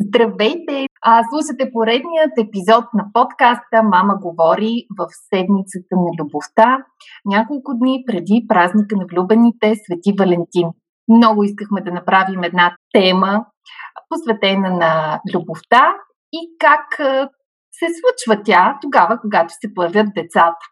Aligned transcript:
Здравейте! 0.00 0.86
А, 1.02 1.22
слушате 1.30 1.72
поредният 1.72 2.32
епизод 2.40 2.84
на 2.94 3.04
подкаста 3.12 3.82
Мама 3.82 4.14
говори 4.22 4.86
в 4.98 5.06
седмицата 5.28 5.94
на 5.96 6.10
любовта, 6.18 6.78
няколко 7.24 7.74
дни 7.74 8.04
преди 8.06 8.44
празника 8.48 8.96
на 8.96 9.04
влюбените 9.12 9.74
Свети 9.84 10.12
Валентин. 10.18 10.68
Много 11.08 11.44
искахме 11.44 11.80
да 11.80 11.90
направим 11.90 12.42
една 12.42 12.76
тема, 12.94 13.46
посветена 14.08 14.70
на 14.70 15.20
любовта 15.34 15.94
и 16.32 16.38
как 16.58 16.86
се 17.72 17.86
случва 17.98 18.42
тя 18.44 18.78
тогава, 18.82 19.20
когато 19.20 19.54
се 19.60 19.74
появят 19.74 20.14
децата. 20.14 20.64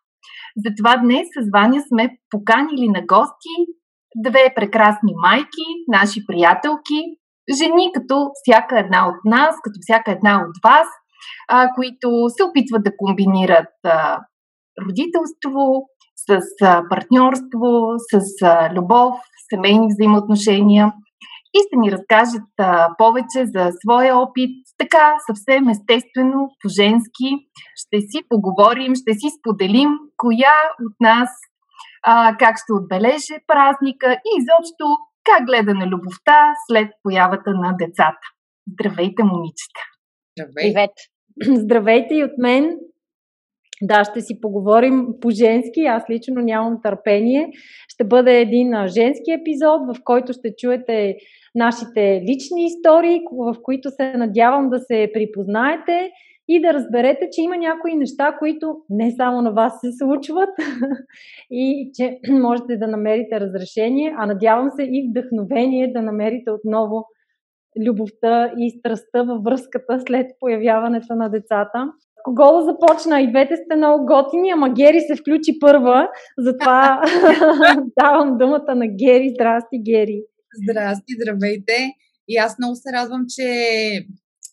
Затова 0.57 0.97
днес 0.97 1.27
с 1.37 1.51
Ваня 1.53 1.83
сме 1.89 2.19
поканили 2.31 2.89
на 2.89 3.03
гости 3.07 3.55
две 4.17 4.53
прекрасни 4.57 5.13
майки, 5.23 5.67
наши 5.89 6.27
приятелки, 6.27 7.01
жени 7.55 7.91
като 7.95 8.31
всяка 8.35 8.79
една 8.79 9.09
от 9.09 9.21
нас, 9.25 9.55
като 9.63 9.79
всяка 9.81 10.11
една 10.13 10.35
от 10.49 10.71
вас, 10.71 10.89
а, 11.49 11.69
които 11.75 12.09
се 12.29 12.45
опитват 12.45 12.85
да 12.85 12.97
комбинират 12.97 13.75
а, 13.85 14.19
родителство 14.87 15.89
с 16.17 16.41
а, 16.63 16.83
партньорство, 16.91 17.71
с 18.13 18.43
а, 18.43 18.75
любов, 18.75 19.15
семейни 19.51 19.87
взаимоотношения 19.89 20.93
и 21.57 21.59
ще 21.67 21.77
ни 21.77 21.93
разкажат 21.93 22.51
а, 22.59 22.89
повече 22.99 23.41
за 23.55 23.71
своя 23.81 24.17
опит, 24.19 24.51
така 24.79 25.17
съвсем 25.27 25.69
естествено, 25.69 26.41
по-женски. 26.63 27.29
Ще 27.83 27.99
си 28.01 28.19
поговорим, 28.29 28.93
ще 28.95 29.13
си 29.21 29.29
споделим 29.39 29.91
коя 30.17 30.57
от 30.87 30.97
нас 31.01 31.31
а, 32.03 32.37
как 32.37 32.55
ще 32.63 32.73
отбележе 32.79 33.37
празника 33.47 34.09
и 34.29 34.31
изобщо 34.41 34.87
как 35.27 35.47
гледа 35.47 35.75
на 35.75 35.87
любовта 35.87 36.53
след 36.69 36.89
появата 37.03 37.51
на 37.51 37.77
децата. 37.79 38.27
Здравейте, 38.73 39.23
момичета! 39.23 39.83
Здравейте! 40.39 41.03
Здравейте 41.63 42.15
и 42.15 42.25
от 42.25 42.39
мен! 42.39 42.79
Да, 43.83 44.05
ще 44.05 44.21
си 44.21 44.41
поговорим 44.41 45.07
по-женски. 45.21 45.81
Аз 45.81 46.03
лично 46.11 46.35
нямам 46.43 46.81
търпение. 46.83 47.51
Ще 47.89 48.05
бъде 48.05 48.41
един 48.41 48.87
женски 48.87 49.31
епизод, 49.31 49.81
в 49.89 50.01
който 50.05 50.33
ще 50.33 50.55
чуете 50.59 51.17
нашите 51.55 52.23
лични 52.29 52.65
истории, 52.65 53.21
в 53.33 53.57
които 53.63 53.91
се 53.91 54.13
надявам 54.13 54.69
да 54.71 54.79
се 54.79 55.11
припознаете 55.15 56.11
и 56.49 56.61
да 56.61 56.75
разберете, 56.75 57.29
че 57.33 57.43
има 57.43 57.57
някои 57.57 57.95
неща, 57.95 58.37
които 58.39 58.77
не 58.91 59.15
само 59.17 59.43
на 59.43 59.53
вас 59.53 59.81
се 59.81 59.93
случват 59.93 60.49
и 61.51 61.91
че 61.95 62.19
можете 62.31 62.77
да 62.77 62.87
намерите 62.87 63.41
разрешение, 63.41 64.15
а 64.19 64.27
надявам 64.27 64.71
се 64.71 64.83
и 64.83 65.09
вдъхновение 65.11 65.93
да 65.93 66.03
намерите 66.03 66.51
отново 66.51 67.05
любовта 67.87 68.53
и 68.59 68.71
страстта 68.79 69.23
във 69.23 69.43
връзката 69.43 70.01
след 70.07 70.27
появяването 70.41 71.15
на 71.15 71.29
децата. 71.29 71.93
Кого 72.25 72.53
да 72.53 72.63
започна? 72.63 73.21
И 73.21 73.31
двете 73.31 73.57
сте 73.57 73.77
много 73.77 74.07
готини, 74.07 74.51
ама 74.51 74.71
Гери 74.71 75.01
се 75.01 75.17
включи 75.17 75.59
първа, 75.61 76.09
затова 76.39 77.03
давам 78.01 78.39
думата 78.39 78.75
на 78.75 78.87
Гери. 78.87 79.31
Здрасти, 79.31 79.79
Гери! 79.83 80.23
Здрасти, 80.63 81.13
здравейте! 81.21 81.93
И 82.29 82.37
аз 82.37 82.59
много 82.59 82.75
се 82.75 82.93
радвам, 82.93 83.25
че 83.29 83.47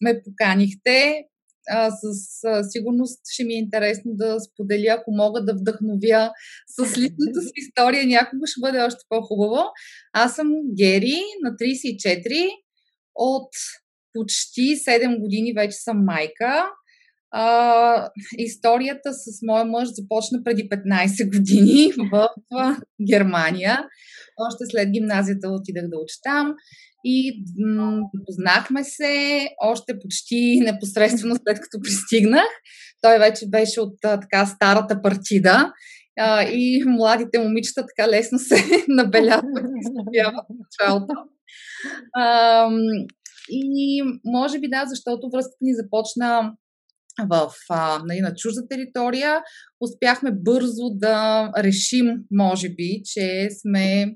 ме 0.02 0.22
поканихте 0.26 1.26
а, 1.70 1.92
с 1.92 2.44
а, 2.44 2.64
сигурност 2.64 3.22
ще 3.34 3.44
ми 3.44 3.54
е 3.54 3.58
интересно 3.58 4.12
да 4.16 4.40
споделя, 4.40 4.96
ако 5.00 5.12
мога 5.12 5.46
да 5.46 5.54
вдъхновя 5.54 6.32
с 6.68 6.98
личната 6.98 7.42
си 7.42 7.52
история, 7.56 8.08
някога 8.08 8.48
ще 8.48 8.62
бъде 8.62 8.82
още 8.82 9.00
по-хубаво. 9.10 9.64
Аз 10.14 10.36
съм 10.36 10.48
Гери, 10.78 11.22
на 11.44 11.50
34, 11.50 12.50
от 13.16 13.50
почти 14.14 14.62
7 14.62 15.20
години 15.20 15.54
вече 15.54 15.78
съм 15.78 16.06
майка. 16.06 16.70
А, 17.36 18.10
историята 18.38 19.14
с 19.14 19.40
моя 19.48 19.66
мъж 19.66 19.90
започна 19.90 20.44
преди 20.44 20.70
15 20.70 21.38
години 21.38 21.92
в 22.12 22.28
Германия. 23.10 23.80
Още 24.48 24.64
след 24.72 24.92
гимназията 24.92 25.50
отидах 25.50 25.90
да 25.90 25.98
уча 25.98 26.16
там 26.24 26.54
и 27.06 27.44
познахме 28.26 28.84
се 28.84 29.48
още 29.64 30.00
почти 30.00 30.60
непосредствено 30.64 31.36
след 31.36 31.60
като 31.60 31.82
пристигнах. 31.84 32.48
Той 33.02 33.20
вече 33.20 33.50
беше 33.50 33.82
от 33.82 33.96
а, 34.06 34.20
така 34.20 34.46
старата 34.46 35.02
партида 35.02 35.74
а, 36.20 36.44
и 36.44 36.84
младите 36.86 37.40
момичета 37.40 37.86
така 37.98 38.10
лесно 38.10 38.40
се 38.40 38.56
набелязват 38.88 39.66
и 39.80 39.84
стъпяват 39.84 40.46
в 40.50 40.56
началото. 40.60 41.14
А, 42.14 42.70
и 43.50 44.04
може 44.26 44.60
би 44.60 44.68
да, 44.68 44.84
защото 44.86 45.30
връзката 45.34 45.58
ни 45.62 45.74
започна 45.76 46.54
в, 47.30 47.52
а, 47.70 48.00
нали, 48.06 48.22
на 48.22 48.36
чужда 48.36 48.62
територия, 48.70 49.42
успяхме 49.82 50.32
бързо 50.32 50.90
да 50.94 51.52
решим, 51.58 52.06
може 52.32 52.70
би, 52.70 53.02
че 53.06 53.48
сме 53.62 54.16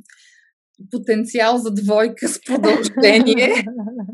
потенциал 0.92 1.58
за 1.58 1.72
двойка 1.72 2.28
с 2.28 2.40
продължение. 2.46 3.66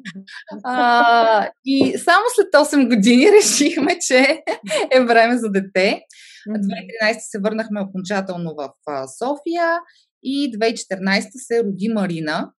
а, 0.63 1.49
и 1.65 1.97
само 1.97 2.23
след 2.35 2.47
8 2.53 2.95
години 2.95 3.25
решихме, 3.41 3.97
че 4.07 4.43
е 4.91 5.01
време 5.05 5.37
за 5.37 5.49
дете. 5.49 6.01
2013 6.49 7.17
се 7.19 7.39
върнахме 7.39 7.81
окончателно 7.81 8.55
в 8.57 8.69
София 9.17 9.79
и 10.23 10.51
2014 10.51 11.27
се 11.33 11.63
роди 11.63 11.89
Марина. 11.93 12.51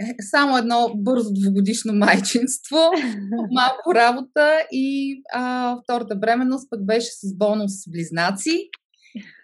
Е, 0.00 0.14
само 0.20 0.58
едно 0.58 0.92
бързо 0.96 1.32
двогодишно 1.32 1.92
майчинство, 1.92 2.76
малко 3.50 3.94
работа 3.94 4.60
и 4.72 5.16
а, 5.32 5.76
втората 5.82 6.16
бременност 6.16 6.70
пък 6.70 6.86
беше 6.86 7.10
с 7.10 7.36
бонус 7.36 7.72
близнаци. 7.88 8.70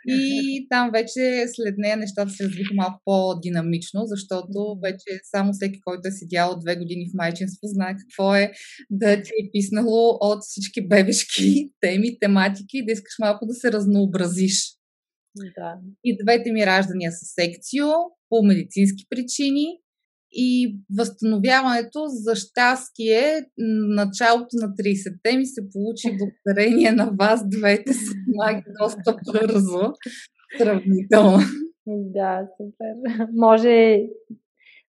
И 0.06 0.66
там 0.70 0.90
вече 0.92 1.44
след 1.54 1.74
нея 1.78 1.96
нещата 1.96 2.30
се 2.30 2.44
развиха 2.44 2.74
малко 2.74 3.00
по-динамично, 3.04 4.00
защото 4.04 4.78
вече 4.82 5.20
само 5.22 5.52
всеки, 5.52 5.80
който 5.80 6.08
е 6.08 6.10
седял 6.10 6.58
две 6.60 6.76
години 6.76 7.06
в 7.10 7.14
майчинство, 7.14 7.69
знае 7.69 7.96
какво 7.96 8.34
е 8.34 8.52
да 8.90 9.22
ти 9.22 9.30
е 9.30 9.50
писнало 9.52 10.19
от 10.20 10.42
всички 10.42 10.88
бебешки 10.88 11.70
теми, 11.80 12.19
тематики, 12.20 12.84
да 12.86 12.92
искаш 12.92 13.14
малко 13.20 13.46
да 13.46 13.54
се 13.54 13.72
разнообразиш. 13.72 14.76
Да. 15.36 15.78
И 16.04 16.19
двете 16.24 16.52
ми 16.52 16.66
раждания 16.66 17.12
са 17.12 17.24
секцио 17.24 17.86
по 18.28 18.42
медицински 18.42 19.04
причини 19.10 19.66
и 20.32 20.78
възстановяването 20.98 22.04
за 22.06 22.34
щастие 22.34 23.47
началото 23.97 24.48
на 24.53 24.69
30-те 24.69 25.37
ми 25.37 25.47
се 25.47 25.62
получи 25.72 26.19
благодарение 26.19 26.93
на 26.93 27.10
вас 27.20 27.48
двете 27.48 27.93
с 27.93 28.00
маги 28.34 28.62
доста 28.82 29.16
бързо. 29.32 29.93
Сравнително. 30.59 31.38
Да, 31.87 32.48
супер. 32.56 33.25
Може 33.34 34.00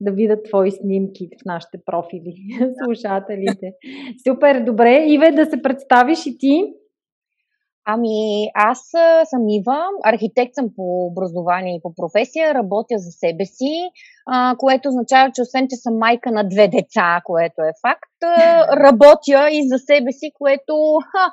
да 0.02 0.12
видят 0.12 0.44
твои 0.44 0.72
снимки 0.72 1.30
в 1.42 1.46
нашите 1.46 1.78
профили, 1.86 2.34
слушателите. 2.84 3.74
Супер, 4.28 4.66
добре. 4.66 5.06
Иве, 5.08 5.32
да 5.32 5.46
се 5.46 5.62
представиш 5.62 6.26
и 6.26 6.38
ти. 6.38 6.74
Ами, 7.94 8.50
аз 8.54 8.80
съм 9.30 9.50
Ива, 9.50 9.80
архитект 10.04 10.56
съм 10.56 10.66
по 10.76 11.06
образование 11.12 11.76
и 11.76 11.82
по 11.84 11.94
професия, 11.94 12.54
работя 12.54 12.96
за 12.98 13.12
себе 13.12 13.46
си, 13.46 13.74
а, 14.28 14.56
което 14.58 14.90
означава, 14.90 15.32
че 15.36 15.42
освен, 15.42 15.68
че 15.70 15.76
съм 15.76 15.98
майка 15.98 16.32
на 16.32 16.44
две 16.50 16.68
деца, 16.68 17.22
което 17.24 17.62
е 17.62 17.80
факт, 17.86 18.16
работя 18.86 19.50
и 19.52 19.68
за 19.68 19.78
себе 19.78 20.12
си, 20.12 20.32
което 20.40 20.74
ха, 21.12 21.26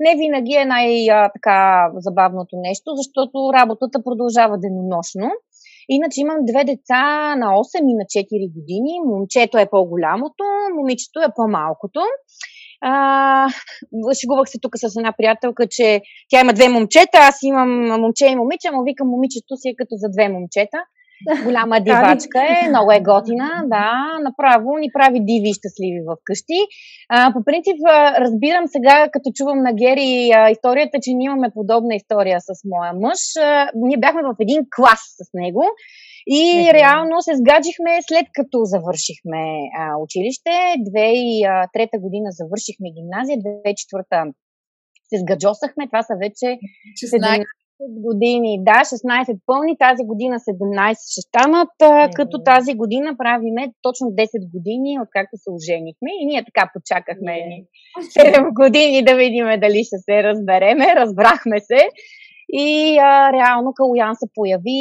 не 0.00 0.12
винаги 0.16 0.54
е 0.54 0.64
най-така 0.64 1.90
забавното 1.96 2.54
нещо, 2.68 2.88
защото 3.00 3.52
работата 3.54 4.02
продължава 4.04 4.58
денонощно. 4.58 5.30
Иначе 5.88 6.20
имам 6.20 6.44
две 6.50 6.64
деца 6.64 7.04
на 7.36 7.46
8 7.46 7.90
и 7.92 7.94
на 8.00 8.04
4 8.04 8.52
години. 8.56 8.92
Момчето 9.06 9.58
е 9.58 9.70
по-голямото, 9.70 10.44
момичето 10.78 11.20
е 11.20 11.34
по-малкото. 11.36 12.00
А, 12.80 13.48
шегувах 14.20 14.48
се 14.48 14.58
тук 14.62 14.72
с 14.76 14.96
една 14.96 15.12
приятелка, 15.18 15.66
че 15.70 16.00
тя 16.30 16.40
има 16.40 16.52
две 16.52 16.68
момчета, 16.68 17.18
аз 17.18 17.42
имам 17.42 17.70
момче 18.00 18.26
и 18.26 18.36
момиче, 18.36 18.68
но 18.72 18.82
викам 18.82 19.08
момичето 19.08 19.56
си 19.56 19.68
е 19.68 19.76
като 19.76 19.94
за 19.96 20.08
две 20.08 20.28
момчета. 20.28 20.78
Голяма 21.44 21.80
дивачка 21.80 22.40
е, 22.40 22.68
много 22.68 22.92
е 22.92 23.00
готина, 23.00 23.48
да, 23.66 23.92
направо 24.22 24.78
ни 24.78 24.88
прави 24.92 25.18
диви 25.20 25.52
щастливи 25.52 26.00
в 26.08 26.16
къщи. 26.24 26.60
А, 27.08 27.32
по 27.32 27.44
принцип, 27.44 27.76
разбирам 28.18 28.64
сега, 28.66 29.08
като 29.12 29.30
чувам 29.34 29.58
на 29.62 29.72
Гери 29.72 30.30
а, 30.34 30.50
историята, 30.50 30.98
че 31.02 31.12
ние 31.12 31.26
имаме 31.26 31.50
подобна 31.54 31.94
история 31.94 32.38
с 32.40 32.48
моя 32.64 32.92
мъж. 32.92 33.20
А, 33.40 33.70
ние 33.74 33.98
бяхме 33.98 34.22
в 34.22 34.34
един 34.40 34.60
клас 34.76 35.02
с 35.18 35.28
него 35.34 35.64
и 36.26 36.42
mm-hmm. 36.42 36.74
реално 36.78 37.22
се 37.22 37.36
сгаджихме 37.40 37.92
след 38.08 38.26
като 38.36 38.58
завършихме 38.72 39.42
а, 39.80 39.82
училище. 40.04 40.50
2003 40.50 42.00
година 42.04 42.28
завършихме 42.40 42.88
гимназия, 42.96 43.36
2004 43.38 44.32
се 45.08 45.16
сгаджосахме. 45.22 45.88
Това 45.90 46.02
са 46.02 46.14
вече 46.24 46.46
16 47.00 47.44
години. 48.08 48.52
Да, 48.68 48.78
16 48.92 49.38
пълни. 49.46 49.72
Тази 49.86 50.02
година 50.10 50.36
17 50.38 51.12
ще 51.12 51.20
станат, 51.28 51.68
mm-hmm. 51.82 52.14
като 52.18 52.36
тази 52.52 52.72
година 52.74 53.10
правиме 53.22 53.62
точно 53.86 54.06
10 54.06 54.50
години, 54.54 55.00
откакто 55.04 55.34
се 55.42 55.48
оженихме. 55.56 56.10
И 56.20 56.26
ние 56.26 56.42
така 56.48 56.64
почакахме 56.74 57.32
mm-hmm. 57.32 58.44
7 58.44 58.54
години 58.60 59.04
да 59.08 59.14
видим 59.22 59.46
дали 59.64 59.80
ще 59.88 59.98
се 60.06 60.22
разбереме. 60.28 60.86
Разбрахме 61.00 61.58
се. 61.60 61.80
И 62.52 62.98
а, 62.98 63.32
реално 63.32 63.72
Калуян 63.74 64.14
се 64.16 64.26
появи 64.34 64.80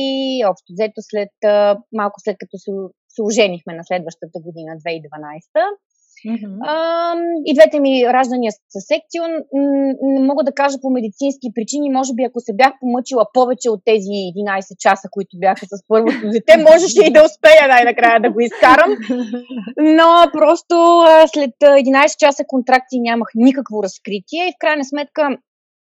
общо 0.50 0.74
взето 0.74 1.02
след, 1.02 1.30
а, 1.46 1.78
малко 1.94 2.20
след 2.20 2.36
като 2.40 2.58
се, 2.58 2.72
се 3.10 3.22
оженихме 3.22 3.74
на 3.74 3.84
следващата 3.84 4.40
година, 4.46 4.72
2012. 4.72 4.80
Mm-hmm. 6.28 6.58
А, 6.62 7.16
и 7.46 7.54
двете 7.54 7.80
ми 7.80 8.06
раждания 8.06 8.52
са 8.52 8.80
секцио. 8.92 9.24
Не 10.02 10.22
мога 10.30 10.44
да 10.44 10.52
кажа 10.52 10.78
по 10.82 10.90
медицински 10.90 11.48
причини. 11.56 11.90
Може 11.90 12.14
би 12.14 12.24
ако 12.24 12.40
се 12.40 12.54
бях 12.54 12.74
помъчила 12.80 13.26
повече 13.34 13.70
от 13.70 13.82
тези 13.86 14.16
11 14.38 14.78
часа, 14.80 15.08
които 15.12 15.38
бяха 15.40 15.66
с 15.66 15.88
първото 15.88 16.30
дете, 16.34 16.58
можеше 16.70 17.02
и 17.08 17.14
да 17.14 17.26
успея 17.30 17.68
най-накрая 17.68 18.22
да 18.22 18.32
го 18.32 18.40
изкарам. 18.40 18.92
Но 19.78 20.10
просто 20.32 20.76
след 21.34 21.52
11 21.62 22.18
часа 22.18 22.44
контракции 22.48 23.00
нямах 23.00 23.28
никакво 23.36 23.84
разкритие 23.84 24.44
и 24.48 24.54
в 24.56 24.60
крайна 24.60 24.86
сметка 24.86 25.38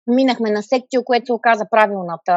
минахме 0.09 0.51
на 0.51 0.63
секцио, 0.63 1.03
което 1.03 1.25
се 1.25 1.33
оказа 1.33 1.65
правилната, 1.71 2.35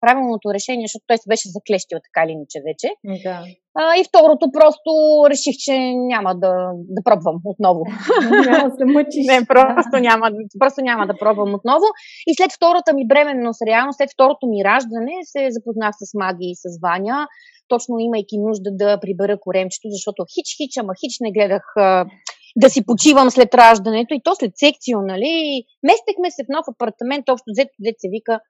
правилното 0.00 0.54
решение, 0.54 0.86
защото 0.86 1.04
той 1.06 1.18
се 1.18 1.28
беше 1.28 1.54
заклещил 1.56 1.98
така 2.06 2.20
или 2.24 2.32
иначе 2.32 2.58
вече. 2.68 2.88
Да. 3.24 3.38
А, 3.80 3.82
и 4.00 4.02
второто, 4.08 4.44
просто 4.58 4.90
реших, 5.32 5.56
че 5.64 5.74
няма 6.12 6.32
да, 6.34 6.52
да 6.96 7.00
пробвам 7.04 7.36
отново. 7.44 7.82
Няма 8.50 8.68
да 8.70 8.76
се 8.76 8.84
мъчиш. 8.84 9.26
Не, 9.26 9.46
просто 9.54 9.94
няма, 10.08 10.26
просто 10.58 10.78
няма 10.82 11.06
да 11.06 11.14
пробвам 11.22 11.54
отново. 11.54 11.86
И 12.26 12.34
след 12.38 12.50
втората 12.56 12.90
ми 12.94 13.06
бременност, 13.06 13.62
реално 13.70 13.92
след 13.92 14.10
второто 14.14 14.46
ми 14.46 14.64
раждане, 14.64 15.14
се 15.22 15.42
запознах 15.50 15.94
с 16.00 16.14
Маги 16.14 16.48
и 16.52 16.56
с 16.62 16.64
Ваня, 16.82 17.26
точно 17.68 17.98
имайки 17.98 18.36
нужда 18.38 18.70
да 18.72 19.00
прибера 19.00 19.36
коремчето, 19.40 19.88
защото 19.90 20.22
хич-хич, 20.32 20.72
ама 20.80 20.92
хич 21.00 21.14
не 21.20 21.32
гледах 21.32 21.64
да 22.56 22.70
си 22.70 22.86
почивам 22.86 23.30
след 23.30 23.54
раждането 23.54 24.14
и 24.14 24.20
то 24.24 24.34
след 24.34 24.52
секцио, 24.54 25.02
нали? 25.02 25.64
Местехме 25.82 26.30
се 26.30 26.44
в 26.44 26.48
нов 26.48 26.66
апартамент, 26.68 27.28
общо 27.28 27.44
взето, 27.50 27.70
дете 27.80 27.96
се 27.98 28.08
вика, 28.08 28.40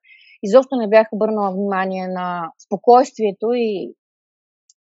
изобщо 0.43 0.75
не 0.75 0.89
бях 0.89 1.07
обърнала 1.11 1.51
внимание 1.51 2.07
на 2.07 2.51
спокойствието 2.65 3.53
и 3.53 3.93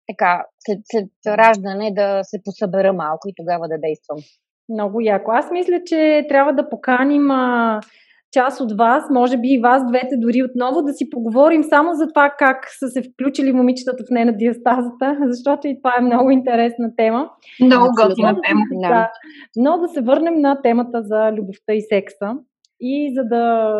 така, 0.08 0.44
след, 0.58 0.78
след 0.84 1.08
раждане 1.26 1.94
да 1.94 2.20
се 2.22 2.42
посъбера 2.44 2.92
малко 2.92 3.28
и 3.28 3.34
тогава 3.36 3.68
да 3.68 3.78
действам. 3.78 4.18
Много 4.68 5.00
яко. 5.00 5.30
Аз 5.30 5.50
мисля, 5.50 5.80
че 5.86 6.26
трябва 6.28 6.52
да 6.52 6.68
поканим 6.68 7.30
а, 7.30 7.80
част 8.32 8.60
от 8.60 8.72
вас, 8.72 9.04
може 9.10 9.36
би 9.38 9.48
и 9.48 9.60
вас 9.60 9.82
двете 9.88 10.16
дори 10.16 10.42
отново, 10.42 10.82
да 10.82 10.92
си 10.92 11.10
поговорим 11.10 11.64
само 11.64 11.94
за 11.94 12.08
това 12.08 12.30
как 12.38 12.66
са 12.78 12.88
се 12.88 13.02
включили 13.02 13.52
момичетата 13.52 14.04
в 14.04 14.10
нея 14.10 14.26
на 14.26 14.36
диастазата, 14.36 15.18
защото 15.28 15.68
и 15.68 15.76
това 15.78 15.94
е 15.98 16.02
много 16.02 16.30
интересна 16.30 16.90
тема. 16.96 17.30
Много 17.64 17.86
готина 18.02 18.36
тема. 18.48 18.60
Да. 18.70 19.10
Но 19.56 19.78
да 19.78 19.88
се 19.88 20.00
върнем 20.00 20.40
на 20.40 20.62
темата 20.62 21.02
за 21.02 21.32
любовта 21.32 21.72
и 21.72 21.80
секса. 21.80 22.36
И 22.80 23.14
за 23.14 23.24
да 23.24 23.74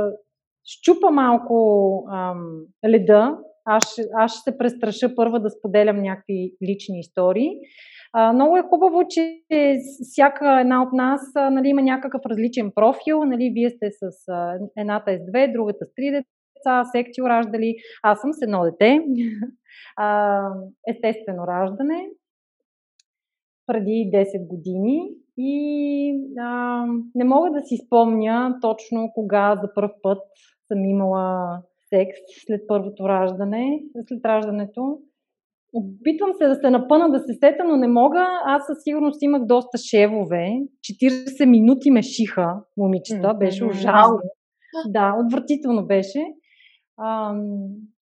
щупа 0.65 1.11
малко 1.11 2.05
ам, 2.13 2.61
леда, 2.89 3.37
аз, 3.65 3.99
аз 4.19 4.33
ще 4.33 4.51
се 4.51 4.59
престраша 4.59 5.15
първа 5.15 5.41
да 5.41 5.51
споделям 5.51 6.03
някакви 6.03 6.53
лични 6.63 7.01
истории. 7.01 7.51
А, 8.13 8.33
много 8.33 8.57
е 8.57 8.63
хубаво, 8.63 9.03
че 9.09 9.39
всяка 10.11 10.61
една 10.61 10.83
от 10.83 10.93
нас 10.93 11.21
а, 11.37 11.51
нали, 11.51 11.69
има 11.69 11.83
някакъв 11.83 12.23
различен 12.27 12.73
профил. 12.75 13.25
Нали, 13.25 13.53
вие 13.55 13.71
сте 13.71 13.91
с 13.91 14.29
а, 14.29 14.59
едната 14.77 15.13
е 15.13 15.19
с 15.19 15.31
две, 15.31 15.49
другата 15.49 15.85
с 15.85 15.95
три 15.95 16.11
деца, 16.11 16.85
секцио 16.85 17.29
раждали. 17.29 17.77
Аз 18.03 18.21
съм 18.21 18.33
с 18.33 18.43
едно 18.43 18.65
дете. 18.65 19.01
А, 19.97 20.41
естествено 20.89 21.47
раждане. 21.47 22.09
Преди 23.67 24.11
10 24.15 24.47
години. 24.47 25.09
И 25.37 26.15
а, 26.41 26.85
не 27.15 27.25
мога 27.25 27.51
да 27.51 27.63
си 27.63 27.77
спомня 27.87 28.59
точно 28.61 29.11
кога 29.15 29.57
за 29.63 29.75
първ 29.75 29.91
път 30.03 30.23
съм 30.69 30.85
имала 30.85 31.59
секс 31.93 32.17
след 32.47 32.61
първото 32.69 33.09
раждане, 33.09 33.83
след 34.09 34.25
раждането. 34.25 34.99
Опитвам 35.75 36.31
се 36.39 36.49
да 36.49 36.55
се 36.55 36.71
напъна, 36.71 37.11
да 37.11 37.19
се 37.19 37.35
сета, 37.35 37.65
но 37.65 37.77
не 37.77 37.89
мога. 37.89 38.27
Аз 38.45 38.67
със 38.67 38.79
сигурност 38.85 39.23
имах 39.23 39.43
доста 39.45 39.79
шевове. 39.79 40.47
40 41.03 41.45
минути 41.47 41.91
ме 41.91 42.03
шиха 42.03 42.55
момичета. 42.77 43.35
Беше 43.35 43.65
ужасно. 43.65 44.19
Да, 44.89 45.15
отвратително 45.25 45.87
беше. 45.87 46.25
Ам, 47.05 47.41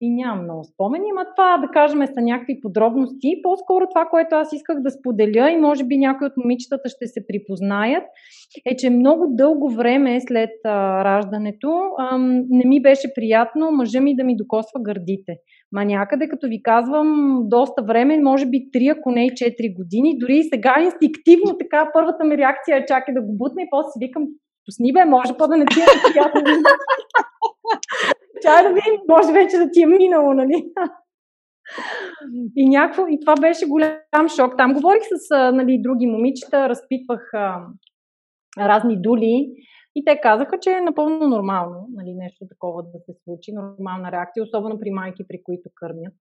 и 0.00 0.10
нямам 0.10 0.44
много 0.44 0.64
спомени, 0.64 1.06
но 1.14 1.22
това 1.36 1.58
да 1.58 1.68
кажем 1.72 2.06
са 2.06 2.20
някакви 2.20 2.60
подробности. 2.60 3.40
По-скоро 3.42 3.86
това, 3.94 4.06
което 4.10 4.36
аз 4.36 4.52
исках 4.52 4.80
да 4.80 4.90
споделя 4.90 5.50
и 5.50 5.56
може 5.56 5.84
би 5.84 5.98
някои 5.98 6.26
от 6.26 6.36
момичетата 6.36 6.88
ще 6.88 7.06
се 7.06 7.26
припознаят, 7.26 8.04
е, 8.66 8.76
че 8.76 8.90
много 8.90 9.26
дълго 9.28 9.70
време 9.70 10.20
след 10.20 10.50
а, 10.64 11.04
раждането 11.04 11.82
ам, 11.98 12.44
не 12.50 12.64
ми 12.64 12.82
беше 12.82 13.14
приятно 13.14 13.70
мъжа 13.70 14.00
ми 14.00 14.16
да 14.16 14.24
ми 14.24 14.36
докосва 14.36 14.80
гърдите. 14.80 15.32
Ма 15.72 15.84
някъде, 15.84 16.28
като 16.28 16.46
ви 16.48 16.62
казвам, 16.62 17.38
доста 17.44 17.82
време, 17.82 18.22
може 18.22 18.46
би 18.46 18.58
3, 18.74 18.98
ако 18.98 19.10
не 19.10 19.26
и 19.26 19.30
4 19.30 19.76
години, 19.76 20.18
дори 20.18 20.36
и 20.36 20.48
сега 20.54 20.74
инстинктивно 20.80 21.58
така 21.58 21.90
първата 21.92 22.24
ми 22.24 22.38
реакция 22.38 22.76
е 22.76 22.86
чакай 22.86 23.14
да 23.14 23.22
го 23.22 23.36
бутна 23.36 23.62
и 23.62 23.68
после 23.70 23.90
си 23.90 23.98
викам, 24.00 24.22
пусни 24.66 24.92
бе, 24.92 25.04
може 25.04 25.36
по 25.38 25.46
да 25.48 25.56
не 25.56 25.66
ти 25.66 25.80
е 25.80 26.12
приятно. 26.12 26.40
Чай 28.42 28.62
да 28.62 28.68
видим, 28.68 29.00
може 29.08 29.32
вече 29.32 29.56
да 29.56 29.70
ти 29.70 29.82
е 29.82 29.86
минало, 29.86 30.32
нали? 30.34 30.72
И, 32.56 32.68
някакво, 32.68 33.06
и 33.08 33.20
това 33.20 33.34
беше 33.40 33.66
голям 33.66 34.28
шок. 34.36 34.54
Там 34.58 34.72
говорих 34.72 35.02
с 35.02 35.52
нали, 35.52 35.82
други 35.82 36.06
момичета, 36.06 36.68
разпитвах 36.68 37.30
а, 37.34 37.66
разни 38.58 39.02
дули 39.02 39.50
и 39.96 40.04
те 40.04 40.20
казаха, 40.22 40.56
че 40.60 40.70
е 40.70 40.80
напълно 40.80 41.28
нормално 41.28 41.88
нали, 41.92 42.14
нещо 42.14 42.46
такова 42.48 42.82
да 42.82 42.98
се 43.06 43.12
случи, 43.24 43.52
нормална 43.52 44.12
реакция, 44.12 44.42
особено 44.42 44.80
при 44.80 44.90
майки, 44.90 45.24
при 45.28 45.42
които 45.42 45.70
кърмят. 45.74 46.14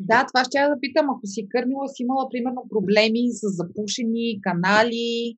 Да, 0.00 0.26
това 0.26 0.44
ще 0.44 0.58
я 0.58 0.68
да 0.68 0.80
питам. 0.80 1.10
Ако 1.10 1.20
си 1.24 1.48
кърмила, 1.48 1.88
си 1.88 2.02
имала 2.02 2.28
примерно 2.32 2.62
проблеми 2.70 3.22
с 3.40 3.42
запушени 3.60 4.40
канали, 4.42 5.36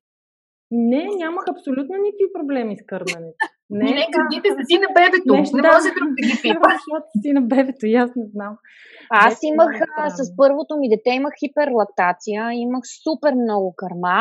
не, 0.71 1.07
нямах 1.17 1.45
абсолютно 1.53 1.95
никакви 2.05 2.27
проблеми 2.37 2.77
с 2.77 2.85
кърменето. 2.85 3.37
Не, 3.69 3.89
не 3.99 4.05
гърдите 4.15 4.49
са 4.57 4.63
си 4.69 4.75
на 4.85 4.89
бебето. 4.97 5.33
Не, 5.33 5.41
не 5.57 5.61
да. 5.65 5.69
може 5.73 5.89
друг 5.97 6.09
да 6.17 6.21
ги 6.27 6.35
пипа. 6.43 6.69
Защото 6.77 7.07
си 7.21 7.29
на 7.37 7.41
бебето, 7.41 7.85
и 7.85 7.95
аз 7.95 8.09
не 8.15 8.25
знам. 8.33 8.53
Аз 9.09 9.39
имах, 9.51 9.71
а, 9.97 10.09
с 10.09 10.35
първото 10.39 10.71
ми 10.79 10.89
дете 10.89 11.09
имах 11.09 11.33
хиперлактация, 11.41 12.41
имах 12.65 12.83
супер 13.03 13.33
много 13.45 13.67
кърма. 13.81 14.19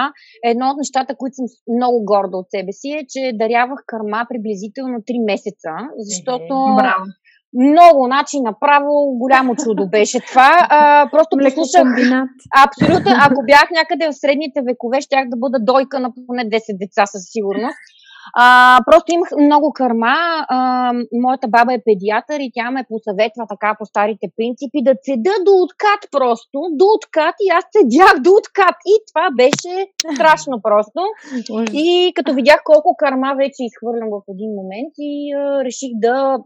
Едно 0.52 0.64
от 0.70 0.76
нещата, 0.82 1.16
които 1.20 1.34
съм 1.34 1.46
много 1.76 1.96
горда 2.12 2.36
от 2.42 2.48
себе 2.54 2.72
си 2.80 2.90
е, 2.98 3.06
че 3.12 3.22
дарявах 3.42 3.80
кърма 3.86 4.20
приблизително 4.30 4.96
3 4.98 5.24
месеца, 5.32 5.72
защото 6.10 6.54
Браво 6.78 7.06
много, 7.56 8.04
значи 8.06 8.40
направо 8.40 9.18
голямо 9.18 9.56
чудо 9.56 9.88
беше 9.88 10.20
това. 10.20 10.66
А, 10.70 11.08
просто 11.10 11.36
послушах. 11.44 11.82
Абсолютно. 12.66 13.12
Ако 13.26 13.42
бях 13.46 13.66
някъде 13.70 14.06
в 14.08 14.18
средните 14.20 14.60
векове, 14.68 15.00
щях 15.00 15.28
да 15.28 15.36
бъда 15.36 15.58
дойка 15.60 16.00
на 16.00 16.10
поне 16.26 16.44
10 16.44 16.78
деца 16.78 17.06
със 17.06 17.22
сигурност. 17.32 17.76
А, 18.34 18.78
просто 18.90 19.12
имах 19.12 19.28
много 19.38 19.72
кърма. 19.72 20.16
А, 20.48 20.92
моята 21.12 21.48
баба 21.48 21.74
е 21.74 21.84
педиатър 21.84 22.38
и 22.40 22.50
тя 22.54 22.70
ме 22.70 22.88
посъветва 22.88 23.44
така 23.48 23.76
по 23.78 23.84
старите 23.86 24.26
принципи 24.36 24.78
да 24.82 24.94
цеда 25.02 25.34
до 25.44 25.52
откат 25.64 26.00
просто. 26.10 26.58
До 26.70 26.86
откат 26.96 27.34
и 27.44 27.48
аз 27.58 27.64
цедях 27.74 28.14
до 28.20 28.30
откат. 28.30 28.76
И 28.92 28.94
това 29.08 29.26
беше 29.42 29.74
страшно 30.14 30.60
просто. 30.62 31.00
И 31.72 32.12
като 32.14 32.34
видях 32.34 32.60
колко 32.64 32.96
кърма 32.98 33.34
вече 33.36 33.60
изхвърлям 33.64 34.08
в 34.10 34.20
един 34.34 34.50
момент 34.60 34.92
и 34.98 35.34
а, 35.34 35.64
реших 35.64 35.90
да 35.94 36.38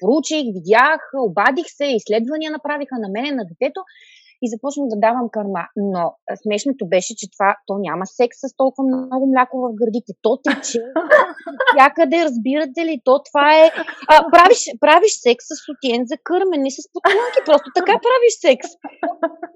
проучих, 0.00 0.44
видях, 0.58 1.00
обадих 1.28 1.66
се, 1.68 1.84
изследвания 1.84 2.50
направиха 2.50 2.96
на 3.04 3.08
мене, 3.08 3.30
на 3.30 3.44
детето. 3.50 3.80
И 4.42 4.50
започнах 4.54 4.86
да 4.92 4.96
давам 5.06 5.28
кърма. 5.36 5.64
Но 5.76 6.02
смешното 6.42 6.88
беше, 6.94 7.12
че 7.18 7.26
това, 7.34 7.50
то 7.66 7.74
няма 7.86 8.04
секс 8.06 8.36
с 8.42 8.56
толкова 8.56 8.82
много 8.88 9.24
мляко 9.32 9.54
в 9.64 9.74
гърдите. 9.80 10.12
То 10.22 10.32
тече 10.44 10.78
всякъде, 11.72 12.24
разбирате 12.28 12.80
ли? 12.88 12.94
То 13.04 13.14
това 13.28 13.46
е... 13.62 13.64
А, 14.12 14.14
правиш, 14.32 14.60
правиш 14.84 15.12
секс 15.26 15.44
с 15.50 15.52
сутиен 15.64 16.02
за 16.10 16.16
кърмене, 16.28 16.70
с 16.70 16.78
потланки. 16.92 17.40
Просто 17.48 17.68
така 17.78 17.94
правиш 18.06 18.34
секс. 18.46 18.68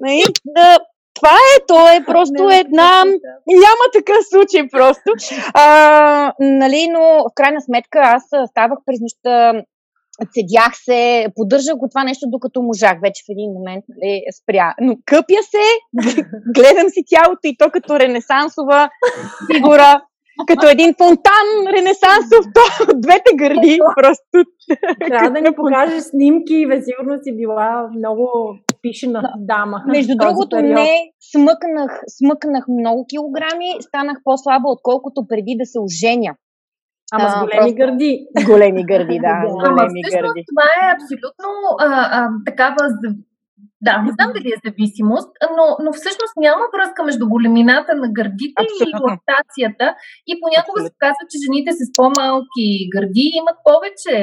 Нали? 0.05 0.23
Да, 0.57 0.79
това 1.17 1.37
е, 1.53 1.55
то 1.67 1.81
е 1.89 2.05
просто 2.13 2.43
една... 2.63 3.05
Няма 3.65 3.85
такъв 3.93 4.21
случай 4.33 4.63
просто. 4.77 5.11
А, 5.55 6.33
нали, 6.41 6.89
но 6.89 7.01
в 7.01 7.31
крайна 7.35 7.61
сметка 7.61 7.99
аз 7.99 8.23
ставах 8.51 8.79
през 8.87 9.01
нощта 9.01 9.63
седях 10.35 10.73
се, 10.85 11.27
поддържах 11.35 11.77
го 11.77 11.89
това 11.89 12.05
нещо, 12.05 12.27
докато 12.29 12.63
можах. 12.63 12.97
Вече 13.03 13.23
в 13.27 13.31
един 13.35 13.51
момент 13.53 13.85
нали, 13.89 14.23
спря. 14.39 14.75
Но 14.81 14.97
къпя 15.05 15.43
се, 15.53 15.67
гледам 16.57 16.89
си 16.89 17.03
тялото 17.11 17.45
и 17.45 17.57
то 17.59 17.71
като 17.71 17.99
ренесансова 17.99 18.89
фигура, 19.53 20.03
като 20.47 20.69
един 20.69 20.95
фонтан 20.99 21.49
ренесансов, 21.77 22.43
то 22.55 22.63
двете 23.05 23.31
гърди 23.37 23.79
просто. 23.97 24.37
Трябва 25.09 25.31
да 25.31 25.41
ни 25.41 25.55
покажеш 25.57 26.03
снимки, 26.03 26.67
бе, 26.67 26.83
сигурно 26.83 27.19
си 27.23 27.37
била 27.37 27.89
много 27.99 28.29
пишена 28.83 29.23
дама. 29.39 29.83
Между 29.87 30.15
другото, 30.17 30.57
не, 30.57 30.91
смъкнах, 31.33 32.01
смъкнах 32.19 32.65
много 32.69 33.07
килограми, 33.11 33.71
станах 33.81 34.19
по-слаба, 34.25 34.69
отколкото 34.69 35.27
преди 35.29 35.57
да 35.59 35.67
се 35.67 35.79
оженя. 35.81 36.35
Ама 37.13 37.31
с 37.31 37.35
големи 37.41 37.61
просто... 37.61 37.77
гърди. 37.77 38.27
Големи 38.47 38.83
гърди, 38.87 39.19
да. 39.27 39.35
да. 39.43 39.69
Ама 39.69 39.83
всъщност 40.03 40.49
това 40.51 40.69
е 40.83 40.95
абсолютно 40.97 41.51
а, 41.81 41.89
а, 42.17 42.29
такава 42.47 42.77
да, 43.87 43.93
не 44.07 44.13
знам 44.17 44.31
дали 44.37 44.49
е 44.55 44.63
зависимост, 44.67 45.31
но, 45.57 45.65
но 45.85 45.91
всъщност 45.93 46.35
няма 46.47 46.65
връзка 46.75 47.01
между 47.05 47.25
големината 47.35 47.93
на 48.03 48.09
гърдите 48.19 48.61
Абсолютно. 48.63 49.01
и 49.01 49.05
лактацията. 49.11 49.87
И 50.31 50.33
понякога 50.43 50.79
Абсолютно. 50.81 50.95
се 50.95 51.03
казва, 51.05 51.23
че 51.31 51.43
жените 51.45 51.71
с 51.79 51.83
по-малки 51.99 52.67
гърди 52.95 53.27
имат 53.41 53.59
повече 53.69 54.17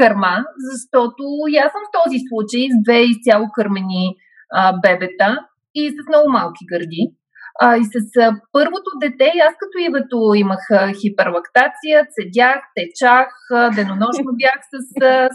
кърма, 0.00 0.36
защото 0.70 1.24
и 1.52 1.54
аз 1.64 1.70
съм 1.72 1.82
в 1.86 1.94
този 1.98 2.18
случай 2.28 2.62
с 2.72 2.76
две 2.84 2.98
изцяло 3.12 3.46
кърмени 3.56 4.04
а, 4.58 4.60
бебета 4.84 5.30
и 5.80 5.82
с 5.96 5.98
много 6.10 6.26
малки 6.38 6.62
гърди. 6.72 7.02
А, 7.60 7.76
и 7.76 7.84
с 7.84 7.96
а, 8.20 8.40
първото 8.52 8.90
дете, 9.00 9.32
аз 9.48 9.54
като 9.60 9.76
Ивето 9.78 10.18
имах 10.34 10.62
а, 10.70 10.92
хиперлактация, 11.00 11.96
седях, 12.16 12.60
течах, 12.76 13.28
а, 13.52 13.70
денонощно 13.70 14.30
бях 14.42 14.60
с 14.72 14.74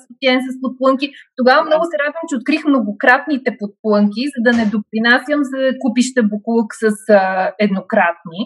сутиен 0.04 0.40
с 0.42 0.62
подплънки. 0.62 1.12
Тогава 1.36 1.66
много 1.66 1.84
се 1.86 1.98
радвам, 2.04 2.26
че 2.30 2.36
открих 2.36 2.66
многократните 2.66 3.50
подплънки, 3.60 4.22
за 4.34 4.40
да 4.46 4.58
не 4.58 4.66
допринасям 4.66 5.40
за 5.52 5.60
купища 5.82 6.24
буклук 6.24 6.70
с 6.82 6.86
а, 7.10 7.52
еднократни. 7.60 8.42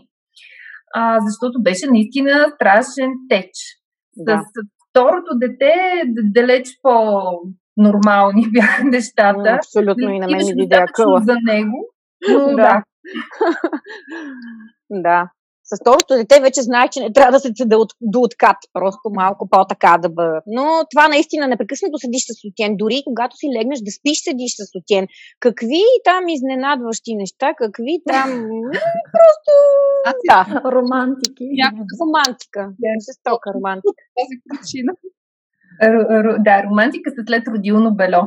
А, 0.94 1.20
защото 1.28 1.62
беше 1.62 1.86
наистина 1.88 2.51
страшен 2.56 3.12
теч. 3.30 3.51
Да. 4.18 4.38
С, 4.38 4.44
второто 4.90 5.32
дете 5.36 5.74
далеч 6.24 6.68
по 6.82 6.94
нормални 7.78 8.48
бяха 8.54 8.84
нещата. 8.84 9.50
Абсолютно 9.50 10.10
и 10.10 10.20
на 10.20 10.28
мен 10.28 10.46
ми 10.56 10.70
къла. 10.94 11.22
За 11.24 11.36
него. 11.46 11.88
Но, 12.30 12.40
да. 12.40 12.56
да. 12.56 12.84
да. 14.89 15.29
С 15.63 15.77
второто 15.81 16.13
дете 16.15 16.41
вече 16.41 16.62
знаех, 16.62 16.89
че 16.89 17.00
не 17.00 17.13
трябва 17.13 17.31
да 17.31 17.39
се 17.39 17.51
седа 17.55 17.77
от, 17.77 17.91
до 18.01 18.20
откат, 18.20 18.58
просто 18.74 19.05
малко 19.22 19.50
по-така 19.50 19.98
да 20.01 20.10
бъдат. 20.10 20.43
Но 20.48 20.65
това 20.91 21.08
наистина 21.08 21.48
непрекъснато 21.48 21.98
седиш 21.98 22.24
с 22.25 22.31
сутен. 22.41 22.72
Дори 22.81 22.98
когато 23.05 23.36
си 23.38 23.48
легнеш 23.58 23.79
да 23.88 23.91
спиш, 23.98 24.17
седиш 24.24 24.51
с 24.60 24.62
сутен. 24.74 25.08
Какви 25.39 25.84
там 26.03 26.24
изненадващи 26.27 27.12
неща, 27.15 27.48
какви 27.63 27.96
там... 28.12 28.29
просто... 29.15 29.51
А, 30.10 30.12
да. 30.29 30.39
Романтики. 30.75 31.46
Романтика. 32.01 32.62
Жестока 33.08 33.48
романтика. 33.55 34.01
Тази 34.17 34.36
причина. 34.48 34.91
Да, 36.46 36.63
романтика 36.63 37.12
след 37.27 37.43
родилно 37.48 37.96
бело. 37.96 38.24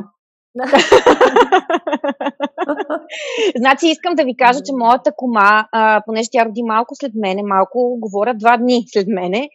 значи 3.57 3.87
искам 3.87 4.15
да 4.15 4.23
ви 4.23 4.37
кажа, 4.37 4.59
че 4.65 4.73
моята 4.73 5.11
кома, 5.17 5.67
а, 5.71 6.01
понеже 6.05 6.29
тя 6.31 6.45
роди 6.45 6.63
малко 6.63 6.95
след 6.95 7.11
мене, 7.15 7.43
малко 7.43 7.97
говоря 7.99 8.33
два 8.33 8.57
дни 8.57 8.83
след 8.93 9.07
мене, 9.07 9.49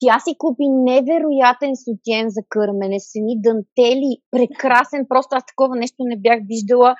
тя 0.00 0.18
си 0.24 0.34
купи 0.38 0.66
невероятен 0.68 1.72
сутиен 1.84 2.26
за 2.30 2.40
кърмене, 2.48 3.00
с 3.00 3.08
едни 3.16 3.34
дантели, 3.46 4.10
прекрасен, 4.30 5.06
просто 5.08 5.36
аз 5.36 5.46
такова 5.46 5.76
нещо 5.76 5.96
не 6.00 6.16
бях 6.16 6.38
виждала. 6.48 6.94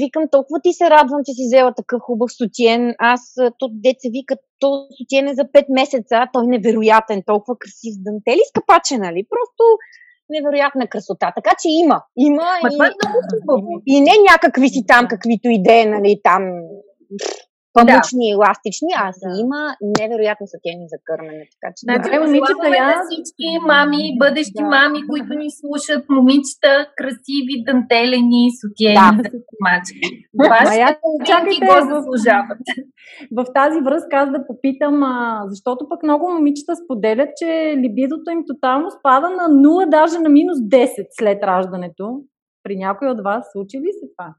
Викам, 0.00 0.24
толкова 0.30 0.60
ти 0.64 0.72
се 0.72 0.90
радвам, 0.90 1.20
че 1.26 1.32
си 1.32 1.42
взела 1.46 1.74
такъв 1.74 2.00
хубав 2.06 2.30
сутиен. 2.38 2.94
Аз, 2.98 3.22
то 3.58 3.68
деца 3.72 4.08
вика, 4.12 4.34
то 4.60 4.68
сутиен 4.96 5.28
е 5.28 5.34
за 5.34 5.44
5 5.44 5.64
месеца, 5.80 6.26
той 6.32 6.46
невероятен, 6.46 7.22
толкова 7.26 7.54
красив 7.58 7.94
с 7.94 8.02
дантели, 8.06 8.42
скъпаче, 8.48 8.98
нали? 8.98 9.22
Просто 9.34 9.64
невероятна 10.30 10.86
красота. 10.86 11.32
Така 11.36 11.50
че 11.62 11.68
има. 11.68 12.02
Има 12.16 12.42
Ма 12.62 12.68
и, 12.68 12.74
това 12.74 12.86
е 12.86 12.90
много 13.02 13.18
хубаво. 13.40 13.82
И 13.86 14.00
не 14.00 14.12
някакви 14.32 14.68
си 14.68 14.84
там, 14.88 15.06
каквито 15.08 15.48
идеи, 15.48 15.86
нали, 15.86 16.20
там 16.22 16.42
памучни, 17.74 18.26
да. 18.28 18.34
еластични, 18.34 18.90
а 19.02 19.12
си 19.18 19.28
да. 19.30 19.40
има 19.44 19.60
невероятно 20.00 20.44
сатени 20.52 20.84
за 20.92 20.98
кърмене. 21.06 21.44
Така 21.54 21.68
че 21.76 21.82
да. 21.86 21.92
Добре, 21.98 22.14
момичета, 22.24 22.66
я... 22.80 22.86
всички 23.08 23.48
мами, 23.72 24.02
бъдещи 24.24 24.62
да. 24.64 24.70
мами, 24.76 24.98
които 25.10 25.32
ни 25.42 25.48
слушат, 25.60 26.02
момичета, 26.16 26.72
красиви, 26.98 27.54
дантелени, 27.66 28.44
сутиени 28.60 29.08
да. 29.22 29.30
за 29.32 29.38
мачки. 29.66 30.06
Вашите 30.52 31.64
го 31.66 31.76
заслужават. 31.92 32.62
В 33.36 33.44
тази 33.54 33.78
връзка 33.80 34.16
аз 34.16 34.28
да 34.30 34.46
попитам, 34.46 35.02
а, 35.02 35.42
защото 35.52 35.88
пък 35.88 36.02
много 36.02 36.24
момичета 36.36 36.72
споделят, 36.76 37.30
че 37.36 37.74
либидото 37.82 38.30
им 38.30 38.42
тотално 38.48 38.90
спада 38.90 39.28
на 39.30 39.46
0, 39.48 39.88
даже 39.88 40.18
на 40.18 40.28
минус 40.28 40.58
10 40.58 41.06
след 41.18 41.42
раждането. 41.42 42.20
При 42.62 42.76
някой 42.76 43.08
от 43.08 43.20
вас 43.24 43.44
случи 43.52 43.76
ли 43.78 43.90
се 44.00 44.06
това? 44.16 44.34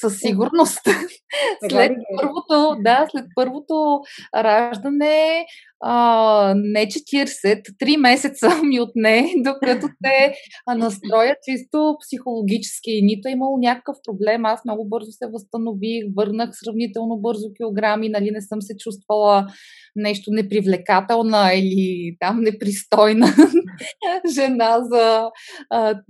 Със 0.00 0.18
сигурност. 0.18 0.80
след 1.70 1.92
първото, 2.20 2.76
да, 2.82 3.06
след 3.10 3.24
първото 3.34 4.00
раждане, 4.36 5.46
а, 5.80 6.54
не 6.56 6.86
40, 6.86 7.62
3 7.82 7.96
месеца 7.96 8.62
ми 8.64 8.80
отне, 8.80 9.32
докато 9.36 9.88
те 10.02 10.34
настроят 10.76 11.38
чисто 11.44 11.96
психологически. 12.00 13.00
Нито 13.02 13.28
е 13.28 13.32
имало 13.32 13.58
някакъв 13.58 13.96
проблем. 14.04 14.44
Аз 14.44 14.64
много 14.64 14.88
бързо 14.88 15.10
се 15.12 15.26
възстанових, 15.32 16.04
върнах 16.16 16.50
сравнително 16.52 17.16
бързо 17.16 17.52
килограми, 17.56 18.08
нали 18.08 18.30
не 18.30 18.40
съм 18.40 18.62
се 18.62 18.76
чувствала 18.76 19.46
нещо 19.96 20.30
непривлекателна 20.32 21.50
или 21.54 22.16
там 22.20 22.40
непристойна 22.40 23.26
жена 24.34 24.78
за 24.90 25.30
а, 25.70 26.00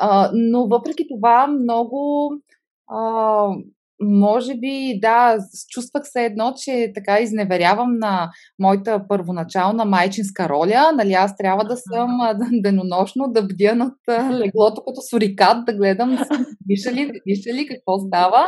а, 0.00 0.30
но 0.34 0.66
въпреки 0.68 1.06
това 1.08 1.46
много 1.46 2.30
а, 2.88 3.48
може 4.02 4.54
би, 4.54 4.98
да, 5.02 5.38
чувствах 5.68 6.02
се 6.06 6.24
едно, 6.24 6.54
че 6.56 6.92
така 6.94 7.20
изневерявам 7.20 7.98
на 7.98 8.30
моята 8.58 9.04
първоначална 9.08 9.84
майчинска 9.84 10.48
роля. 10.48 10.92
Нали, 10.94 11.12
аз 11.12 11.36
трябва 11.36 11.64
да 11.64 11.76
съм 11.76 12.18
денонощно, 12.62 13.32
да 13.32 13.42
бдя 13.42 13.74
над 13.74 13.94
леглото 14.32 14.82
като 14.84 15.00
сурикат, 15.10 15.64
да 15.64 15.72
гледам 15.72 16.18
диша 16.66 16.92
ли, 16.92 17.10
диша 17.26 17.52
ли, 17.54 17.66
какво 17.66 17.98
става. 17.98 18.46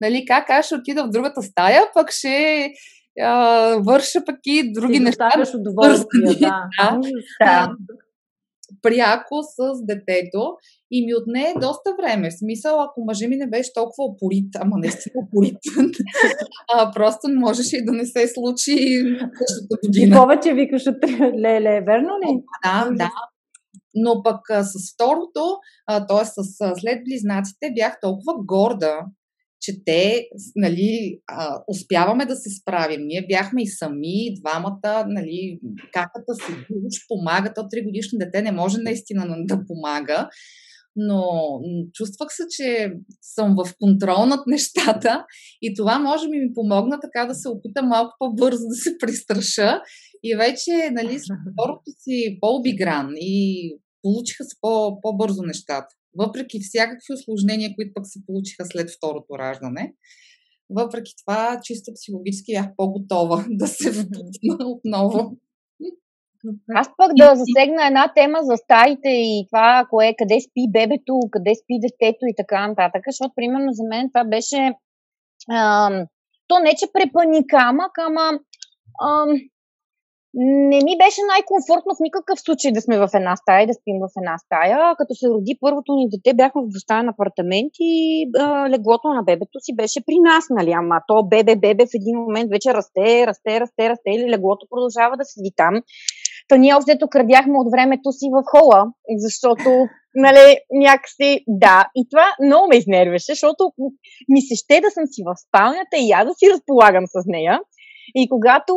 Нали, 0.00 0.24
как 0.26 0.50
аз 0.50 0.66
ще 0.66 0.74
отида 0.74 1.04
в 1.04 1.10
другата 1.10 1.42
стая, 1.42 1.82
пък 1.94 2.10
ще 2.10 2.68
а, 3.20 3.76
върша 3.76 4.24
пък 4.26 4.36
и 4.46 4.72
други 4.72 4.98
Ти 4.98 5.00
неща. 5.00 5.30
удоволствие, 5.54 6.48
да. 6.48 6.68
да. 6.80 6.98
да 7.40 7.68
пряко 8.82 9.42
с 9.42 9.86
детето 9.86 10.56
и 10.90 11.06
ми 11.06 11.14
отне 11.14 11.54
доста 11.60 11.90
време. 12.02 12.30
В 12.30 12.38
смисъл, 12.38 12.82
ако 12.82 13.04
мъжа 13.04 13.28
ми 13.28 13.36
не 13.36 13.46
беше 13.46 13.72
толкова 13.74 14.04
опорит, 14.04 14.50
ама 14.60 14.76
наистина 14.78 15.12
опорит, 15.16 15.58
а, 16.74 16.92
просто 16.92 17.28
не 17.28 17.38
можеше 17.38 17.76
и 17.76 17.84
да 17.84 17.92
не 17.92 18.06
се 18.06 18.28
случи 18.28 19.02
същата 19.48 19.76
година. 19.86 20.16
Повече 20.16 20.54
викаш 20.54 20.86
от 20.86 20.96
леле, 21.20 21.80
верно 21.80 22.10
ли? 22.22 22.42
Да, 22.64 22.88
да. 22.90 23.10
Но 23.94 24.22
пък 24.22 24.50
а, 24.50 24.62
с 24.62 24.94
второто, 24.94 25.56
т.е. 26.08 26.24
след 26.80 27.04
близнаците, 27.04 27.72
бях 27.74 28.00
толкова 28.00 28.34
горда, 28.44 29.00
че 29.62 29.84
те, 29.84 30.28
нали, 30.56 31.20
а, 31.26 31.62
успяваме 31.68 32.26
да 32.26 32.36
се 32.36 32.50
справим. 32.50 33.06
Ние 33.06 33.26
бяхме 33.28 33.62
и 33.62 33.66
сами, 33.66 34.34
двамата, 34.40 35.04
нали, 35.08 35.60
каката 35.92 36.34
си 36.34 36.52
уж 36.86 36.94
помага, 37.08 37.52
то 37.54 37.60
3 37.60 37.84
годишно 37.84 38.18
дете 38.18 38.42
не 38.42 38.52
може 38.52 38.78
наистина 38.78 39.36
да 39.38 39.60
помага, 39.66 40.28
но 40.96 41.22
чувствах 41.92 42.28
се, 42.32 42.42
че 42.50 42.92
съм 43.22 43.54
в 43.54 43.74
контрол 43.80 44.26
над 44.26 44.46
нещата 44.46 45.24
и 45.62 45.74
това 45.74 45.98
може 45.98 46.28
би 46.28 46.38
ми 46.38 46.54
помогна 46.54 46.98
така 47.00 47.26
да 47.26 47.34
се 47.34 47.48
опитам 47.48 47.88
малко 47.88 48.14
по-бързо 48.18 48.68
да 48.68 48.74
се 48.74 48.98
пристраша 49.00 49.80
и 50.22 50.36
вече, 50.36 50.90
нали, 50.92 51.18
с 51.18 51.22
второто 51.52 51.90
си 51.98 52.38
по-обигран 52.40 53.08
и 53.16 53.70
получиха 54.02 54.44
се 54.44 54.56
по- 54.60 55.00
по-бързо 55.00 55.42
нещата. 55.42 55.94
Въпреки 56.18 56.58
всякакви 56.60 57.14
осложнения, 57.14 57.74
които 57.74 57.90
пък 57.94 58.06
се 58.06 58.26
получиха 58.26 58.64
след 58.64 58.90
второто 58.90 59.38
раждане, 59.38 59.94
въпреки 60.70 61.12
това, 61.20 61.60
чисто 61.62 61.92
психологически 61.94 62.52
бях 62.52 62.66
по-готова 62.76 63.44
да 63.50 63.66
се 63.66 63.92
впусна 63.92 64.68
отново. 64.68 65.36
Аз 66.74 66.88
пък 66.96 67.10
да 67.16 67.34
засегна 67.36 67.86
една 67.86 68.12
тема 68.14 68.38
за 68.42 68.56
стаите 68.56 69.08
и 69.08 69.46
това, 69.48 69.86
кое, 69.90 70.14
къде 70.18 70.40
спи 70.40 70.62
бебето, 70.72 71.14
къде 71.30 71.52
спи 71.54 71.74
детето 71.86 72.22
и 72.26 72.34
така 72.36 72.68
нататък, 72.68 73.02
защото 73.06 73.32
примерно 73.36 73.72
за 73.72 73.84
мен 73.88 74.10
това 74.10 74.24
беше 74.24 74.60
ам, 75.50 75.94
то 76.48 76.54
не 76.58 76.70
че 76.78 76.86
препаникама, 76.92 77.84
ама 78.06 78.26
ам, 79.08 79.30
не 80.34 80.78
ми 80.86 80.94
беше 81.02 81.20
най-комфортно 81.32 81.94
в 81.94 82.04
никакъв 82.06 82.40
случай 82.40 82.72
да 82.72 82.80
сме 82.80 82.98
в 82.98 83.08
една 83.14 83.36
стая 83.36 83.62
и 83.62 83.66
да 83.66 83.74
спим 83.74 83.98
в 84.04 84.08
една 84.20 84.38
стая. 84.38 84.94
Като 84.98 85.14
се 85.14 85.26
роди 85.28 85.58
първото 85.60 85.94
ни 85.94 86.08
дете, 86.12 86.34
бяхме 86.34 86.62
в 86.62 86.72
двустаен 86.72 87.08
апартамент 87.08 87.72
и 87.80 87.94
а, 88.38 88.70
леглото 88.70 89.08
на 89.08 89.22
бебето 89.22 89.58
си 89.60 89.72
беше 89.76 90.04
при 90.06 90.18
нас, 90.28 90.44
нали? 90.50 90.72
Ама 90.72 90.96
то 91.08 91.22
бебе, 91.22 91.56
бебе 91.56 91.84
в 91.86 91.94
един 92.00 92.16
момент 92.18 92.50
вече 92.50 92.74
расте, 92.74 93.26
расте, 93.26 93.60
расте, 93.60 93.90
расте 93.90 94.10
или 94.10 94.32
леглото 94.34 94.66
продължава 94.70 95.16
да 95.16 95.24
седи 95.24 95.52
там. 95.56 95.74
Та 96.48 96.56
ние 96.56 96.74
общо 96.74 97.08
крадяхме 97.10 97.58
от 97.58 97.68
времето 97.74 98.12
си 98.12 98.26
в 98.34 98.42
хола, 98.50 98.80
защото 99.16 99.70
нали, 100.14 100.58
някакси, 100.70 101.44
да. 101.48 101.90
И 101.94 102.06
това 102.10 102.26
много 102.44 102.68
ме 102.68 102.76
изнервеше, 102.76 103.32
защото 103.32 103.72
ми 104.28 104.40
се 104.40 104.54
ще 104.54 104.80
да 104.80 104.90
съм 104.90 105.04
си 105.06 105.22
в 105.26 105.32
спалнята 105.48 105.96
и 105.98 106.08
я 106.08 106.24
да 106.24 106.34
си 106.34 106.50
разполагам 106.52 107.04
с 107.06 107.22
нея. 107.26 107.60
И 108.14 108.28
когато 108.28 108.74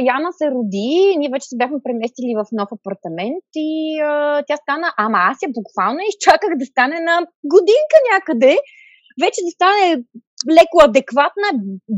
Яна 0.00 0.30
се 0.32 0.46
роди, 0.50 1.16
ние 1.18 1.28
вече 1.32 1.48
се 1.48 1.56
бяхме 1.56 1.78
преместили 1.84 2.34
в 2.36 2.44
нов 2.52 2.68
апартамент 2.72 3.44
и 3.54 4.00
а, 4.00 4.42
тя 4.48 4.56
стана, 4.56 4.88
ама 4.96 5.18
аз 5.30 5.38
я 5.42 5.48
буквално 5.58 5.98
изчаках 6.08 6.50
да 6.56 6.66
стане 6.66 7.00
на 7.00 7.16
годинка 7.44 7.96
някъде, 8.12 8.54
вече 9.22 9.40
да 9.46 9.50
стане 9.50 10.02
леко 10.56 10.76
адекватна, 10.88 11.48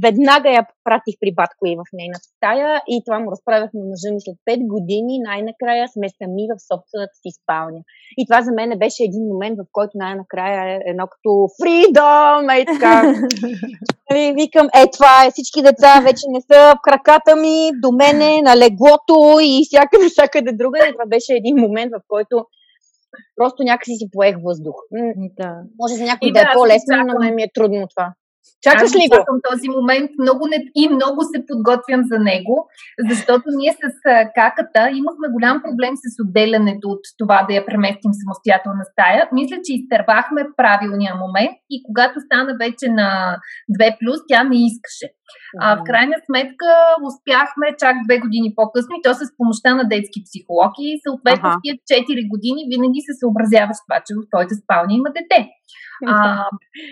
веднага 0.04 0.48
я 0.50 0.62
пратих 0.84 1.14
при 1.20 1.34
батко 1.34 1.66
и 1.66 1.76
в 1.76 1.84
нейната 1.92 2.28
стая 2.36 2.82
и 2.88 3.02
това 3.06 3.18
му 3.18 3.30
разправях 3.30 3.70
на 3.74 3.84
мъжа 3.90 4.08
ми 4.14 4.20
след 4.20 4.36
5 4.50 4.66
години. 4.74 5.24
Най-накрая 5.30 5.88
сме 5.88 6.08
сами 6.18 6.44
в 6.50 6.54
собствената 6.70 7.16
си 7.22 7.30
спалня. 7.40 7.80
И 8.18 8.26
това 8.26 8.42
за 8.42 8.52
мен 8.52 8.78
беше 8.78 9.00
един 9.04 9.24
момент, 9.32 9.56
в 9.58 9.68
който 9.72 9.92
най-накрая 9.94 10.60
е 10.72 10.80
едно 10.90 11.04
като 11.12 11.30
freedom, 11.58 12.42
е 12.60 12.64
така. 12.72 12.94
И 14.14 14.32
викам, 14.40 14.66
е 14.80 14.90
това 14.90 15.24
е, 15.24 15.30
всички 15.30 15.62
деца 15.62 16.00
вече 16.00 16.24
не 16.28 16.40
са 16.40 16.58
в 16.74 16.78
краката 16.82 17.36
ми, 17.36 17.70
до 17.82 17.92
мене, 17.92 18.42
на 18.42 18.56
леглото 18.56 19.38
и 19.42 19.62
всякъде, 19.66 20.08
всякъде 20.14 20.52
друга. 20.52 20.78
И 20.78 20.92
това 20.92 21.06
беше 21.06 21.32
един 21.34 21.56
момент, 21.56 21.90
в 21.92 22.00
който 22.08 22.46
просто 23.36 23.62
някакси 23.62 23.94
си 23.94 24.06
поех 24.12 24.36
въздух. 24.44 24.76
Да. 25.38 25.52
Може 25.80 25.94
за 25.94 26.04
някой 26.04 26.32
да, 26.32 26.40
да 26.40 26.40
е 26.40 26.54
по-лесно, 26.54 26.96
но 27.06 27.18
мен 27.18 27.34
ми 27.34 27.42
е 27.42 27.54
трудно 27.54 27.88
това. 27.96 28.12
Чакаш 28.62 28.94
ли 28.94 29.08
го? 29.10 29.16
Към 29.28 29.38
този 29.50 29.68
момент 29.68 30.10
много 30.24 30.42
не, 30.52 30.58
и 30.74 30.88
много 30.88 31.20
се 31.32 31.46
подготвям 31.48 32.02
за 32.10 32.18
него, 32.18 32.54
защото 33.10 33.46
ние 33.60 33.72
с 33.82 33.84
каката 34.40 34.80
имахме 35.00 35.28
голям 35.36 35.62
проблем 35.64 35.94
с 36.02 36.04
отделянето 36.24 36.86
от 36.94 37.04
това 37.18 37.38
да 37.48 37.54
я 37.54 37.66
преместим 37.66 38.12
самостоятелна 38.22 38.84
стая. 38.92 39.28
Мисля, 39.32 39.56
че 39.64 39.70
изтървахме 39.78 40.42
правилния 40.56 41.14
момент 41.24 41.56
и 41.74 41.76
когато 41.86 42.16
стана 42.20 42.52
вече 42.64 42.86
на 43.00 43.08
2+, 43.80 44.22
тя 44.28 44.40
не 44.44 44.56
искаше. 44.70 45.06
А, 45.60 45.76
в 45.76 45.80
крайна 45.88 46.16
сметка 46.26 46.70
успяхме 47.08 47.66
чак 47.82 47.96
две 48.06 48.16
години 48.24 48.48
по-късно 48.56 48.92
и 48.96 49.02
то 49.04 49.14
с 49.14 49.36
помощта 49.38 49.74
на 49.74 49.84
детски 49.92 50.18
психологи 50.26 50.84
и 50.92 51.00
съответно 51.06 51.48
ага. 51.48 51.58
в 51.58 51.62
тия 51.62 51.74
4 51.76 52.28
години 52.32 52.68
винаги 52.72 53.00
се 53.06 53.18
съобразяваш 53.20 53.78
това, 53.84 53.98
че 54.06 54.12
в 54.14 54.28
твоята 54.30 54.54
спалня 54.62 54.94
има 55.00 55.10
дете. 55.18 55.40
А, 56.06 56.44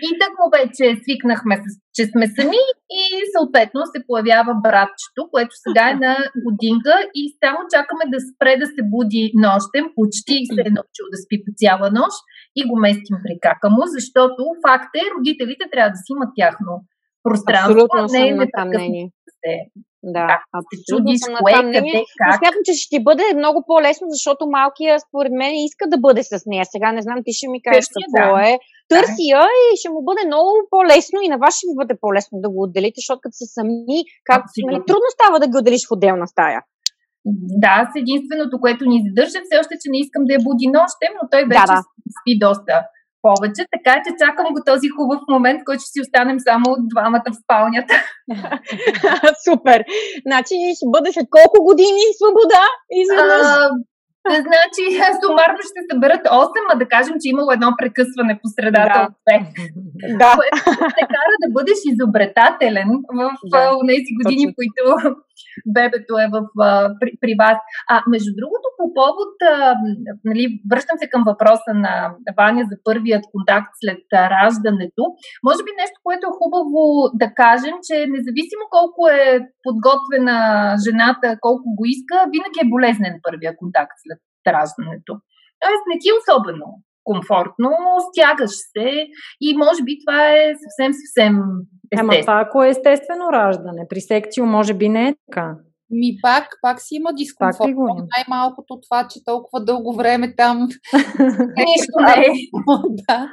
и 0.07 0.09
так 0.21 0.31
му 0.39 0.47
вече 0.57 0.85
свикнахме, 1.03 1.55
с, 1.63 1.65
че 1.95 2.03
сме 2.11 2.25
сами 2.35 2.61
и 2.99 3.03
съответно 3.35 3.79
се 3.93 4.05
появява 4.07 4.53
братчето, 4.65 5.21
което 5.33 5.53
сега 5.65 5.83
е 5.89 5.99
на 6.05 6.13
годинка 6.45 6.93
и 7.19 7.21
само 7.41 7.59
чакаме 7.73 8.05
да 8.13 8.19
спре 8.29 8.53
да 8.63 8.67
се 8.75 8.81
буди 8.93 9.23
нощем, 9.45 9.85
почти 9.95 10.35
се 10.53 10.61
е 10.67 10.75
научил 10.77 11.05
да 11.13 11.17
спи 11.23 11.37
по 11.45 11.51
цяла 11.61 11.87
нощ 11.99 12.17
и 12.59 12.61
го 12.69 12.75
местим 12.85 13.17
при 13.23 13.35
кака 13.45 13.67
му, 13.75 13.83
защото 13.97 14.41
факт 14.65 14.91
е, 15.01 15.11
родителите 15.13 15.63
трябва 15.71 15.91
да 15.95 15.99
си 16.03 16.09
имат 16.15 16.31
тяхно 16.39 16.73
пространство, 17.27 17.71
Абсолютно 17.71 18.01
не 18.13 18.21
е 18.27 18.31
непрекъснато 18.31 19.11
да, 20.15 20.25
да 20.27 20.35
абсолютно 20.59 21.17
съм 21.23 21.33
на 21.33 21.39
това 21.49 21.61
мнение. 21.69 21.99
Но 22.27 22.31
смятам, 22.39 22.61
че 22.67 22.73
ще 22.73 22.89
ти 22.91 22.97
бъде 23.09 23.25
много 23.41 23.59
по-лесно, 23.69 24.05
защото 24.15 24.53
малкия, 24.59 24.93
според 25.07 25.33
мен, 25.39 25.51
иска 25.55 25.85
да 25.93 25.97
бъде 26.05 26.23
с 26.23 26.33
нея. 26.51 26.65
Сега 26.73 26.87
не 26.91 27.01
знам, 27.05 27.17
ти 27.25 27.31
ще 27.37 27.47
ми 27.53 27.59
кажеш 27.67 27.85
Търси, 27.87 28.05
какво 28.05 28.35
да. 28.35 28.49
е. 28.49 28.53
Търси 28.91 29.25
я 29.35 29.43
и 29.63 29.77
ще 29.79 29.89
му 29.93 29.99
бъде 30.09 30.23
много 30.31 30.49
по-лесно 30.73 31.17
и 31.21 31.31
на 31.33 31.37
вас 31.43 31.53
ще 31.57 31.69
ви 31.69 31.75
бъде 31.81 31.95
по-лесно 32.03 32.35
да 32.43 32.49
го 32.53 32.59
отделите, 32.65 32.99
защото 33.01 33.23
като 33.23 33.35
са 33.41 33.45
сами, 33.55 33.97
как, 34.29 34.41
нали, 34.69 34.79
трудно 34.89 35.07
става 35.17 35.35
да 35.41 35.47
ги 35.49 35.57
отделиш 35.59 35.83
в 35.87 35.95
отделна 35.95 36.27
стая. 36.33 36.59
Да, 37.63 37.75
с 37.89 37.93
единственото, 38.03 38.55
което 38.63 38.83
ни 38.91 38.97
задържа, 39.07 39.39
все 39.45 39.55
още, 39.61 39.73
че 39.81 39.87
не 39.93 39.99
искам 40.03 40.23
да 40.27 40.33
я 40.37 40.41
буди 40.47 40.67
нощем, 40.77 41.11
но 41.17 41.23
той 41.31 41.43
вече 41.51 41.71
да, 41.71 41.75
да. 41.75 41.81
спи 42.17 42.33
доста 42.45 42.73
повече, 43.25 43.63
така 43.75 43.93
че 44.03 44.19
чакам 44.21 44.47
го 44.53 44.59
този 44.71 44.87
хубав 44.95 45.21
момент, 45.35 45.59
който 45.65 45.81
ще 45.83 45.93
си 45.93 45.99
останем 46.05 46.37
само 46.49 46.65
от 46.75 46.83
двамата 46.93 47.29
в 47.33 47.39
спалнята. 47.43 47.95
Супер! 49.45 49.79
Значи 50.27 50.55
ще 50.77 50.85
бъде 50.93 51.09
след 51.11 51.27
колко 51.37 51.57
години 51.69 52.03
свобода 52.19 52.63
изведнъж? 53.03 53.47
Да, 54.29 54.37
значи, 54.49 54.83
сумарно 55.21 55.61
ще 55.69 55.79
съберат 55.91 56.23
8, 56.25 56.49
а 56.71 56.75
да 56.81 56.85
кажем, 56.95 57.15
че 57.21 57.27
имало 57.33 57.51
едно 57.51 57.69
прекъсване 57.79 58.33
по 58.41 58.47
средата 58.55 58.97
да. 58.99 59.07
от 59.07 59.15
2. 60.11 60.17
Да. 60.21 60.31
Което 60.37 60.59
те 60.97 61.03
кара 61.15 61.35
да 61.43 61.49
бъдеш 61.57 61.79
изобретателен 61.93 62.89
в 63.19 63.21
да. 63.51 63.59
тези 63.89 64.11
години, 64.19 64.43
в 64.47 64.55
които 64.59 64.81
бебето 65.75 66.13
е 66.23 66.27
в, 66.33 66.37
а, 66.67 66.69
при, 66.99 67.11
при 67.21 67.33
вас. 67.41 67.57
А 67.93 67.95
между 68.13 68.31
другото, 68.39 68.67
по 68.77 68.85
повод, 68.99 69.33
а, 69.53 69.75
нали, 70.29 70.43
връщам 70.71 70.97
се 70.99 71.11
към 71.13 71.23
въпроса 71.29 71.71
на 71.85 71.93
Ваня 72.37 72.63
за 72.71 72.75
първият 72.87 73.23
контакт 73.33 73.71
след 73.81 74.03
раждането. 74.13 75.03
Може 75.47 75.61
би 75.63 75.71
нещо, 75.81 75.97
което 76.05 76.23
е 76.27 76.37
хубаво 76.39 76.81
да 77.21 77.27
кажем, 77.41 77.75
че 77.87 77.95
независимо 78.15 78.65
колко 78.77 79.01
е 79.19 79.25
подготвена 79.65 80.37
жената, 80.85 81.27
колко 81.45 81.65
го 81.77 81.83
иска, 81.93 82.15
винаги 82.33 82.59
е 82.61 82.71
болезнен 82.73 83.15
първия 83.27 83.51
контакт 83.61 83.95
след 84.03 84.21
раждането. 84.55 85.11
Тоест 85.63 85.83
не 85.89 85.95
ти 86.01 86.07
е 86.09 86.19
особено 86.21 86.65
комфортно, 87.05 87.71
стягаш 88.07 88.51
се 88.51 89.07
и 89.41 89.57
може 89.57 89.83
би 89.83 89.97
това 90.05 90.31
е 90.31 90.53
съвсем, 90.63 90.91
съвсем 90.93 91.33
естествено. 91.93 92.13
Ама 92.13 92.21
това 92.21 92.43
ако 92.47 92.63
е 92.63 92.69
естествено 92.69 93.31
раждане, 93.33 93.85
при 93.89 94.01
секцио 94.01 94.45
може 94.45 94.73
би 94.73 94.89
не 94.89 95.07
е 95.07 95.15
така. 95.25 95.55
Ми 95.89 96.17
пак, 96.21 96.47
пак 96.61 96.81
си 96.81 96.95
има 96.95 97.13
дискомфорт. 97.13 97.75
Най-малкото 98.17 98.79
това, 98.89 99.07
че 99.07 99.23
толкова 99.25 99.63
дълго 99.63 99.95
време 99.95 100.35
там 100.35 100.57
нищо 101.57 101.97
не 102.05 102.25
е. 102.25 102.31
да. 103.07 103.29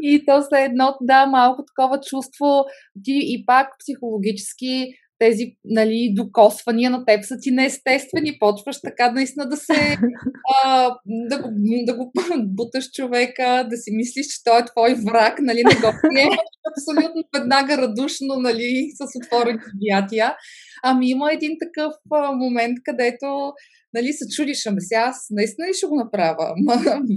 И 0.00 0.24
то 0.26 0.42
след 0.42 0.70
едно, 0.70 0.96
да, 1.00 1.26
малко 1.26 1.64
такова 1.64 2.00
чувство 2.00 2.64
ти 3.04 3.20
и 3.22 3.46
пак 3.46 3.68
психологически 3.78 4.86
тези 5.18 5.56
нали, 5.64 6.12
докосвания 6.16 6.90
на 6.90 7.04
теб 7.04 7.24
са 7.24 7.36
ти 7.40 7.50
неестествени. 7.50 8.38
Почваш 8.38 8.80
така 8.80 9.10
наистина 9.10 9.48
да 9.48 9.56
се 9.56 9.72
а, 10.64 10.90
да, 11.06 11.42
го, 11.42 11.48
да 11.86 11.96
го 11.96 12.12
буташ 12.46 12.90
човека, 12.90 13.66
да 13.70 13.76
си 13.76 13.90
мислиш, 13.92 14.26
че 14.26 14.44
той 14.44 14.60
е 14.60 14.64
твой 14.64 14.94
враг, 14.94 15.38
нали, 15.40 15.62
не 15.64 15.74
го 15.74 15.92
приемаш 16.02 16.38
абсолютно 16.72 17.22
веднага 17.34 17.76
радушно, 17.76 18.34
нали, 18.36 18.90
с 18.94 19.18
отворени 19.18 19.58
обятия. 19.74 20.36
Ами 20.84 21.10
има 21.10 21.32
един 21.32 21.56
такъв 21.60 21.92
а, 22.12 22.32
момент, 22.32 22.78
където 22.84 23.52
нали, 23.94 24.12
се 24.12 24.24
чудиш, 24.36 24.66
ами 24.66 24.80
сега 24.80 25.00
аз 25.00 25.26
наистина 25.30 25.68
ли 25.68 25.74
ще 25.74 25.86
го 25.86 25.96
направя? 25.96 26.54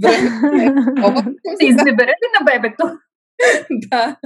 време 0.02 0.64
е. 0.64 1.66
Изнеберете 1.66 2.26
на 2.40 2.44
бебето. 2.44 2.84
да. 3.90 4.16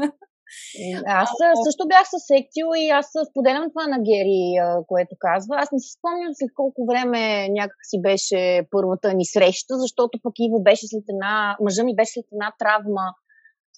Аз 1.07 1.29
също 1.67 1.89
бях 1.89 2.05
със 2.15 2.23
секцио 2.33 2.69
и 2.83 2.85
аз 2.99 3.07
споделям 3.31 3.71
това 3.71 3.87
на 3.95 3.99
Гери, 4.09 4.45
което 4.91 5.15
казва. 5.19 5.55
Аз 5.63 5.69
не 5.73 5.79
си 5.79 5.91
спомням 5.99 6.33
след 6.35 6.51
колко 6.55 6.81
време 6.91 7.49
някак 7.49 7.81
си 7.91 8.03
беше 8.03 8.41
първата 8.71 9.15
ни 9.15 9.25
среща, 9.25 9.75
защото 9.85 10.19
пък 10.23 10.35
Иво 10.39 10.63
беше 10.63 10.87
след 10.87 11.05
една, 11.09 11.57
мъжа 11.65 11.85
ми 11.85 11.97
беше 11.97 12.13
след 12.13 12.29
една 12.33 12.49
травма 12.59 13.07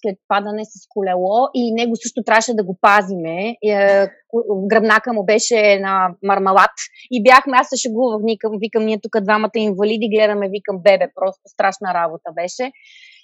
след 0.01 0.17
падане 0.27 0.65
с 0.65 0.87
колело 0.89 1.47
и 1.53 1.73
него 1.73 1.95
също 1.95 2.23
трябваше 2.23 2.53
да 2.53 2.63
го 2.63 2.77
пазиме. 2.81 3.49
Е, 3.49 4.07
гръбнака 4.67 5.13
му 5.13 5.25
беше 5.25 5.79
на 5.79 6.09
мармалат 6.23 6.75
и 7.11 7.23
бяхме, 7.23 7.57
аз 7.57 7.67
се 7.69 7.77
шегувах, 7.77 8.21
викам, 8.25 8.51
викам 8.59 8.85
ние 8.85 8.99
тук 9.01 9.21
двамата 9.21 9.57
инвалиди, 9.57 10.09
гледаме, 10.15 10.49
викам 10.49 10.77
бебе, 10.83 11.07
просто 11.15 11.41
страшна 11.47 11.93
работа 11.93 12.29
беше. 12.35 12.71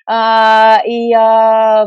А, 0.05 0.81
и 0.87 1.13
а, 1.13 1.85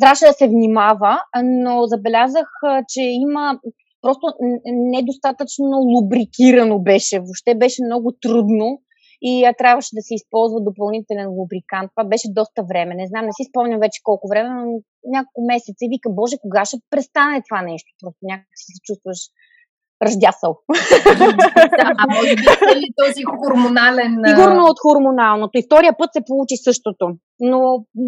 трябваше 0.00 0.24
да 0.24 0.32
се 0.32 0.48
внимава, 0.48 1.20
но 1.44 1.86
забелязах, 1.86 2.48
че 2.88 3.02
има 3.02 3.58
просто 4.02 4.26
недостатъчно 4.66 5.78
лубрикирано 5.78 6.78
беше. 6.78 7.18
Въобще 7.18 7.54
беше 7.54 7.84
много 7.84 8.12
трудно 8.22 8.80
и 9.22 9.44
а, 9.44 9.54
трябваше 9.58 9.90
да 9.94 10.02
се 10.02 10.14
използва 10.14 10.60
допълнителен 10.60 11.28
лубрикант. 11.28 11.90
Това 11.94 12.08
беше 12.08 12.28
доста 12.40 12.62
време. 12.62 12.94
Не 12.94 13.06
знам, 13.06 13.24
не 13.26 13.32
си 13.32 13.48
спомням 13.48 13.80
вече 13.80 14.00
колко 14.02 14.28
време, 14.28 14.48
но 14.48 14.64
няколко 15.16 15.40
месеца 15.52 15.80
и 15.84 15.92
вика, 15.94 16.08
Боже, 16.10 16.36
кога 16.42 16.64
ще 16.64 16.76
престане 16.90 17.42
това 17.48 17.62
нещо? 17.62 17.88
Просто 18.00 18.20
някакси 18.22 18.64
се 18.74 18.80
чувстваш 18.86 19.18
раздясал. 20.06 20.52
да, 21.78 21.86
а 22.02 22.04
може 22.16 22.34
би 22.36 22.44
е 22.88 22.90
този 23.02 23.22
хормонален... 23.40 24.12
Сигурно 24.26 24.62
от 24.70 24.78
хормоналното. 24.86 25.58
И 25.58 25.66
втория 25.68 25.92
път 25.98 26.10
се 26.12 26.26
получи 26.28 26.56
същото. 26.56 27.04
Но 27.40 27.60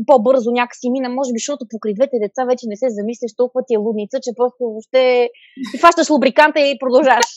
по-бързо 0.06 0.50
някакси 0.50 0.90
мина, 0.90 1.08
може 1.08 1.32
би, 1.32 1.38
защото 1.38 1.66
покрай 1.70 1.94
двете 1.94 2.16
деца 2.24 2.44
вече 2.44 2.64
не 2.68 2.76
се 2.76 2.96
замисляш 2.98 3.32
толкова 3.36 3.62
ти 3.66 3.74
е 3.74 3.82
лудница, 3.84 4.16
че 4.24 4.30
просто 4.36 4.60
въобще 4.60 5.28
ти 5.70 5.78
фащаш 5.78 6.10
лубриканта 6.10 6.60
и 6.60 6.78
продължаваш. 6.82 7.28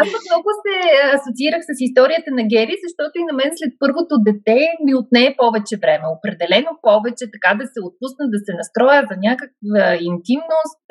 Аз 0.00 0.06
много 0.26 0.48
се 0.64 0.76
асоциирах 1.16 1.62
с 1.68 1.72
историята 1.88 2.30
на 2.38 2.44
Гери, 2.52 2.74
защото 2.86 3.14
и 3.18 3.28
на 3.28 3.34
мен 3.40 3.50
след 3.58 3.72
първото 3.82 4.14
дете 4.26 4.60
ми 4.84 4.92
отне 5.00 5.34
повече 5.42 5.74
време. 5.82 6.06
Определено 6.16 6.70
повече, 6.88 7.24
така 7.34 7.50
да 7.60 7.64
се 7.72 7.78
отпусна, 7.88 8.24
да 8.34 8.38
се 8.46 8.52
настроя 8.60 9.00
за 9.10 9.16
някаква 9.28 9.82
интимност. 10.12 10.86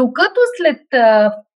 Докато 0.00 0.40
след 0.58 0.82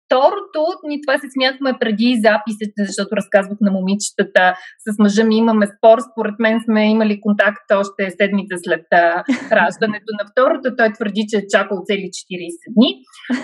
Второто, 0.08 0.62
ние 0.88 1.00
това 1.06 1.16
се 1.20 1.28
смятахме 1.34 1.72
преди 1.82 2.10
записите, 2.28 2.80
защото 2.90 3.16
разказвах 3.20 3.60
на 3.62 3.72
момичетата, 3.78 4.44
с 4.86 4.88
мъжа 5.04 5.24
ми 5.24 5.38
имаме 5.38 5.66
спор. 5.74 5.98
Според 6.12 6.36
мен 6.44 6.56
сме 6.66 6.82
имали 6.96 7.22
контакт 7.26 7.68
още 7.82 8.02
седмица 8.20 8.56
след 8.66 8.86
а, 8.92 9.24
раждането 9.58 10.10
на 10.20 10.24
второто. 10.32 10.76
Той 10.78 10.90
твърди, 10.98 11.24
че 11.30 11.38
е 11.38 11.50
чакал 11.54 11.78
цели 11.90 12.08
40 12.18 12.76
дни. 12.76 12.90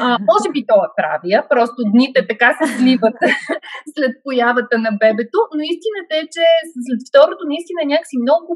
А, 0.03 0.07
може 0.31 0.47
би 0.53 0.61
то 0.69 0.77
е 0.87 0.95
правия, 0.99 1.39
просто 1.53 1.79
дните 1.93 2.19
така 2.31 2.49
се 2.57 2.65
сливат 2.77 3.17
след 3.95 4.13
появата 4.25 4.75
на 4.85 4.91
бебето, 5.01 5.39
но 5.55 5.61
истината 5.73 6.13
е, 6.21 6.23
че 6.33 6.45
след 6.85 7.01
второто 7.09 7.43
наистина 7.51 7.81
някакси 7.85 8.17
много 8.25 8.49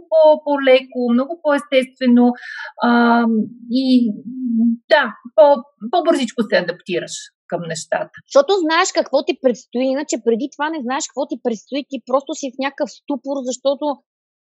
по-леко, 0.46 1.00
много 1.16 1.34
по-естествено 1.44 2.26
а, 2.88 2.90
и 3.84 3.86
да, 4.94 5.04
по, 5.36 5.46
по-бързичко 5.92 6.40
се 6.50 6.56
адаптираш 6.64 7.16
към 7.48 7.62
нещата. 7.68 8.16
Защото 8.28 8.52
знаеш 8.66 8.92
какво 8.92 9.26
ти 9.26 9.34
предстои, 9.42 9.86
иначе 9.86 10.16
преди 10.26 10.50
това 10.56 10.70
не 10.70 10.82
знаеш 10.82 11.04
какво 11.08 11.28
ти 11.28 11.36
предстои, 11.44 11.86
ти 11.90 11.98
просто 12.06 12.34
си 12.34 12.52
в 12.52 12.60
някакъв 12.60 12.90
ступор, 12.92 13.38
защото 13.50 13.86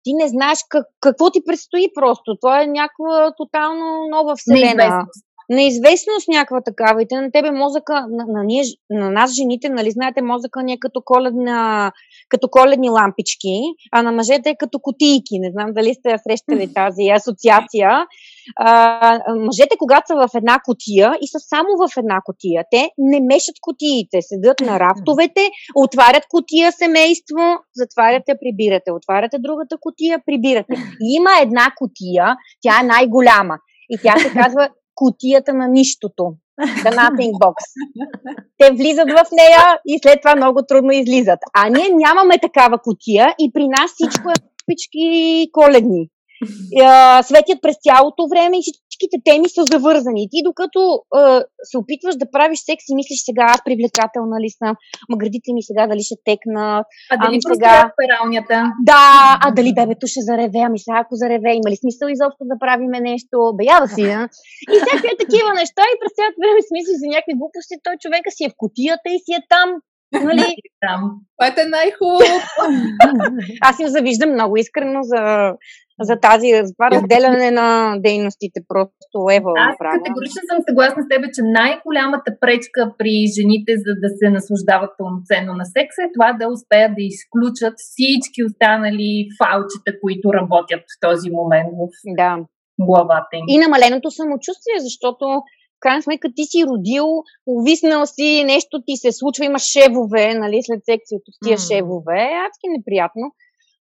ти 0.05 0.13
не 0.15 0.29
знаеш 0.29 0.59
как, 0.69 0.87
какво 1.01 1.31
ти 1.31 1.41
предстои 1.47 1.87
просто. 1.95 2.37
Това 2.41 2.63
е 2.63 2.67
някаква 2.67 3.33
тотално 3.37 3.87
нова 4.11 4.35
вселена. 4.37 4.75
Неизвестност 4.75 5.29
неизвестност 5.49 6.29
някаква 6.29 6.61
такава 6.61 7.03
и 7.03 7.09
те 7.09 7.21
на 7.21 7.31
тебе 7.33 7.51
мозъка, 7.51 8.07
на, 8.11 8.25
на, 8.29 8.45
ние, 8.45 8.63
на 8.91 9.11
нас 9.11 9.33
жените, 9.35 9.69
нали 9.69 9.91
знаете, 9.91 10.23
мозъка 10.23 10.63
ни 10.63 10.73
е 10.73 10.79
като, 10.81 11.03
коледна, 11.05 11.93
като 12.29 12.49
коледни 12.49 12.91
лампички, 12.91 13.61
а 13.93 14.03
на 14.03 14.13
мъжете 14.13 14.51
е 14.51 14.57
като 14.59 14.79
кутийки. 14.79 15.39
Не 15.39 15.51
знам 15.51 15.73
дали 15.73 15.95
сте 15.95 16.17
срещали 16.19 16.73
тази 16.75 17.09
асоциация. 17.09 18.07
Мъжете, 19.37 19.77
когато 19.79 20.07
са 20.07 20.15
в 20.15 20.29
една 20.35 20.61
котия 20.65 21.13
и 21.21 21.27
са 21.29 21.39
само 21.39 21.69
в 21.83 21.97
една 21.97 22.21
котия, 22.25 22.65
те 22.71 22.91
не 22.99 23.21
мешат 23.21 23.55
котиите, 23.61 24.19
седат 24.21 24.61
на 24.61 24.81
рафтовете, 24.81 25.51
отварят 25.75 26.25
котия 26.29 26.73
семейство, 26.73 27.43
затваряте, 27.75 28.33
прибирате, 28.43 28.93
отваряте 28.93 29.37
другата 29.39 29.77
котия, 29.81 30.23
прибирате. 30.27 30.75
И 31.01 31.17
има 31.17 31.31
една 31.43 31.67
котия, 31.77 32.37
тя 32.63 32.81
е 32.81 32.87
най-голяма. 32.87 33.57
И 33.91 33.99
тя 34.03 34.19
се 34.19 34.31
казва 34.31 34.69
кутията 34.95 35.55
на 35.55 35.69
нищото. 35.69 36.25
The 36.85 36.91
nothing 37.01 37.33
box. 37.43 37.55
Те 38.59 38.71
влизат 38.73 39.11
в 39.11 39.25
нея 39.33 39.79
и 39.87 39.99
след 40.03 40.21
това 40.23 40.37
много 40.37 40.61
трудно 40.69 40.93
излизат. 40.93 41.39
А 41.55 41.69
ние 41.69 41.89
нямаме 41.93 42.39
такава 42.39 42.79
кутия 42.79 43.35
и 43.39 43.51
при 43.55 43.69
нас 43.69 43.91
всичко 43.95 44.31
е 44.31 44.35
пички 44.67 45.49
коледни 45.53 46.09
светят 47.29 47.59
през 47.63 47.77
цялото 47.87 48.23
време 48.33 48.57
и 48.59 48.63
всичките 48.63 49.17
теми 49.29 49.49
са 49.49 49.63
завързани. 49.73 50.23
Ти 50.33 50.39
докато 50.49 50.81
а, 51.21 51.23
се 51.69 51.77
опитваш 51.83 52.15
да 52.23 52.31
правиш 52.35 52.59
секс 52.69 52.85
и 52.91 52.95
мислиш 53.01 53.21
сега 53.25 53.45
аз 53.55 53.61
привлекателна 53.65 54.37
ли 54.45 54.51
съм, 54.59 54.73
ма 55.11 55.17
градите 55.21 55.51
ми 55.55 55.63
сега 55.63 55.87
дали 55.87 56.03
ще 56.09 56.17
текна. 56.29 56.65
А 57.13 57.15
дали 57.23 57.35
ами 57.35 57.41
сега... 57.53 57.75
пералнята? 58.01 58.57
Да, 58.91 59.07
а 59.45 59.47
дали 59.57 59.71
бебето 59.79 60.07
ще 60.13 60.21
зареве, 60.29 60.61
ами 60.69 60.79
сега 60.85 60.99
ако 61.01 61.15
зареве, 61.23 61.51
има 61.59 61.69
ли 61.73 61.77
смисъл 61.83 62.07
изобщо 62.09 62.43
да 62.53 62.57
правиме 62.65 62.99
нещо, 63.11 63.37
бея 63.59 63.77
да 63.85 63.89
си, 63.95 64.05
а? 64.19 64.21
И 64.73 64.75
всякакви 64.81 65.23
такива 65.25 65.51
неща 65.61 65.83
и 65.89 65.99
през 66.01 66.13
цялото 66.19 66.39
време 66.43 66.61
смислиш 66.71 66.97
за 67.03 67.09
някакви 67.15 67.39
глупости, 67.41 67.75
той 67.85 67.95
човека 68.03 68.31
си 68.37 68.43
е 68.45 68.53
в 68.53 68.59
котията 68.63 69.09
и 69.17 69.19
си 69.25 69.33
е 69.39 69.47
там 69.55 69.69
Нали? 70.13 70.47
Там. 70.87 71.01
Това 71.37 71.47
е 71.63 71.67
най-хубаво. 71.77 72.25
Аз 73.61 73.81
им 73.81 73.89
завиждам 73.89 74.31
много 74.33 74.57
искрено 74.57 75.01
за, 75.03 75.53
за 76.01 76.15
тази 76.21 76.49
за 76.69 76.73
това 76.75 76.91
разделяне 76.91 77.51
на 77.51 77.97
дейностите. 78.07 78.59
Просто 78.69 79.17
ева. 79.39 79.53
Аз 79.57 79.73
направо. 79.73 79.97
категорично 79.99 80.41
съм 80.51 80.59
съгласна 80.69 81.03
с 81.03 81.09
теб, 81.13 81.21
че 81.35 81.43
най-голямата 81.61 82.31
пречка 82.41 82.81
при 82.99 83.15
жените, 83.37 83.73
за 83.85 83.93
да 84.03 84.09
се 84.19 84.27
наслаждават 84.37 84.93
пълноценно 84.99 85.53
на 85.61 85.67
секса, 85.77 86.01
е 86.03 86.15
това 86.17 86.29
да 86.41 86.53
успеят 86.55 86.93
да 86.99 87.03
изключат 87.13 87.75
всички 87.87 88.41
останали 88.49 89.11
фалчета, 89.41 89.91
които 90.03 90.27
работят 90.39 90.83
в 90.91 90.95
този 91.07 91.29
момент 91.39 91.71
в 91.81 91.83
да. 92.21 92.31
главата 92.89 93.35
им. 93.39 93.45
И 93.49 93.59
намаленото 93.65 94.09
самочувствие, 94.11 94.77
защото 94.87 95.25
в 95.79 95.81
крайна 95.81 96.03
сметка 96.03 96.29
ти 96.37 96.45
си 96.45 96.65
родил, 96.71 97.07
увиснал 97.47 98.07
си, 98.07 98.45
нещо 98.45 98.83
ти 98.87 98.97
се 98.97 99.13
случва, 99.13 99.45
има 99.45 99.59
шевове, 99.59 100.35
нали, 100.35 100.59
след 100.63 100.81
секцията 100.85 101.29
с 101.33 101.39
тия 101.45 101.59
mm. 101.59 101.67
шевове, 101.69 102.21
адски 102.47 102.67
неприятно. 102.77 103.27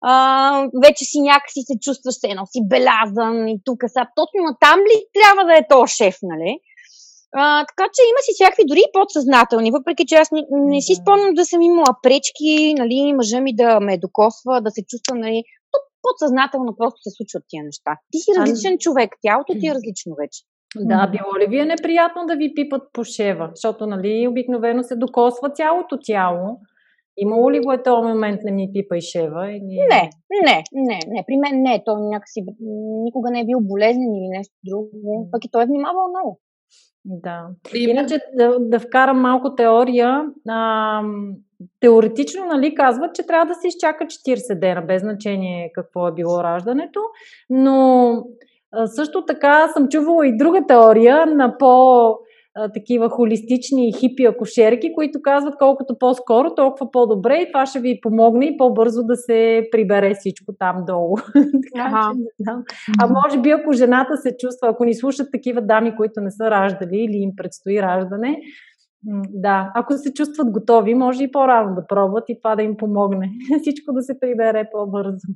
А, 0.07 0.15
вече 0.85 1.05
си 1.05 1.21
някакси 1.21 1.61
се 1.69 1.75
чувстваш 1.85 2.15
едно 2.25 2.47
си 2.47 2.61
белязан 2.73 3.49
и 3.49 3.57
тук 3.65 3.81
са. 3.87 4.03
Точно 4.19 4.39
на 4.49 4.57
там 4.61 4.79
ли 4.91 4.99
трябва 5.17 5.43
да 5.49 5.55
е 5.59 5.69
то 5.69 5.87
шеф, 5.87 6.17
нали? 6.23 6.53
А, 7.37 7.65
така 7.71 7.87
че 7.95 8.01
има 8.11 8.21
си 8.27 8.33
всякакви 8.35 8.65
дори 8.67 8.83
подсъзнателни, 8.93 9.71
въпреки 9.71 10.05
че 10.07 10.15
аз 10.15 10.31
не, 10.31 10.43
не 10.51 10.81
си 10.81 10.95
спомням 10.95 11.35
да 11.35 11.45
съм 11.45 11.61
имала 11.63 11.93
пречки, 12.03 12.75
нали, 12.79 13.13
мъжа 13.13 13.41
ми 13.41 13.57
да 13.57 13.81
ме 13.81 13.99
докосва, 13.99 14.61
да 14.61 14.71
се 14.71 14.83
чувствам, 14.91 15.19
нали, 15.19 15.43
подсъзнателно 16.05 16.77
просто 16.81 16.99
се 17.03 17.11
случват 17.17 17.45
тия 17.49 17.63
неща. 17.65 17.93
Ти 18.13 18.19
си 18.19 18.31
различен 18.39 18.79
човек, 18.79 19.11
тялото 19.23 19.53
ти 19.61 19.67
е 19.69 19.75
различно 19.75 20.13
вече. 20.23 20.41
Да, 20.77 21.07
било 21.07 21.39
ли 21.41 21.47
ви 21.47 21.59
е 21.59 21.65
неприятно 21.65 22.27
да 22.27 22.37
ви 22.37 22.55
пипат 22.55 22.83
по 22.93 23.05
шева? 23.05 23.51
Защото, 23.55 23.87
нали, 23.87 24.29
обикновено 24.29 24.83
се 24.83 24.97
докосва 24.97 25.51
цялото 25.51 25.99
тяло. 26.05 26.59
Имало 27.17 27.51
ли 27.51 27.61
го 27.61 27.73
е 27.73 27.83
този 27.83 28.09
момент, 28.09 28.41
не 28.45 28.51
ми 28.51 28.71
пипа 28.73 28.97
и 28.97 29.01
шева? 29.01 29.53
Или... 29.53 29.79
Не, 29.91 30.11
не, 30.45 30.65
не, 30.73 30.99
не. 31.09 31.25
При 31.27 31.37
мен 31.37 31.63
не. 31.63 31.83
То 31.85 31.97
някакси 31.99 32.45
никога 33.05 33.31
не 33.31 33.41
е 33.41 33.45
бил 33.45 33.61
болезнен 33.61 34.15
или 34.15 34.29
нещо 34.29 34.55
друго. 34.65 35.29
Пък 35.33 35.45
и 35.45 35.51
той 35.51 35.63
е 35.63 35.67
внимавал 35.67 36.09
много. 36.09 36.41
Да. 37.05 37.47
Иначе 37.75 38.19
да, 38.35 38.59
да 38.61 38.81
вкарам 38.81 39.21
малко 39.21 39.55
теория. 39.55 40.25
А, 40.49 41.03
теоретично, 41.81 42.45
нали, 42.45 42.75
казват, 42.75 43.15
че 43.15 43.27
трябва 43.27 43.47
да 43.47 43.55
се 43.55 43.69
изчака 43.69 44.05
40 44.05 44.61
дена, 44.61 44.83
без 44.83 45.03
значение 45.03 45.71
какво 45.75 46.09
е 46.09 46.13
било 46.13 46.45
раждането, 46.45 47.01
но 47.51 48.13
също 48.87 49.25
така 49.25 49.69
съм 49.69 49.89
чувала 49.89 50.27
и 50.27 50.37
друга 50.37 50.61
теория 50.69 51.27
на 51.27 51.59
по- 51.59 52.19
такива 52.75 53.11
холистични 53.11 53.93
хипи 53.93 54.25
акушерки, 54.25 54.93
които 54.93 55.23
казват 55.23 55.55
колкото 55.59 55.99
по-скоро, 55.99 56.55
толкова 56.55 56.91
по-добре 56.91 57.37
и 57.37 57.53
това 57.53 57.67
ще 57.67 57.81
ви 57.81 58.01
помогне 58.03 58.47
и 58.47 58.57
по-бързо 58.57 59.03
да 59.03 59.17
се 59.17 59.69
прибере 59.73 60.15
всичко 60.15 60.53
там 60.59 60.85
долу. 60.87 61.17
да. 62.41 62.63
А 63.03 63.07
може 63.07 63.41
би 63.41 63.51
ако 63.51 63.73
жената 63.73 64.17
се 64.17 64.37
чувства, 64.39 64.69
ако 64.69 64.85
ни 64.85 64.95
слушат 64.95 65.29
такива 65.33 65.61
дами, 65.63 65.97
които 65.97 66.21
не 66.21 66.31
са 66.31 66.51
раждали 66.51 66.97
или 66.97 67.17
им 67.17 67.31
предстои 67.37 67.83
раждане, 67.83 68.41
да, 69.31 69.73
ако 69.75 69.93
се 69.97 70.15
чувстват 70.15 70.51
готови, 70.51 70.95
може 70.95 71.25
и 71.25 71.33
по-рано 71.33 71.75
да 71.75 71.87
пробват 71.87 72.25
и 72.29 72.39
това 72.43 72.57
да 72.57 72.63
им 72.63 72.77
помогне. 72.77 73.31
Всичко 73.61 73.93
да 73.93 74.03
се 74.03 74.21
прибере 74.21 74.69
по-бързо. 74.73 75.29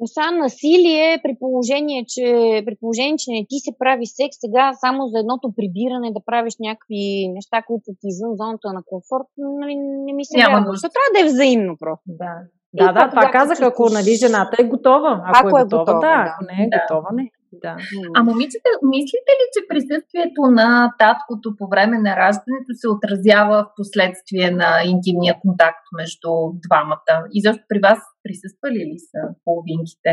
Оса 0.00 0.30
насилие, 0.30 1.20
при 1.22 1.34
положение, 1.40 2.04
че, 2.08 2.24
при 2.66 2.76
положение, 2.80 3.16
че 3.16 3.30
не 3.30 3.46
ти 3.48 3.58
се 3.58 3.72
прави 3.78 4.06
секс, 4.06 4.36
сега 4.40 4.72
само 4.84 5.08
за 5.08 5.18
едното 5.18 5.52
прибиране 5.56 6.12
да 6.12 6.20
правиш 6.26 6.54
някакви 6.60 7.28
неща, 7.36 7.62
които 7.66 7.84
ти 8.00 8.06
извън 8.12 8.36
зоната 8.36 8.68
на 8.72 8.82
комфорт, 8.86 9.28
нали, 9.38 9.74
не 9.76 10.12
ми 10.12 10.24
се 10.24 10.38
Няма 10.38 10.60
нужда. 10.60 10.88
Трябва 10.88 11.10
да 11.14 11.20
е 11.20 11.30
взаимно 11.32 11.76
просто. 11.80 12.04
Да. 12.06 12.34
Да, 12.74 12.92
да, 12.92 13.10
това 13.10 13.30
казах, 13.32 13.58
ако 13.62 13.88
нали, 13.92 14.14
жената 14.14 14.56
е 14.58 14.64
готова. 14.64 15.22
Ако, 15.26 15.48
ако 15.48 15.58
е, 15.58 15.60
е 15.60 15.64
готова, 15.64 15.84
готова, 15.84 16.00
да. 16.00 16.34
Ако 16.34 16.44
не 16.44 16.64
е 16.64 16.68
да. 16.68 16.78
готова, 16.78 17.08
не. 17.12 17.30
Да. 17.52 17.76
А 18.14 18.22
момичета, 18.22 18.70
мислите 18.82 19.32
ли, 19.38 19.44
че 19.54 19.68
присъствието 19.68 20.42
на 20.42 20.94
таткото 20.98 21.56
по 21.58 21.68
време 21.68 21.98
на 21.98 22.16
раждането 22.16 22.70
се 22.72 22.88
отразява 22.88 23.56
в 23.64 23.72
последствие 23.76 24.50
на 24.50 24.70
интимния 24.84 25.34
контакт 25.42 25.84
между 25.98 26.30
двамата? 26.66 27.14
И 27.32 27.42
защо 27.42 27.62
при 27.68 27.78
вас 27.78 27.98
присъствали 28.22 28.80
ли 28.90 28.98
са 29.10 29.20
половинките? 29.44 30.12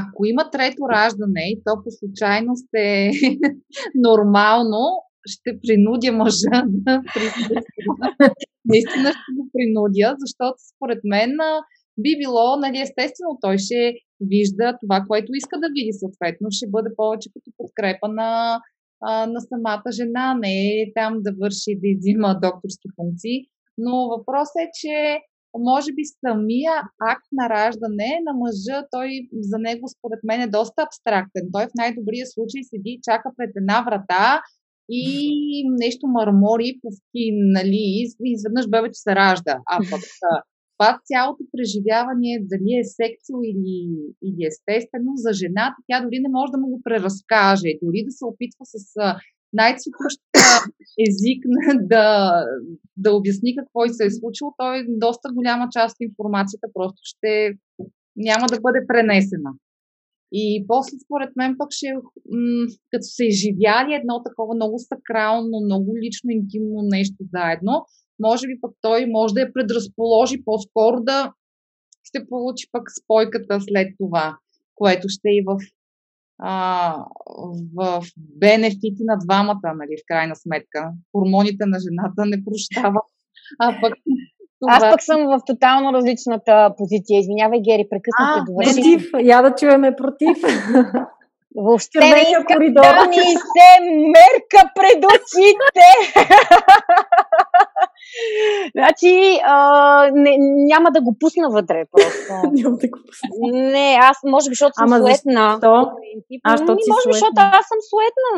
Ако 0.00 0.24
има 0.24 0.50
трето 0.50 0.82
раждане 0.92 1.44
и 1.52 1.62
то 1.64 1.72
по 1.82 1.90
случайност 1.90 2.68
е 2.74 3.10
нормално, 3.94 4.82
ще 5.26 5.50
принудя 5.62 6.12
мъжа 6.12 6.62
да 6.66 7.02
присъства. 7.14 7.60
Наистина 8.64 9.08
ще 9.10 9.30
го 9.36 9.48
принудя, 9.52 10.16
защото 10.18 10.56
според 10.74 11.00
мен 11.04 11.30
би 12.02 12.12
било, 12.18 12.56
нали, 12.56 12.78
естествено, 12.80 13.38
той 13.40 13.58
ще 13.58 13.94
вижда 14.20 14.78
това, 14.82 15.04
което 15.08 15.34
иска 15.34 15.56
да 15.60 15.68
види, 15.68 15.92
съответно, 15.92 16.46
ще 16.50 16.66
бъде 16.74 16.90
повече 16.96 17.28
като 17.34 17.50
подкрепа 17.56 18.08
на, 18.08 18.60
на 19.34 19.40
самата 19.50 19.90
жена, 19.92 20.34
не 20.34 20.92
там 20.94 21.12
да 21.24 21.30
върши, 21.40 21.80
да 21.82 21.88
изима 21.88 22.40
докторски 22.42 22.88
функции. 22.96 23.36
Но 23.78 24.08
въпросът 24.08 24.60
е, 24.64 24.70
че 24.80 24.94
може 25.58 25.90
би 25.92 26.02
самия 26.26 26.72
акт 27.12 27.28
на 27.32 27.48
раждане 27.48 28.10
на 28.26 28.32
мъжа, 28.42 28.86
той 28.90 29.08
за 29.50 29.58
него 29.58 29.84
според 29.88 30.20
мен 30.28 30.40
е 30.40 30.54
доста 30.58 30.82
абстрактен. 30.82 31.44
Той 31.52 31.64
в 31.66 31.78
най-добрия 31.80 32.26
случай 32.26 32.62
седи 32.64 32.90
и 32.90 33.00
чака 33.02 33.28
пред 33.36 33.50
една 33.56 33.78
врата 33.86 34.42
и 34.88 35.04
нещо 35.84 36.06
мърмори, 36.06 36.78
повки, 36.82 37.24
нали, 37.58 37.82
изведнъж 38.24 38.68
бебето 38.68 38.94
се 38.94 39.14
ражда. 39.14 39.58
А 39.70 39.78
пък 39.90 40.00
това 40.78 41.00
цялото 41.04 41.42
преживяване, 41.52 42.30
дали 42.52 42.70
е 42.80 42.90
секцио 43.00 43.36
или, 43.50 43.76
или 44.28 44.40
естествено, 44.52 45.12
за 45.24 45.32
жената 45.32 45.76
тя 45.88 46.00
дори 46.04 46.18
не 46.20 46.34
може 46.36 46.52
да 46.52 46.58
му 46.58 46.68
го 46.68 46.80
преразкаже, 46.84 47.70
дори 47.82 48.00
да 48.06 48.12
се 48.18 48.24
опитва 48.24 48.64
с 48.64 48.76
най-цветущия 49.52 50.22
език 51.08 51.40
да, 51.92 52.06
да 52.96 53.12
обясни 53.12 53.56
какво 53.56 53.84
и 53.84 53.90
се 53.90 54.04
е 54.06 54.10
случило, 54.10 54.54
той 54.58 54.84
доста 54.88 55.28
голяма 55.32 55.68
част 55.76 55.94
от 55.94 56.00
информацията 56.00 56.66
просто 56.74 57.00
ще 57.02 57.32
няма 58.16 58.46
да 58.46 58.60
бъде 58.60 58.80
пренесена. 58.88 59.50
И 60.32 60.64
после, 60.68 60.96
според 61.04 61.30
мен, 61.36 61.54
пък 61.58 61.68
ще, 61.70 61.86
м- 61.92 62.66
като 62.90 63.02
се 63.02 63.24
изживяли 63.26 63.94
едно 63.94 64.22
такова 64.28 64.54
много 64.54 64.76
сакрално, 64.78 65.60
много 65.64 65.96
лично, 65.96 66.30
интимно 66.30 66.82
нещо 66.82 67.16
заедно, 67.34 67.86
може 68.20 68.46
би 68.46 68.60
пък 68.60 68.70
той 68.80 69.06
може 69.06 69.34
да 69.34 69.40
я 69.40 69.52
предразположи 69.52 70.44
по-скоро 70.44 71.00
да 71.00 71.32
ще 72.02 72.28
получи 72.28 72.66
пък 72.72 72.82
спойката 73.02 73.60
след 73.60 73.88
това, 73.98 74.36
което 74.74 75.08
ще 75.08 75.28
и 75.28 75.44
в, 75.46 75.58
а, 76.38 76.94
в 77.76 78.04
бенефити 78.16 79.02
на 79.04 79.16
двамата, 79.18 79.74
нали, 79.76 79.96
в 79.98 80.06
крайна 80.06 80.36
сметка. 80.36 80.90
Хормоните 81.12 81.66
на 81.66 81.78
жената 81.78 82.26
не 82.26 82.44
прощават. 82.44 83.08
А 83.60 83.80
пък 83.80 83.94
това... 84.60 84.72
Аз 84.76 84.82
пък 84.92 85.02
съм 85.02 85.20
в 85.26 85.40
тотално 85.46 85.92
различната 85.92 86.74
позиция. 86.76 87.20
Извинявай, 87.20 87.60
Гери, 87.60 87.88
прекъснах 87.90 88.44
те. 88.46 88.74
Против. 88.74 89.10
Я 89.22 89.42
да 89.42 89.54
чуваме 89.54 89.96
против. 89.96 90.38
Въобще 91.56 91.98
не 91.98 92.20
искам 92.20 92.74
да 92.74 93.06
ми 93.08 93.16
се 93.16 93.70
мерка 93.90 94.70
пред 94.74 95.04
очите. 95.04 95.88
значи, 98.76 99.40
а, 99.44 99.56
не, 100.14 100.36
няма 100.72 100.90
да 100.90 101.00
го 101.00 101.16
пусна 101.20 101.48
вътре 101.50 101.84
просто. 101.92 102.32
няма 102.52 102.76
да 102.76 102.88
го 102.88 102.98
пусна. 103.06 103.28
Не, 103.72 103.98
аз 104.00 104.16
може 104.24 104.48
би, 104.50 104.54
защото 104.54 104.74
съм 104.74 104.92
Ама 104.92 104.98
суетна. 104.98 105.50
Защо? 105.52 105.90
А, 106.44 106.56
що 106.56 106.66
си 106.66 106.90
може 106.94 107.06
би, 107.08 107.12
защото 107.12 107.34
аз 107.36 107.64
съм 107.70 107.80
суетна. 107.90 108.28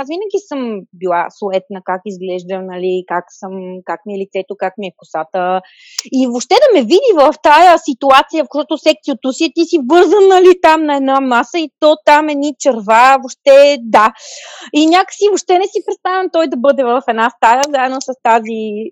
Аз 0.00 0.08
винаги 0.08 0.38
съм 0.48 0.60
била 1.00 1.26
суетна, 1.38 1.80
как 1.84 2.00
изглеждам, 2.04 2.62
нали, 2.66 3.04
как 3.12 3.24
съм, 3.40 3.52
как 3.84 4.00
ми 4.06 4.14
е 4.14 4.18
лицето, 4.22 4.52
как 4.58 4.72
ми 4.78 4.86
е 4.86 4.96
косата. 4.96 5.60
И 6.18 6.26
въобще 6.26 6.54
да 6.64 6.68
ме 6.74 6.82
види 6.92 7.10
в 7.16 7.34
тая 7.42 7.78
ситуация, 7.78 8.44
в 8.44 8.48
която 8.50 8.78
секцията 8.78 9.32
си, 9.32 9.52
ти 9.54 9.64
си 9.64 9.78
вързан, 9.90 10.24
нали, 10.28 10.52
там 10.62 10.84
на 10.84 10.96
една 10.96 11.20
маса 11.20 11.58
и 11.58 11.70
то 11.80 11.96
там 12.04 12.28
е 12.28 12.34
ни 12.34 12.54
черва, 12.58 13.16
въобще 13.20 13.76
да. 13.80 14.06
И 14.74 14.86
някакси 14.86 15.24
въобще 15.28 15.58
не 15.58 15.66
си 15.72 15.78
представям 15.86 16.26
той 16.32 16.48
да 16.48 16.56
бъде 16.56 16.82
в 16.84 17.02
една 17.08 17.30
стая, 17.30 17.62
заедно 17.74 18.00
с 18.00 18.08
тази 18.22 18.39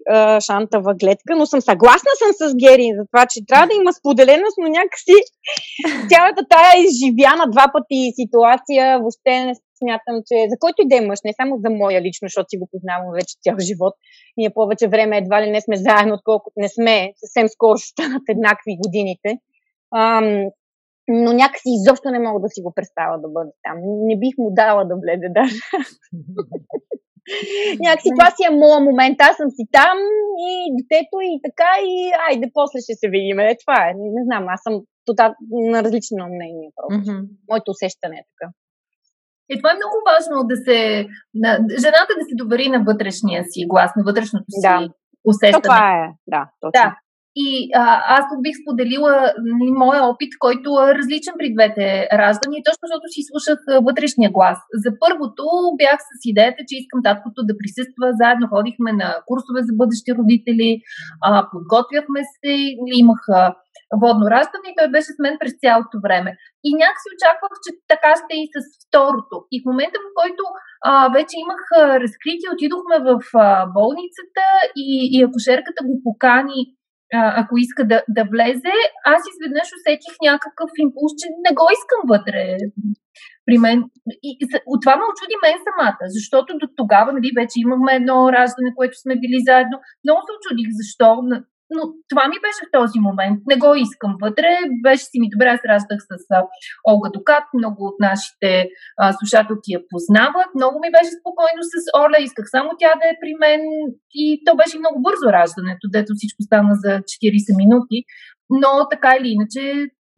а, 0.09 0.41
шантава 0.41 0.95
гледка, 0.95 1.37
но 1.37 1.47
съм 1.47 1.61
съгласна 1.61 2.11
съм 2.19 2.31
с 2.41 2.55
Гери 2.63 2.97
за 2.99 3.05
това, 3.13 3.27
че 3.27 3.47
трябва 3.49 3.67
да 3.67 3.75
има 3.75 3.93
споделеност, 3.93 4.57
но 4.59 4.69
някакси 4.69 5.17
цялата 6.13 6.43
тая 6.55 6.73
изживяна 6.85 7.45
два 7.55 7.67
пъти 7.73 8.01
ситуация 8.21 8.99
въобще 8.99 9.45
не 9.45 9.55
смятам, 9.81 10.17
че 10.29 10.37
за 10.51 10.57
който 10.61 10.83
и 10.83 10.89
да 10.89 10.97
е 10.97 11.07
мъж, 11.09 11.19
не 11.25 11.33
само 11.41 11.53
за 11.65 11.71
моя 11.71 12.01
лично, 12.07 12.27
защото 12.27 12.51
си 12.51 12.61
го 12.61 12.69
познавам 12.73 13.13
вече 13.19 13.35
цял 13.45 13.57
живот. 13.69 13.95
Ние 14.37 14.51
повече 14.59 14.89
време 14.89 15.19
едва 15.19 15.43
ли 15.43 15.51
не 15.51 15.61
сме 15.61 15.77
заедно, 15.77 16.15
отколкото 16.15 16.55
не 16.57 16.69
сме. 16.69 17.13
Съвсем 17.23 17.49
скоро 17.49 17.77
ще 17.79 17.89
станат 17.89 18.23
еднакви 18.29 18.73
годините. 18.85 19.31
Ам, 19.97 20.45
но 21.09 21.33
някакси 21.33 21.69
изобщо 21.79 22.11
не 22.11 22.19
мога 22.19 22.41
да 22.41 22.49
си 22.49 22.61
го 22.63 22.73
представя 22.75 23.21
да 23.25 23.29
бъде 23.29 23.51
там. 23.63 23.77
Не 24.09 24.19
бих 24.19 24.35
му 24.39 24.51
дала 24.51 24.85
да 24.85 24.95
влезе 24.97 25.29
даже. 25.39 25.61
Някакси 27.85 28.11
това 28.17 28.29
си 28.37 28.43
е 28.49 28.59
моят 28.63 28.85
момент. 28.91 29.17
Аз 29.29 29.37
съм 29.41 29.51
си 29.57 29.65
там 29.79 29.97
и 30.49 30.53
детето 30.79 31.17
и 31.31 31.35
така 31.47 31.71
и 31.91 31.95
айде, 32.27 32.47
после 32.59 32.79
ще 32.87 32.95
се 33.01 33.07
видим. 33.15 33.39
Е, 33.39 33.61
това 33.63 33.79
е. 33.89 33.91
Не 34.17 34.23
знам, 34.29 34.43
аз 34.55 34.61
съм 34.67 34.75
тотал, 35.07 35.31
на 35.75 35.79
различно 35.85 36.27
мнение 36.37 36.71
просто. 36.77 36.99
Mm-hmm. 36.99 37.21
Моето 37.51 37.71
усещане 37.71 38.17
е 38.23 38.29
така. 38.33 38.47
И 39.51 39.55
това 39.61 39.71
е 39.73 39.81
много 39.81 39.97
важно 40.11 40.37
да 40.51 40.57
се. 40.67 40.79
На, 41.43 41.51
жената 41.85 42.13
да 42.21 42.25
се 42.29 42.35
довери 42.43 42.69
на 42.69 42.81
вътрешния 42.91 43.45
си 43.45 43.61
глас, 43.69 43.91
на 43.97 44.03
вътрешното 44.09 44.49
си 44.49 44.61
да. 44.63 44.89
усещане. 45.25 45.63
Това 45.63 45.83
е, 46.03 46.07
да, 46.27 46.43
точно. 46.61 46.83
Да. 46.83 46.97
И 47.37 47.49
а, 47.75 47.83
аз 48.17 48.23
тук 48.29 48.41
бих 48.43 48.57
споделила 48.63 49.15
нали, 49.53 49.71
моя 49.85 50.03
опит, 50.05 50.33
който 50.45 50.69
е 50.85 50.95
различен 50.99 51.35
при 51.39 51.55
двете 51.55 51.87
раждания, 52.21 52.61
точно 52.65 52.85
защото 52.85 53.07
си 53.15 53.23
слушах 53.29 53.59
вътрешния 53.89 54.31
глас. 54.37 54.59
За 54.85 54.91
първото 55.03 55.45
бях 55.81 55.99
с 56.09 56.21
идеята, 56.33 56.61
че 56.69 56.75
искам 56.77 57.01
таткото 57.09 57.41
да 57.49 57.59
присъства. 57.61 58.07
Заедно 58.21 58.47
ходихме 58.55 58.91
на 59.01 59.09
курсове 59.29 59.61
за 59.69 59.73
бъдещи 59.81 60.11
родители, 60.21 60.71
а, 61.27 61.31
подготвяхме 61.53 62.21
се, 62.41 62.55
имах 63.03 63.23
водно 64.03 64.25
раждане 64.35 64.69
и 64.71 64.77
той 64.79 64.89
беше 64.95 65.11
с 65.15 65.23
мен 65.25 65.37
през 65.41 65.55
цялото 65.63 65.97
време. 66.07 66.31
И 66.67 66.71
някакси 66.83 67.09
очаквах, 67.15 67.55
че 67.65 67.71
така 67.93 68.11
ще 68.21 68.33
и 68.43 68.47
с 68.55 68.59
второто. 68.85 69.37
И 69.55 69.57
в 69.61 69.65
момента, 69.71 69.99
в 70.05 70.11
който 70.21 70.43
а, 70.89 70.93
вече 71.19 71.35
имах 71.45 71.63
разкритие, 72.05 72.53
отидохме 72.55 72.97
в 73.09 73.13
а, 73.35 73.47
болницата 73.79 74.45
и, 74.85 74.89
и 75.15 75.17
акушерката 75.27 75.81
го 75.89 75.95
покани 76.07 76.61
ако 77.13 77.59
иска 77.59 77.83
да, 77.85 78.03
да 78.09 78.23
влезе, 78.33 78.77
аз 79.05 79.23
изведнъж 79.33 79.69
усетих 79.77 80.15
някакъв 80.31 80.71
импулс, 80.85 81.13
че 81.21 81.27
не 81.45 81.53
го 81.59 81.65
искам 81.77 82.03
вътре 82.15 82.43
при 83.47 83.59
мен. 83.59 83.79
И, 84.29 84.31
от 84.67 84.79
това 84.83 84.95
ме 84.97 85.11
очуди 85.13 85.37
мен 85.45 85.59
самата, 85.69 86.05
защото 86.17 86.59
до 86.63 86.67
тогава 86.81 87.11
нали, 87.13 87.31
вече 87.41 87.57
имахме 87.65 87.93
едно 87.95 88.33
раждане, 88.37 88.71
което 88.79 89.01
сме 89.03 89.21
били 89.23 89.39
заедно. 89.49 89.77
Много 90.05 90.21
се 90.23 90.37
очудих 90.37 90.69
защо 90.81 91.09
но 91.77 91.83
това 92.11 92.25
ми 92.29 92.39
беше 92.47 92.63
в 92.67 92.75
този 92.79 92.99
момент. 93.09 93.39
Не 93.51 93.57
го 93.63 93.71
искам 93.75 94.13
вътре. 94.25 94.51
Беше 94.87 95.05
си 95.11 95.17
ми 95.21 95.29
добре. 95.35 95.47
Аз 95.57 95.63
раздах 95.73 96.01
с 96.09 96.13
а, 96.37 96.39
Олга 96.91 97.11
Докат. 97.17 97.45
Много 97.59 97.81
от 97.91 97.97
нашите 98.09 98.51
а, 99.03 99.13
слушателки 99.19 99.71
я 99.77 99.81
познават. 99.91 100.51
Много 100.59 100.77
ми 100.85 100.89
беше 100.97 101.19
спокойно 101.19 101.63
с 101.73 101.75
Оля. 102.03 102.19
Исках 102.21 102.47
само 102.57 102.69
тя 102.81 102.93
да 103.01 103.05
е 103.09 103.21
при 103.23 103.33
мен. 103.45 103.61
И 104.23 104.25
то 104.47 104.53
беше 104.61 104.83
много 104.83 104.99
бързо 105.07 105.27
раждането, 105.39 105.85
дето 105.97 106.11
всичко 106.17 106.41
стана 106.49 106.75
за 106.85 106.93
40 107.13 107.57
минути. 107.63 107.99
Но 108.61 108.71
така 108.93 109.11
или 109.19 109.29
иначе 109.37 109.63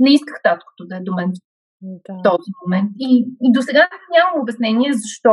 не 0.05 0.11
исках 0.19 0.37
таткото 0.49 0.83
да 0.89 0.95
е 0.97 1.07
до 1.09 1.13
мен 1.19 1.31
да. 1.83 2.15
в 2.15 2.23
този 2.29 2.51
момент. 2.63 2.91
И, 2.99 3.09
и 3.45 3.49
до 3.57 3.63
сега 3.63 3.89
нямам 4.15 4.43
обяснение 4.43 4.93
защо 4.93 5.33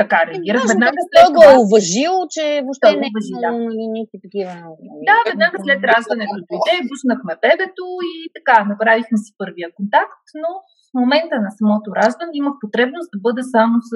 така 0.00 0.18
реагира. 0.28 0.58
Е, 0.58 0.68
веднага 0.72 1.00
след 1.02 1.16
той 1.18 1.28
го 1.34 1.42
е 1.52 1.62
уважил, 1.64 2.14
че 2.34 2.44
въобще 2.64 2.88
не 3.00 3.06
е 3.10 3.14
да. 3.44 3.50
никакви 3.96 4.18
такива. 4.26 4.52
Нали, 4.88 5.04
да, 5.08 5.16
веднага 5.30 5.56
след 5.64 5.80
раждането 5.90 6.36
дойде, 6.50 6.74
бушнахме 6.90 7.32
бебето 7.44 7.84
и 8.10 8.14
така, 8.36 8.56
направихме 8.72 9.16
си 9.24 9.30
първия 9.40 9.68
контакт, 9.76 10.26
но 10.42 10.50
в 10.88 10.92
момента 11.00 11.36
на 11.46 11.50
самото 11.58 11.88
раждане 12.00 12.32
имах 12.40 12.54
потребност 12.62 13.08
да 13.14 13.18
бъда 13.26 13.42
само 13.54 13.76
с 13.90 13.92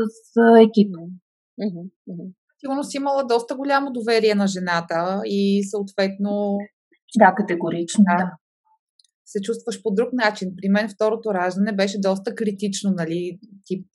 екип. 0.66 0.90
Сигурно 2.60 2.82
си 2.84 2.96
имала 2.96 3.22
доста 3.32 3.52
голямо 3.60 3.88
доверие 3.98 4.34
на 4.42 4.46
жената 4.54 4.98
и 5.24 5.40
съответно. 5.72 6.58
Да, 7.18 7.34
категорично, 7.36 8.04
да. 8.18 8.24
Се 9.32 9.40
чувстваш 9.40 9.82
по 9.82 9.90
друг 9.90 10.12
начин. 10.12 10.52
При 10.56 10.68
мен 10.68 10.88
второто 10.88 11.34
раждане 11.34 11.72
беше 11.72 12.00
доста 12.00 12.34
критично, 12.34 12.90
нали, 12.90 13.38
тип 13.66 13.86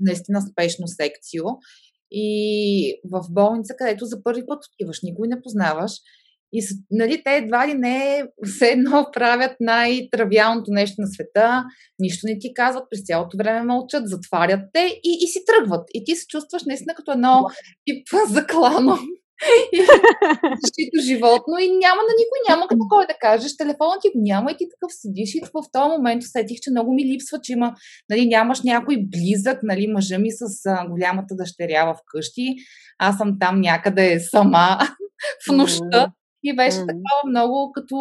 наистина 0.00 0.42
спешно 0.42 0.86
секцио. 0.88 1.44
И 2.10 3.00
в 3.12 3.22
болница, 3.30 3.74
където 3.78 4.04
за 4.04 4.22
първи 4.22 4.46
път 4.46 4.58
отиваш, 4.64 4.98
никой 5.02 5.28
не 5.28 5.42
познаваш. 5.42 5.92
И 6.52 6.62
нали, 6.90 7.22
те 7.24 7.36
едва 7.36 7.68
ли 7.68 7.74
не 7.74 8.24
все 8.54 8.66
едно 8.66 9.06
правят 9.12 9.56
най-травиалното 9.60 10.70
нещо 10.70 10.94
на 10.98 11.06
света, 11.06 11.64
нищо 11.98 12.26
не 12.26 12.38
ти 12.38 12.54
казват, 12.54 12.84
през 12.90 13.00
цялото 13.04 13.36
време 13.36 13.62
мълчат, 13.62 14.08
затварят 14.08 14.60
те 14.72 15.00
и, 15.04 15.18
и 15.24 15.26
си 15.26 15.38
тръгват. 15.46 15.88
И 15.94 16.04
ти 16.04 16.16
се 16.16 16.26
чувстваш 16.26 16.62
наистина 16.66 16.94
като 16.94 17.12
едно 17.12 17.46
тип 17.84 18.06
заклано 18.30 18.98
защито 20.62 20.96
животно 21.08 21.54
и 21.60 21.68
няма 21.84 22.00
на 22.08 22.12
никой, 22.20 22.38
няма 22.48 22.68
като 22.68 22.84
кой 22.90 23.06
да 23.06 23.14
кажеш, 23.20 23.56
телефонът 23.56 24.00
ти 24.02 24.08
го 24.08 24.18
няма 24.22 24.50
и 24.50 24.56
ти 24.56 24.64
такъв 24.74 24.92
седиш. 24.92 25.34
И 25.34 25.40
в 25.44 25.64
този 25.72 25.90
момент 25.96 26.22
усетих, 26.22 26.58
че 26.62 26.70
много 26.70 26.94
ми 26.94 27.04
липсва, 27.04 27.38
че 27.42 27.52
има, 27.52 27.74
нали, 28.10 28.26
нямаш 28.26 28.62
някой 28.62 28.96
близък, 29.14 29.58
нали, 29.62 29.86
мъжа 29.86 30.18
ми 30.18 30.30
с 30.30 30.42
а, 30.66 30.88
голямата 30.88 31.34
дъщеря 31.36 31.84
в 31.84 31.98
къщи, 32.06 32.54
аз 32.98 33.16
съм 33.16 33.38
там 33.40 33.60
някъде 33.60 34.20
сама 34.20 34.78
в 35.48 35.52
нощта. 35.52 36.12
И 36.44 36.56
беше 36.56 36.76
такова 36.76 37.20
много 37.28 37.72
като 37.74 37.96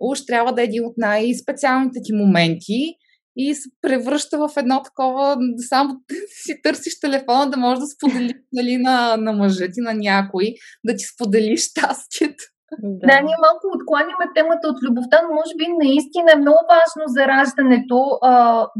уж 0.00 0.26
трябва 0.26 0.52
да 0.52 0.60
е 0.60 0.64
един 0.64 0.84
от 0.84 0.94
най-специалните 0.96 1.98
ти 2.04 2.12
моменти 2.12 2.94
и 3.38 3.54
се 3.54 3.68
превръща 3.82 4.38
в 4.38 4.50
едно 4.56 4.82
такова, 4.82 5.36
само 5.68 5.90
си 6.44 6.52
търсиш 6.62 7.00
телефона 7.00 7.50
да 7.50 7.56
можеш 7.56 7.78
да 7.78 7.86
споделиш 7.86 8.32
нали, 8.52 8.76
на, 8.76 9.16
на 9.16 9.32
мъжа 9.32 9.66
ти, 9.72 9.80
на 9.80 9.94
някой, 9.94 10.46
да 10.84 10.92
ти 10.96 11.04
сподели 11.14 11.56
щастието. 11.56 12.44
Да. 12.82 13.06
да, 13.08 13.16
ние 13.26 13.44
малко 13.46 13.64
откланяме 13.76 14.26
темата 14.34 14.64
от 14.68 14.78
любовта, 14.86 15.16
но 15.22 15.28
може 15.38 15.52
би 15.58 15.66
наистина 15.84 16.28
е 16.32 16.42
много 16.44 16.60
важно 16.74 17.02
за 17.14 17.22
раждането 17.32 17.96
а, 18.22 18.32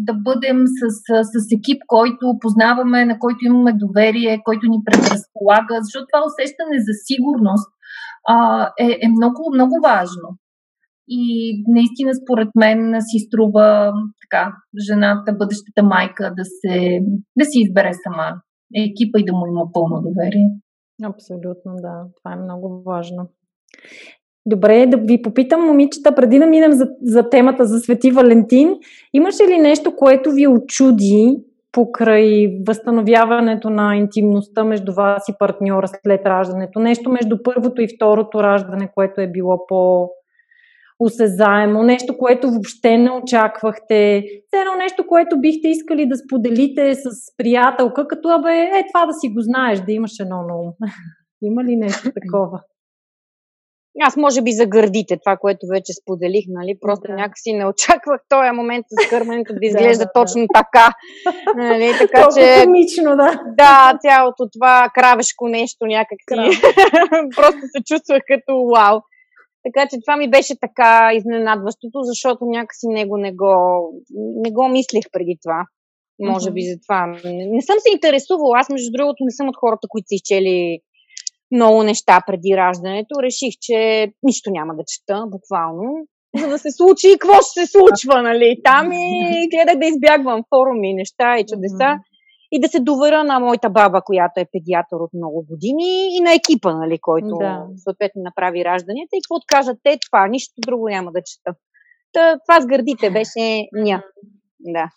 да 0.09 0.15
бъдем 0.27 0.59
с, 0.79 0.81
с, 1.07 1.09
с 1.33 1.47
екип, 1.59 1.81
който 1.87 2.25
познаваме, 2.41 3.05
на 3.11 3.19
който 3.19 3.41
имаме 3.43 3.73
доверие, 3.85 4.43
който 4.45 4.65
ни 4.73 4.81
предразполага, 4.87 5.75
защото 5.85 6.07
това 6.13 6.23
усещане 6.31 6.79
за 6.87 6.95
сигурност 7.09 7.71
а, 8.35 8.37
е, 8.87 8.89
е 9.05 9.09
много, 9.17 9.41
много 9.55 9.75
важно. 9.91 10.29
И 11.09 11.55
наистина, 11.69 12.13
според 12.15 12.49
мен, 12.57 12.97
си 13.01 13.19
струва 13.19 13.93
така, 14.23 14.53
жената, 14.89 15.33
бъдещата 15.33 15.83
майка 15.83 16.35
да, 16.37 16.45
се, 16.45 17.01
да 17.39 17.45
си 17.45 17.59
избере 17.61 17.91
сама 18.05 18.33
екипа 18.75 19.19
и 19.19 19.25
да 19.25 19.33
му 19.33 19.47
има 19.47 19.73
пълно 19.73 20.03
доверие. 20.03 20.49
Абсолютно, 21.05 21.73
да. 21.83 22.05
Това 22.17 22.33
е 22.33 22.43
много 22.43 22.83
важно. 22.87 23.29
Добре, 24.47 24.87
да 24.87 24.97
ви 24.97 25.23
попитам, 25.23 25.67
момичета, 25.67 26.15
преди 26.15 26.39
да 26.39 26.47
минем 26.47 26.73
за, 26.73 26.89
за 27.03 27.31
темата 27.31 27.65
за 27.65 27.79
Свети 27.79 28.11
Валентин, 28.11 28.75
имаше 29.13 29.43
ли 29.49 29.59
нещо, 29.59 29.97
което 29.97 30.31
ви 30.31 30.47
очуди 30.47 31.37
покрай 31.73 32.47
възстановяването 32.67 33.71
на 33.71 33.97
интимността 33.97 34.65
между 34.65 34.93
вас 34.93 35.29
и 35.29 35.39
партньора 35.39 35.89
след 35.89 36.27
раждането? 36.27 36.79
Нещо 36.81 37.11
между 37.11 37.43
първото 37.43 37.83
и 37.83 37.89
второто 37.97 38.43
раждане, 38.43 38.91
което 38.95 39.21
е 39.21 39.31
било 39.31 39.67
по, 39.67 40.09
осезаемо, 41.01 41.83
нещо, 41.83 42.19
което 42.19 42.51
въобще 42.51 42.99
не 42.99 43.11
очаквахте, 43.11 44.17
едно 44.61 44.75
нещо, 44.79 45.07
което 45.07 45.41
бихте 45.41 45.69
искали 45.69 46.09
да 46.09 46.17
споделите 46.17 46.95
с 46.95 47.37
приятелка, 47.37 48.09
като 48.09 48.29
абе, 48.29 48.63
е 48.63 48.85
това 48.93 49.07
да 49.07 49.13
си 49.13 49.29
го 49.29 49.41
знаеш, 49.41 49.81
да 49.81 49.93
имаш 49.93 50.13
едно 50.21 50.37
на 50.37 50.57
ум. 50.57 50.73
Има 51.43 51.65
ли 51.65 51.77
нещо 51.77 52.11
такова? 52.23 52.61
Аз 54.01 54.17
може 54.17 54.43
би 54.43 54.53
за 54.53 54.67
гърдите, 54.67 55.19
това, 55.25 55.37
което 55.37 55.67
вече 55.73 55.93
споделих, 56.03 56.45
нали? 56.49 56.75
Просто 56.81 57.07
да. 57.09 57.15
някакси 57.15 57.53
не 57.53 57.67
очаквах 57.67 58.21
този 58.29 58.51
момент 58.51 58.87
с 58.91 59.09
кърменето 59.09 59.53
да 59.61 59.67
изглежда 59.67 60.05
да, 60.05 60.05
да, 60.05 60.13
точно 60.15 60.43
да. 60.43 60.49
така. 60.55 60.93
Нали? 61.57 61.93
Така 61.99 62.21
Толкова 62.23 62.41
че... 62.41 62.65
комично, 62.65 63.17
да. 63.17 63.43
Да, 63.59 63.99
цялото 64.01 64.49
това 64.53 64.89
кравешко 64.95 65.49
нещо 65.49 65.87
някакси. 65.87 66.61
Просто 67.37 67.61
се 67.61 67.83
чувствах 67.85 68.23
като 68.27 68.53
вау. 68.75 69.01
Така 69.69 69.89
че 69.89 70.01
това 70.05 70.17
ми 70.17 70.31
беше 70.31 70.55
така 70.61 71.11
изненадващото, 71.15 71.99
защото 72.03 72.45
някакси 72.45 72.87
него 72.89 73.17
не 73.17 73.33
го, 73.33 73.55
не 74.45 74.51
го 74.51 74.69
мислех 74.69 75.05
преди 75.13 75.39
това. 75.43 75.61
Може 76.21 76.51
би 76.51 76.63
за 76.63 76.77
това. 76.85 77.07
Не, 77.25 77.47
не 77.57 77.63
съм 77.63 77.77
се 77.79 77.95
интересувала. 77.95 78.59
Аз, 78.59 78.71
между 78.71 78.91
другото, 78.93 79.25
не 79.25 79.31
съм 79.31 79.49
от 79.49 79.57
хората, 79.57 79.87
които 79.89 80.09
са 80.09 80.15
изчели 80.15 80.79
много 81.51 81.83
неща 81.83 82.21
преди 82.27 82.57
раждането. 82.57 83.23
Реших, 83.23 83.55
че 83.61 83.79
нищо 84.23 84.51
няма 84.51 84.73
да 84.75 84.83
чета, 84.93 85.25
буквално. 85.27 85.85
За 86.37 86.49
да 86.49 86.59
се 86.59 86.71
случи, 86.71 87.19
какво 87.19 87.37
ще 87.43 87.61
се 87.61 87.73
случва, 87.73 88.23
нали? 88.23 88.61
Там 88.65 88.93
и 88.93 89.49
гледах 89.53 89.77
да 89.79 89.87
избягвам 89.87 90.43
форуми, 90.51 90.95
неща 90.95 91.39
и 91.39 91.47
чудеса. 91.51 91.91
И 92.53 92.61
да 92.61 92.69
се 92.69 92.81
доверя 92.81 93.25
на 93.25 93.41
моята 93.41 93.71
баба, 93.71 94.03
която 94.05 94.41
е 94.41 94.51
педиатър 94.53 94.97
от 94.97 95.11
много 95.15 95.45
години 95.51 96.17
и 96.17 96.21
на 96.21 96.35
екипа, 96.35 96.75
нали, 96.75 96.99
който 96.99 97.35
да. 97.41 97.67
съответно 97.77 98.23
направи 98.23 98.65
ражданията 98.65 99.17
и 99.17 99.21
какво 99.23 99.35
откажат 99.35 99.79
те, 99.83 99.99
това, 100.07 100.29
нищо 100.29 100.55
друго 100.67 100.89
няма 100.89 101.13
да 101.13 101.23
чета. 101.23 101.59
Та, 102.13 102.39
това 102.47 102.61
с 102.61 102.67
гърдите 102.67 103.11
беше 103.11 103.69
ня. 103.73 104.03
Да. 104.61 104.91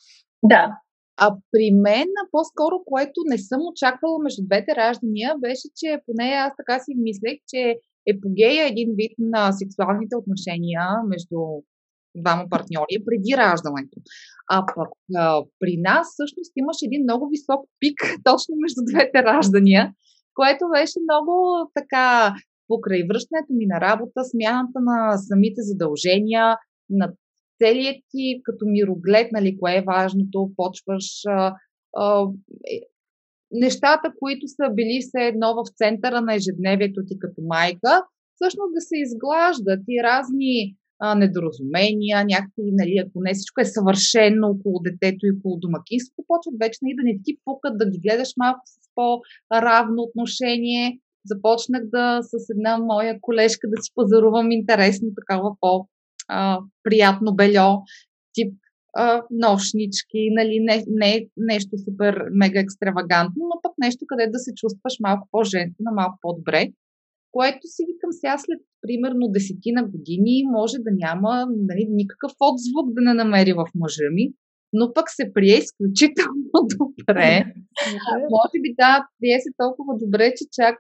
Да. 0.44 0.78
А 1.18 1.36
при 1.52 1.72
мен, 1.72 2.08
по-скоро, 2.32 2.76
което 2.86 3.20
не 3.26 3.38
съм 3.38 3.62
очаквала 3.72 4.20
между 4.24 4.42
двете 4.46 4.76
раждания, 4.76 5.36
беше, 5.40 5.68
че 5.76 6.02
поне 6.06 6.28
аз 6.46 6.54
така 6.58 6.80
си 6.80 6.92
мислех, 6.98 7.38
че 7.48 7.76
епогея 8.08 8.64
е 8.64 8.68
един 8.68 8.90
вид 8.96 9.14
на 9.18 9.52
сексуалните 9.52 10.16
отношения 10.16 10.84
между 11.08 11.38
двама 12.16 12.46
партньори 12.50 13.06
преди 13.06 13.38
раждането. 13.38 13.98
А 14.50 14.66
пък 14.76 14.90
а, 15.16 15.44
при 15.60 15.78
нас 15.78 16.08
всъщност 16.14 16.52
имаше 16.56 16.86
един 16.86 17.04
много 17.04 17.30
висок 17.30 17.62
пик 17.80 18.00
точно 18.24 18.56
между 18.64 18.82
двете 18.92 19.24
раждания, 19.24 19.94
което 20.36 20.64
беше 20.76 20.98
много 21.08 21.34
така 21.76 22.36
покрай 22.68 23.02
връщането 23.10 23.52
ми 23.54 23.66
на 23.66 23.82
работа, 23.82 24.20
смяната 24.32 24.80
на 24.90 25.18
самите 25.18 25.62
задължения, 25.62 26.58
на 26.90 27.14
целият 27.60 27.98
ти 28.12 28.42
като 28.44 28.66
мироглед, 28.66 29.28
нали, 29.32 29.58
кое 29.60 29.78
е 29.78 29.88
важното, 29.88 30.52
почваш 30.56 31.08
а, 31.28 31.56
а, 31.96 32.28
е, 32.74 32.80
нещата, 33.52 34.14
които 34.20 34.48
са 34.48 34.74
били 34.74 35.00
все 35.02 35.22
едно 35.28 35.56
в 35.56 35.62
центъра 35.76 36.22
на 36.22 36.36
ежедневието 36.36 37.02
ти 37.08 37.20
като 37.20 37.42
майка, 37.42 38.04
всъщност 38.36 38.74
да 38.74 38.82
се 38.82 38.96
изглаждат 39.06 39.84
и 39.90 40.04
разни 40.04 40.76
а, 41.04 41.16
недоразумения, 41.16 42.26
някакви, 42.26 42.72
нали, 42.82 42.96
ако 42.98 43.18
не 43.24 43.34
всичко 43.34 43.62
е 43.62 43.66
съвършено 43.66 44.48
около 44.48 44.80
детето 44.80 45.26
и 45.26 45.36
около 45.38 45.58
домакинството, 45.58 46.28
почват 46.28 46.56
вече 46.64 46.80
нали, 46.82 46.96
да 47.00 47.04
не 47.04 47.16
ти 47.24 47.38
пукат, 47.46 47.78
да 47.78 47.90
ги 47.90 48.00
гледаш 48.06 48.30
малко 48.38 48.62
с 48.66 48.78
по-равно 48.96 50.02
отношение. 50.04 51.00
Започнах 51.26 51.84
да 51.86 52.20
с 52.22 52.50
една 52.50 52.78
моя 52.78 53.18
колежка 53.22 53.68
да 53.70 53.82
си 53.82 53.92
пазарувам 53.96 54.52
интересно, 54.52 55.08
такава 55.20 55.50
по-приятно 55.60 57.36
бельо, 57.36 57.70
тип 58.34 58.54
нощнички, 59.32 60.22
нали, 60.32 60.60
не, 60.60 60.84
не 60.88 61.28
нещо 61.38 61.78
супер 61.78 62.24
мега 62.32 62.60
екстравагантно, 62.60 63.44
но 63.50 63.62
пък 63.64 63.72
нещо, 63.78 64.06
къде 64.08 64.28
да 64.28 64.40
се 64.40 64.52
чувстваш 64.56 64.94
малко 65.00 65.28
по-женствено, 65.32 65.92
малко 65.96 66.18
по-добре 66.22 66.72
което 67.32 67.64
си 67.64 67.82
викам 67.90 68.12
сега 68.12 68.38
след 68.38 68.60
примерно 68.82 69.34
десетина 69.36 69.84
години 69.94 70.44
може 70.52 70.78
да 70.78 70.92
няма 71.06 71.32
нали, 71.70 71.84
никакъв 71.90 72.32
отзвук 72.50 72.88
да 72.96 73.02
не 73.02 73.14
намери 73.14 73.54
в 73.54 73.66
мъжа 73.76 74.10
ми, 74.14 74.34
но 74.74 74.94
пък 74.94 75.06
се 75.10 75.34
прие 75.34 75.58
изключително 75.58 76.52
добре. 76.78 77.46
може 78.36 78.58
би 78.64 78.70
да, 78.80 79.06
прие 79.20 79.38
се 79.40 79.50
толкова 79.58 79.94
добре, 80.04 80.34
че 80.38 80.46
чак 80.52 80.76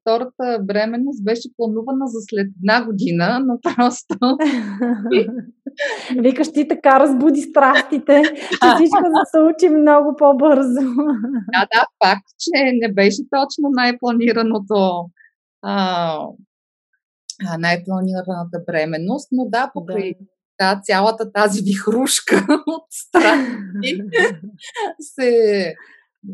втората 0.00 0.46
бременност 0.64 1.24
беше 1.24 1.48
планувана 1.56 2.06
за 2.06 2.20
след 2.28 2.48
една 2.60 2.84
година, 2.86 3.40
но 3.46 3.54
просто... 3.60 4.16
Викаш 6.24 6.52
ти 6.52 6.68
така 6.68 7.00
разбуди 7.00 7.40
страстите, 7.40 8.22
че 8.62 8.68
всичко 8.74 9.04
да 9.16 9.24
се 9.32 9.38
учи 9.50 9.68
много 9.68 10.16
по-бързо. 10.18 10.86
Да, 11.54 11.62
да, 11.74 11.82
факт, 12.04 12.28
че 12.38 12.56
не 12.82 12.92
беше 12.92 13.22
точно 13.36 13.64
най-планираното 13.72 14.76
а, 15.62 16.26
най-планираната 17.58 18.60
бременност, 18.66 19.28
но 19.32 19.44
да, 19.48 19.70
покрай 19.74 20.12
да. 20.12 20.26
Да, 20.60 20.80
цялата 20.84 21.32
тази 21.32 21.62
вихрушка 21.62 22.46
от 22.66 22.84
страхи 22.90 24.02
се 25.00 25.74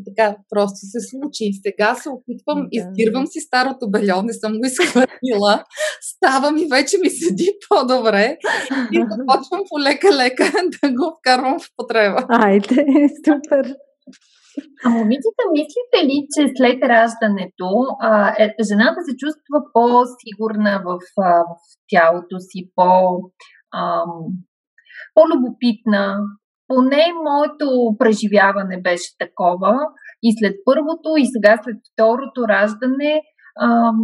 така 0.05 0.37
просто 0.49 0.77
се 0.81 0.99
случи. 0.99 1.43
И 1.43 1.53
сега 1.65 1.95
се 1.95 2.09
опитвам, 2.09 2.61
да. 2.61 2.67
издирвам 2.71 3.27
си 3.27 3.39
старото 3.39 3.89
бельо, 3.89 4.21
не 4.21 4.33
съм 4.33 4.53
го 4.53 4.65
изхвърлила, 4.65 5.63
ставам 6.01 6.57
и 6.57 6.67
вече 6.71 6.97
ми 6.97 7.09
седи 7.09 7.49
по-добре 7.69 8.37
и 8.91 9.05
започвам 9.11 9.61
полека-лека 9.69 10.51
да 10.81 10.91
го 10.91 11.17
вкарвам 11.19 11.59
в 11.59 11.67
потреба. 11.77 12.25
Айде, 12.29 12.85
супер! 13.25 13.75
А 14.85 14.89
момичета, 14.89 15.43
мислите 15.51 15.99
ли, 16.05 16.27
че 16.33 16.53
след 16.57 16.83
раждането 16.83 17.69
а, 17.99 18.35
е, 18.43 18.55
жената 18.69 18.99
се 19.07 19.17
чувства 19.17 19.57
по-сигурна 19.73 20.81
в, 20.85 20.99
а, 21.21 21.43
в 21.43 21.57
тялото 21.89 22.39
си, 22.39 22.71
по, 22.75 23.19
ам, 23.73 24.11
по-любопитна? 25.13 26.17
Поне 26.67 27.05
моето 27.23 27.95
преживяване 27.99 28.81
беше 28.81 29.17
такова. 29.17 29.79
И 30.23 30.33
след 30.39 30.55
първото, 30.65 31.09
и 31.17 31.25
сега 31.25 31.57
след 31.63 31.77
второто 31.93 32.47
раждане 32.47 33.21
ам, 33.61 33.97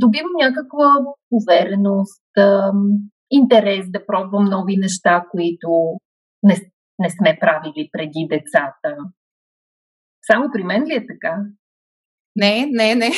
добивам 0.00 0.32
някаква 0.40 0.88
увереност, 1.30 2.38
ам, 2.38 2.82
интерес 3.30 3.86
да 3.90 4.06
пробвам 4.06 4.44
нови 4.44 4.76
неща, 4.76 5.24
които 5.30 5.68
не, 6.42 6.56
не 6.98 7.10
сме 7.10 7.38
правили 7.40 7.88
преди 7.92 8.26
децата. 8.30 8.96
Само 10.32 10.48
при 10.52 10.62
мен 10.64 10.84
ли 10.84 10.94
е 10.94 11.06
така? 11.06 11.36
Не, 12.36 12.66
не, 12.70 12.94
не. 12.94 13.10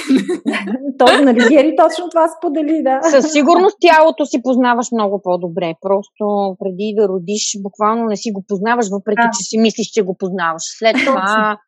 То, 0.99 1.07
нали, 1.25 1.39
Гери 1.49 1.75
точно 1.77 2.09
това 2.11 2.29
сподели, 2.29 2.83
да. 2.83 3.01
Със 3.03 3.33
сигурност 3.33 3.77
тялото 3.81 4.27
си 4.27 4.43
познаваш 4.43 4.87
много 4.93 5.21
по-добре. 5.23 5.75
Просто 5.81 6.57
преди 6.59 6.95
да 6.97 7.09
родиш, 7.09 7.57
буквално 7.63 8.05
не 8.05 8.17
си 8.17 8.31
го 8.33 8.45
познаваш, 8.49 8.87
въпреки 8.91 9.27
А. 9.27 9.31
че 9.31 9.45
си 9.45 9.59
мислиш, 9.59 9.87
че 9.87 10.03
го 10.03 10.17
познаваш. 10.19 10.63
След 10.79 10.97
това 11.07 11.59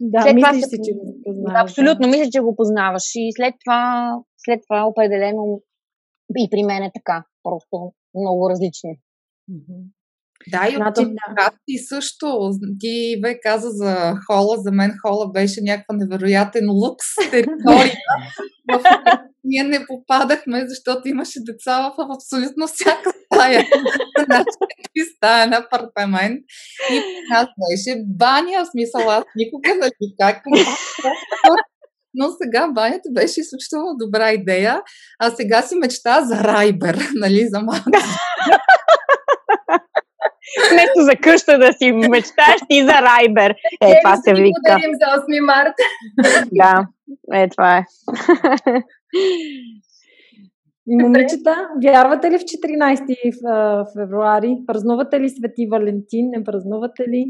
Да, 0.00 0.22
След 0.22 0.36
това 0.36 0.52
мислиш 0.52 0.64
се- 0.64 0.70
си, 0.70 0.76
че 0.84 0.92
го 0.92 1.14
познаваш. 1.24 1.52
Да, 1.54 1.60
абсолютно, 1.62 2.08
мисля, 2.08 2.30
че 2.32 2.40
го 2.40 2.56
познаваш. 2.56 3.02
И 3.14 3.32
след 3.36 3.54
това, 3.64 4.12
след 4.44 4.60
това 4.68 4.86
определено 4.86 5.60
и 6.38 6.48
при 6.50 6.62
мен 6.62 6.82
е 6.82 6.90
така. 6.94 7.24
Просто 7.42 7.92
много 8.14 8.50
различно. 8.50 8.90
Да, 10.46 10.68
и 10.72 10.76
от 10.76 10.94
да. 10.94 11.50
ти 11.66 11.78
също. 11.78 12.50
Ти 12.80 13.20
бе 13.20 13.40
каза 13.40 13.70
за 13.70 14.14
хола. 14.26 14.56
За 14.56 14.72
мен 14.72 14.92
хола 15.06 15.32
беше 15.32 15.60
някаква 15.62 15.94
невероятен 15.96 16.70
лукс 16.70 17.06
територия, 17.30 17.94
в 18.72 18.82
ние 19.44 19.62
не 19.62 19.86
попадахме, 19.86 20.68
защото 20.68 21.08
имаше 21.08 21.38
деца 21.40 21.92
в 21.98 22.14
абсолютно 22.16 22.66
всяка 22.66 23.12
стая. 23.26 23.64
Значи, 24.24 24.56
три 24.60 25.02
стаен 25.16 25.52
апартамент. 25.52 26.40
И 26.92 27.00
нас 27.30 27.46
беше 27.46 28.02
баня. 28.06 28.64
В 28.64 28.70
смисъл, 28.70 29.10
аз 29.10 29.24
никога 29.36 29.74
не 29.74 29.90
как 30.20 30.42
но 32.14 32.28
сега 32.42 32.68
банята 32.72 33.08
беше 33.12 33.40
изключително 33.40 33.96
добра 33.98 34.32
идея, 34.32 34.82
а 35.18 35.30
сега 35.30 35.62
си 35.62 35.74
мечта 35.74 36.24
за 36.24 36.44
райбер, 36.44 37.08
нали, 37.14 37.48
за 37.50 37.60
малко. 37.60 37.90
Вместо 40.72 41.00
за 41.00 41.16
къща 41.16 41.58
да 41.58 41.72
си 41.72 41.92
мечташ 41.92 42.60
ти 42.68 42.82
за 42.82 42.92
Райбер. 42.92 43.50
Е, 43.80 44.00
това 44.02 44.16
се 44.16 44.34
ви 44.34 44.42
вика. 44.42 44.60
благодарим 44.64 44.90
за 44.94 45.06
8 45.20 45.40
марта. 45.40 45.82
Да, 46.52 46.86
е, 47.32 47.48
това 47.48 47.78
е. 47.78 47.84
И 50.90 50.96
Момичета, 51.02 51.68
вярвате 51.84 52.30
ли 52.30 52.38
в 52.38 52.42
14 52.42 53.16
ф- 53.32 53.92
февруари? 53.92 54.58
Празнувате 54.66 55.20
ли 55.20 55.28
Свети 55.28 55.66
Валентин? 55.70 56.30
Не 56.30 56.44
празнувате 56.44 57.02
ли? 57.02 57.26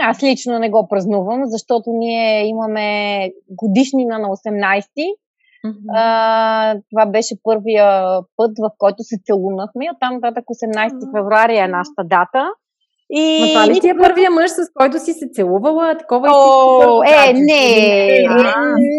Аз 0.00 0.22
лично 0.22 0.58
не 0.58 0.70
го 0.70 0.88
празнувам, 0.88 1.42
защото 1.44 1.90
ние 1.92 2.46
имаме 2.48 3.30
годишнина 3.50 4.18
на 4.18 4.30
18-ти. 5.64 5.84
А, 5.94 6.74
това 6.90 7.06
беше 7.06 7.34
първия 7.42 7.86
път, 8.36 8.50
в 8.58 8.70
който 8.78 9.02
се 9.02 9.16
целунахме. 9.26 9.84
и 9.84 9.90
Оттам 9.94 10.14
нататък 10.14 10.44
18 10.44 11.16
февруари 11.16 11.56
е 11.56 11.68
нашата 11.68 12.04
дата. 12.04 12.48
И... 13.10 13.40
Ма 13.40 13.48
това 13.48 13.74
ли 13.74 13.80
ти 13.80 13.88
е 13.88 13.96
първия 13.96 14.30
мъж, 14.30 14.50
с 14.50 14.60
който 14.74 14.98
си 14.98 15.12
се 15.12 15.28
целувала? 15.32 15.98
Такова 15.98 16.28
О, 16.30 17.02
е, 17.02 17.26
първо 17.26 17.40
не? 17.40 18.24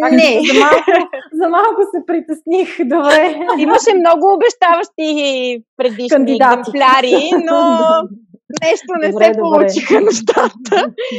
А, 0.04 0.12
не. 0.12 0.42
За 0.48 0.60
малко, 0.60 0.92
за 1.34 1.50
малко 1.50 1.82
се 1.92 2.06
притесних. 2.08 2.88
Добре. 2.88 3.40
Имаше 3.60 3.94
много 4.00 4.34
обещаващи 4.34 5.64
предишни 5.78 6.10
Кандидати. 6.10 6.60
екземпляри, 6.60 7.30
но 7.46 7.58
нещо 8.66 8.92
не 9.02 9.10
Добре, 9.10 9.24
се 9.24 9.32
добре. 9.32 9.42
получиха 9.42 10.02
нещата. 10.10 10.76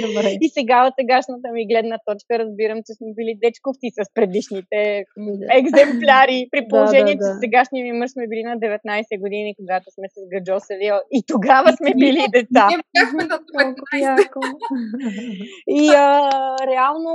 Добре. 0.07 0.29
И 0.41 0.47
сега 0.49 0.87
от 0.87 0.95
сегашната 1.01 1.49
ми 1.53 1.67
гледна 1.67 1.97
точка 2.07 2.39
разбирам, 2.39 2.79
че 2.87 2.93
сме 2.95 3.09
били 3.17 3.33
дечковци 3.45 3.89
с 3.97 4.15
предишните 4.15 5.05
екземпляри, 5.59 6.39
при 6.53 6.61
Да, 6.61 6.69
положение, 6.69 7.15
да, 7.15 7.21
че 7.21 7.29
да. 7.29 7.35
с 7.35 7.41
сегашния 7.41 7.83
ми 7.85 7.93
мъж 7.93 8.11
сме 8.11 8.25
били 8.29 8.43
на 8.43 8.57
19 8.59 9.21
години, 9.21 9.55
когато 9.57 9.87
сме 9.91 10.07
се 10.09 10.21
сгъджосали 10.27 10.87
и 11.13 11.19
тогава 11.27 11.69
сме 11.79 11.91
били 11.95 12.23
деца. 12.37 12.65
Ние 12.71 12.81
бяхме 12.97 13.23
на 13.25 13.37
Колко 13.55 13.83
19. 13.93 14.03
яко. 14.03 14.41
И 15.81 15.89
а, 15.89 16.09
реално 16.67 17.11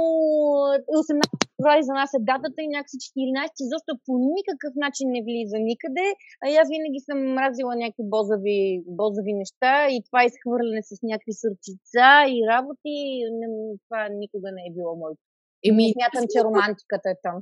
18 0.94 1.44
февруари 1.58 1.84
за 1.84 1.94
нас 1.94 2.10
е 2.14 2.26
датата 2.32 2.60
и 2.62 2.68
някакси 2.68 2.98
14 2.98 3.66
изобщо 3.66 3.92
по 4.06 4.14
никакъв 4.38 4.74
начин 4.76 5.08
не 5.16 5.22
влиза 5.28 5.58
никъде. 5.72 6.08
А 6.44 6.46
аз 6.62 6.68
винаги 6.74 7.00
съм 7.08 7.18
мразила 7.38 7.74
някакви 7.76 8.04
бозави, 8.16 8.62
бозави 9.02 9.34
неща 9.34 9.74
и 9.96 9.98
това 10.06 10.24
изхвърляне 10.24 10.82
с 10.84 10.92
някакви 11.04 11.34
сърчица 11.34 12.08
и 12.36 12.38
работи, 12.54 12.96
не, 13.40 13.48
това 13.88 14.02
никога 14.22 14.50
не 14.58 14.64
е 14.70 14.74
било 14.76 14.96
моето. 14.96 15.22
Еми, 15.68 15.94
Смятам, 15.94 16.26
че 16.32 16.44
романтиката 16.44 17.10
е 17.10 17.18
там. 17.24 17.38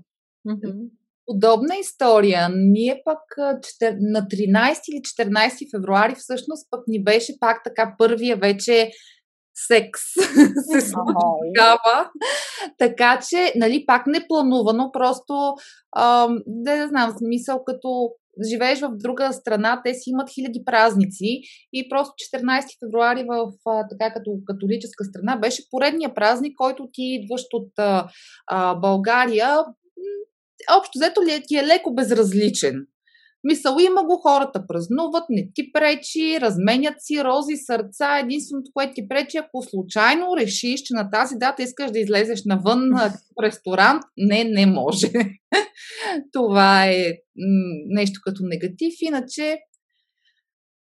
Подобна 1.25 1.75
история. 1.79 2.49
Ние 2.55 3.01
пък 3.05 3.23
на 3.99 4.21
13 4.21 4.79
или 4.91 5.01
14 5.01 5.71
февруари 5.71 6.15
всъщност 6.15 6.67
пък 6.71 6.83
ни 6.87 7.03
беше 7.03 7.39
пак 7.39 7.63
така 7.63 7.95
първия 7.97 8.37
вече 8.37 8.91
секс 9.67 10.01
се 10.81 10.91
тогава. 10.93 12.09
Така 12.77 13.19
че, 13.29 13.53
нали, 13.55 13.85
пак 13.85 14.07
не 14.07 14.27
планувано, 14.27 14.91
просто, 14.91 15.55
ам, 15.97 16.39
да 16.47 16.75
не 16.75 16.87
знам, 16.87 17.13
смисъл 17.17 17.63
като 17.63 18.11
живееш 18.49 18.81
в 18.81 18.89
друга 18.93 19.33
страна, 19.33 19.81
те 19.85 19.93
си 19.93 20.09
имат 20.09 20.29
хиляди 20.33 20.61
празници 20.65 21.41
и 21.73 21.89
просто 21.89 22.13
14 22.37 22.63
февруари 22.85 23.23
в 23.23 23.51
така 23.89 24.13
като 24.13 24.31
католическа 24.45 25.03
страна 25.05 25.37
беше 25.37 25.69
поредния 25.71 26.13
празник, 26.13 26.53
който 26.57 26.89
ти 26.93 27.03
идваш 27.03 27.41
от 27.53 27.71
а, 28.47 28.75
България, 28.75 29.57
общо 30.77 30.91
взето 30.95 31.21
ли 31.23 31.43
ти 31.47 31.57
е 31.57 31.67
леко 31.67 31.93
безразличен. 31.93 32.85
Мисъл, 33.43 33.77
има 33.79 34.03
го, 34.03 34.17
хората 34.17 34.67
празнуват, 34.67 35.23
не 35.29 35.49
ти 35.53 35.71
пречи, 35.71 36.41
разменят 36.41 36.95
си 36.99 37.23
рози, 37.23 37.55
сърца. 37.55 38.19
Единственото, 38.19 38.71
което 38.73 38.93
ти 38.93 39.07
пречи, 39.07 39.37
ако 39.37 39.63
случайно 39.63 40.37
решиш, 40.37 40.81
че 40.81 40.93
на 40.93 41.09
тази 41.09 41.35
дата 41.35 41.63
искаш 41.63 41.91
да 41.91 41.99
излезеш 41.99 42.45
навън 42.45 42.89
на 42.89 43.13
ресторант, 43.43 44.03
не, 44.17 44.43
не 44.43 44.65
може. 44.65 45.07
Това 46.33 46.85
е 46.85 47.13
нещо 47.87 48.19
като 48.23 48.43
негатив. 48.43 48.93
Иначе, 49.01 49.57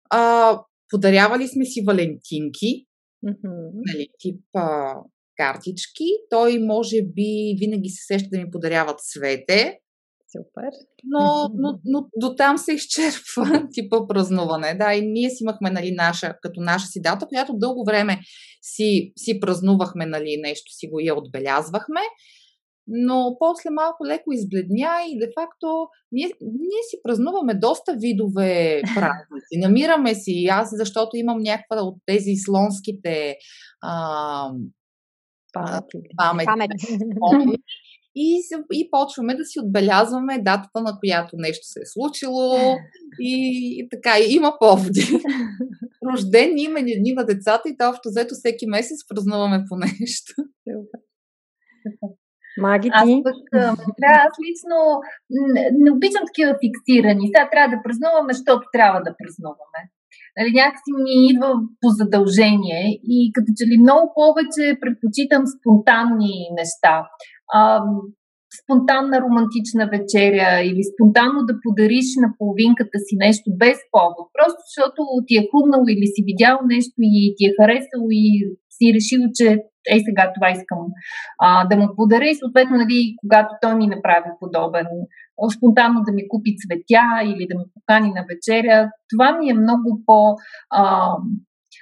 а, 0.09 0.59
подарявали 0.89 1.47
сме 1.47 1.65
си 1.65 1.83
валентинки, 1.87 2.85
нали, 3.23 4.07
тип 4.19 4.41
а, 4.55 4.95
картички. 5.37 6.05
Той 6.29 6.59
може 6.59 7.01
би 7.01 7.55
винаги 7.59 7.89
се 7.89 8.05
сеща 8.05 8.29
да 8.31 8.37
ми 8.37 8.51
подарява 8.51 8.95
цвете, 8.97 9.79
Супер. 10.31 10.71
но, 11.03 11.49
но, 11.53 11.79
но 11.85 12.07
до 12.15 12.35
там 12.35 12.57
се 12.57 12.73
изчерпва 12.73 13.67
типа 13.71 14.07
празнуване. 14.07 14.75
Да, 14.75 14.93
и 14.93 15.01
ние 15.01 15.29
си 15.29 15.43
имахме 15.43 15.69
нали, 15.69 15.91
наша, 15.91 16.35
като 16.41 16.61
наша 16.61 16.85
си 16.87 17.01
дата, 17.01 17.27
която 17.27 17.53
дълго 17.53 17.83
време 17.85 18.19
си, 18.61 19.13
си 19.17 19.39
празнувахме 19.39 20.05
нали, 20.05 20.41
нещо, 20.41 20.71
си 20.71 20.87
го 20.87 20.99
я 20.99 21.15
отбелязвахме. 21.15 22.01
Но 22.87 23.35
после 23.39 23.69
малко 23.69 24.05
леко 24.05 24.31
избледня 24.31 24.91
и 25.09 25.19
де-факто 25.19 25.87
ние, 26.11 26.27
ние 26.41 26.83
си 26.89 26.97
празнуваме 27.03 27.53
доста 27.53 27.95
видове 27.99 28.81
празници. 28.95 29.57
Намираме 29.57 30.15
си, 30.15 30.47
аз 30.51 30.69
защото 30.71 31.17
имам 31.17 31.37
някаква 31.37 31.81
от 31.81 31.95
тези 32.05 32.35
слонските 32.35 33.37
а, 33.81 34.51
Памет 36.17 36.47
ли? 36.47 37.57
И, 38.15 38.41
и 38.73 38.89
почваме 38.91 39.35
да 39.35 39.45
си 39.45 39.59
отбелязваме 39.59 40.41
датата, 40.41 40.81
на 40.81 40.97
която 40.99 41.35
нещо 41.37 41.67
се 41.67 41.79
е 41.79 41.85
случило. 41.85 42.57
И, 43.21 43.33
и 43.79 43.89
така, 43.89 44.19
и 44.19 44.33
има 44.35 44.53
поводи. 44.59 45.01
Рождени 46.07 46.61
именини 46.63 47.13
на 47.13 47.25
децата 47.25 47.69
и 47.69 47.77
то 47.77 47.89
общо 47.89 48.09
взето 48.09 48.35
всеки 48.35 48.65
месец 48.67 49.07
празнуваме 49.07 49.65
по 49.69 49.75
нещо. 49.75 50.33
Маги 52.57 52.89
Аз 52.93 53.09
пък, 53.23 53.39
да, 54.03 54.11
аз 54.27 54.33
лично 54.45 54.77
не, 55.53 55.69
не 55.83 55.91
обичам 55.91 56.23
такива 56.27 56.51
фиксирани. 56.63 57.27
Сега 57.27 57.49
трябва 57.51 57.75
да 57.75 57.83
празнуваме, 57.83 58.33
защото 58.33 58.63
трябва 58.75 58.99
да 59.07 59.15
празнуваме. 59.19 59.79
Нали, 60.37 60.51
някакси 60.61 60.91
ми 61.03 61.13
идва 61.31 61.49
по 61.81 61.87
задължение 61.99 62.83
и 63.15 63.31
като 63.35 63.49
че 63.57 63.63
ли 63.69 63.77
много 63.85 64.05
повече 64.19 64.79
предпочитам 64.81 65.43
спонтанни 65.53 66.35
неща. 66.59 66.95
А, 67.53 67.81
спонтанна 68.57 69.21
романтична 69.21 69.83
вечеря 69.95 70.61
или 70.69 70.81
спонтанно 70.91 71.39
да 71.49 71.53
подариш 71.63 72.07
на 72.23 72.29
половинката 72.37 72.97
си 73.05 73.15
нещо 73.25 73.47
без 73.61 73.77
повод. 73.91 74.25
Просто 74.37 74.59
защото 74.67 75.01
ти 75.27 75.33
е 75.37 75.47
хрумнало 75.49 75.85
или 75.93 76.07
си 76.13 76.21
видял 76.29 76.57
нещо 76.73 76.97
и 76.99 77.33
ти 77.37 77.43
е 77.45 77.55
харесало 77.59 78.07
и 78.09 78.25
си 78.75 78.85
решил, 78.97 79.21
че 79.37 79.47
ей 79.93 79.99
сега 80.07 80.23
това 80.35 80.47
искам 80.51 80.81
а, 81.39 81.67
да 81.69 81.77
му 81.77 81.87
подаря 81.95 82.27
и 82.29 82.39
съответно, 82.41 82.75
нали, 82.77 83.15
когато 83.21 83.51
той 83.61 83.75
ми 83.75 83.87
направи 83.87 84.29
подобен, 84.39 84.87
спонтанно 85.57 85.99
да 86.07 86.11
ми 86.11 86.27
купи 86.27 86.51
цветя 86.61 87.09
или 87.25 87.47
да 87.49 87.55
ме 87.57 87.65
покани 87.73 88.09
на 88.17 88.25
вечеря, 88.31 88.91
това 89.11 89.37
ми 89.37 89.49
е 89.49 89.61
много 89.63 90.01
по 90.05 90.35
а, 90.69 91.13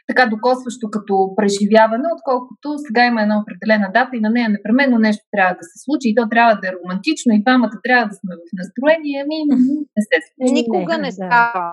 така 0.09 0.23
докосващо 0.33 0.85
като 0.95 1.13
преживяване, 1.37 2.07
отколкото 2.17 2.67
сега 2.85 3.01
има 3.05 3.21
една 3.21 3.37
определена 3.41 3.87
дата 3.93 4.11
и 4.15 4.19
на 4.25 4.29
нея 4.29 4.49
непременно 4.49 4.97
нещо 5.07 5.23
трябва 5.31 5.53
да 5.59 5.63
се 5.69 5.77
случи 5.85 6.05
и 6.09 6.15
то 6.15 6.23
трябва 6.29 6.53
да 6.61 6.67
е 6.67 6.75
романтично 6.77 7.29
и 7.33 7.43
двамата 7.43 7.77
трябва 7.83 8.05
да 8.09 8.15
сме 8.19 8.33
в 8.35 8.51
настроение. 8.61 9.17
Ами, 9.23 9.37
не 9.95 10.01
се 10.09 10.17
случи. 10.27 10.53
Никога 10.53 10.97
Не, 10.97 11.11
става. 11.11 11.67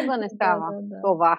Никога 0.00 0.16
не 0.24 0.28
става 0.36 0.66
Да, 0.72 0.80
да, 0.80 0.88
да. 0.88 0.96
това. 1.06 1.34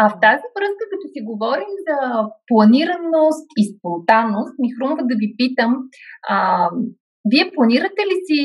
А 0.00 0.02
в 0.08 0.12
тази 0.24 0.46
връзка, 0.56 0.84
като 0.92 1.06
си 1.12 1.20
говорим 1.30 1.72
за 1.86 1.98
планираност 2.46 3.48
и 3.60 3.62
спонтанност, 3.72 4.54
ми 4.58 4.68
хрумва 4.76 5.02
да 5.10 5.14
ви 5.22 5.28
питам, 5.38 5.72
а, 6.28 6.68
вие 7.30 7.52
планирате 7.54 8.02
ли 8.10 8.16
си 8.26 8.40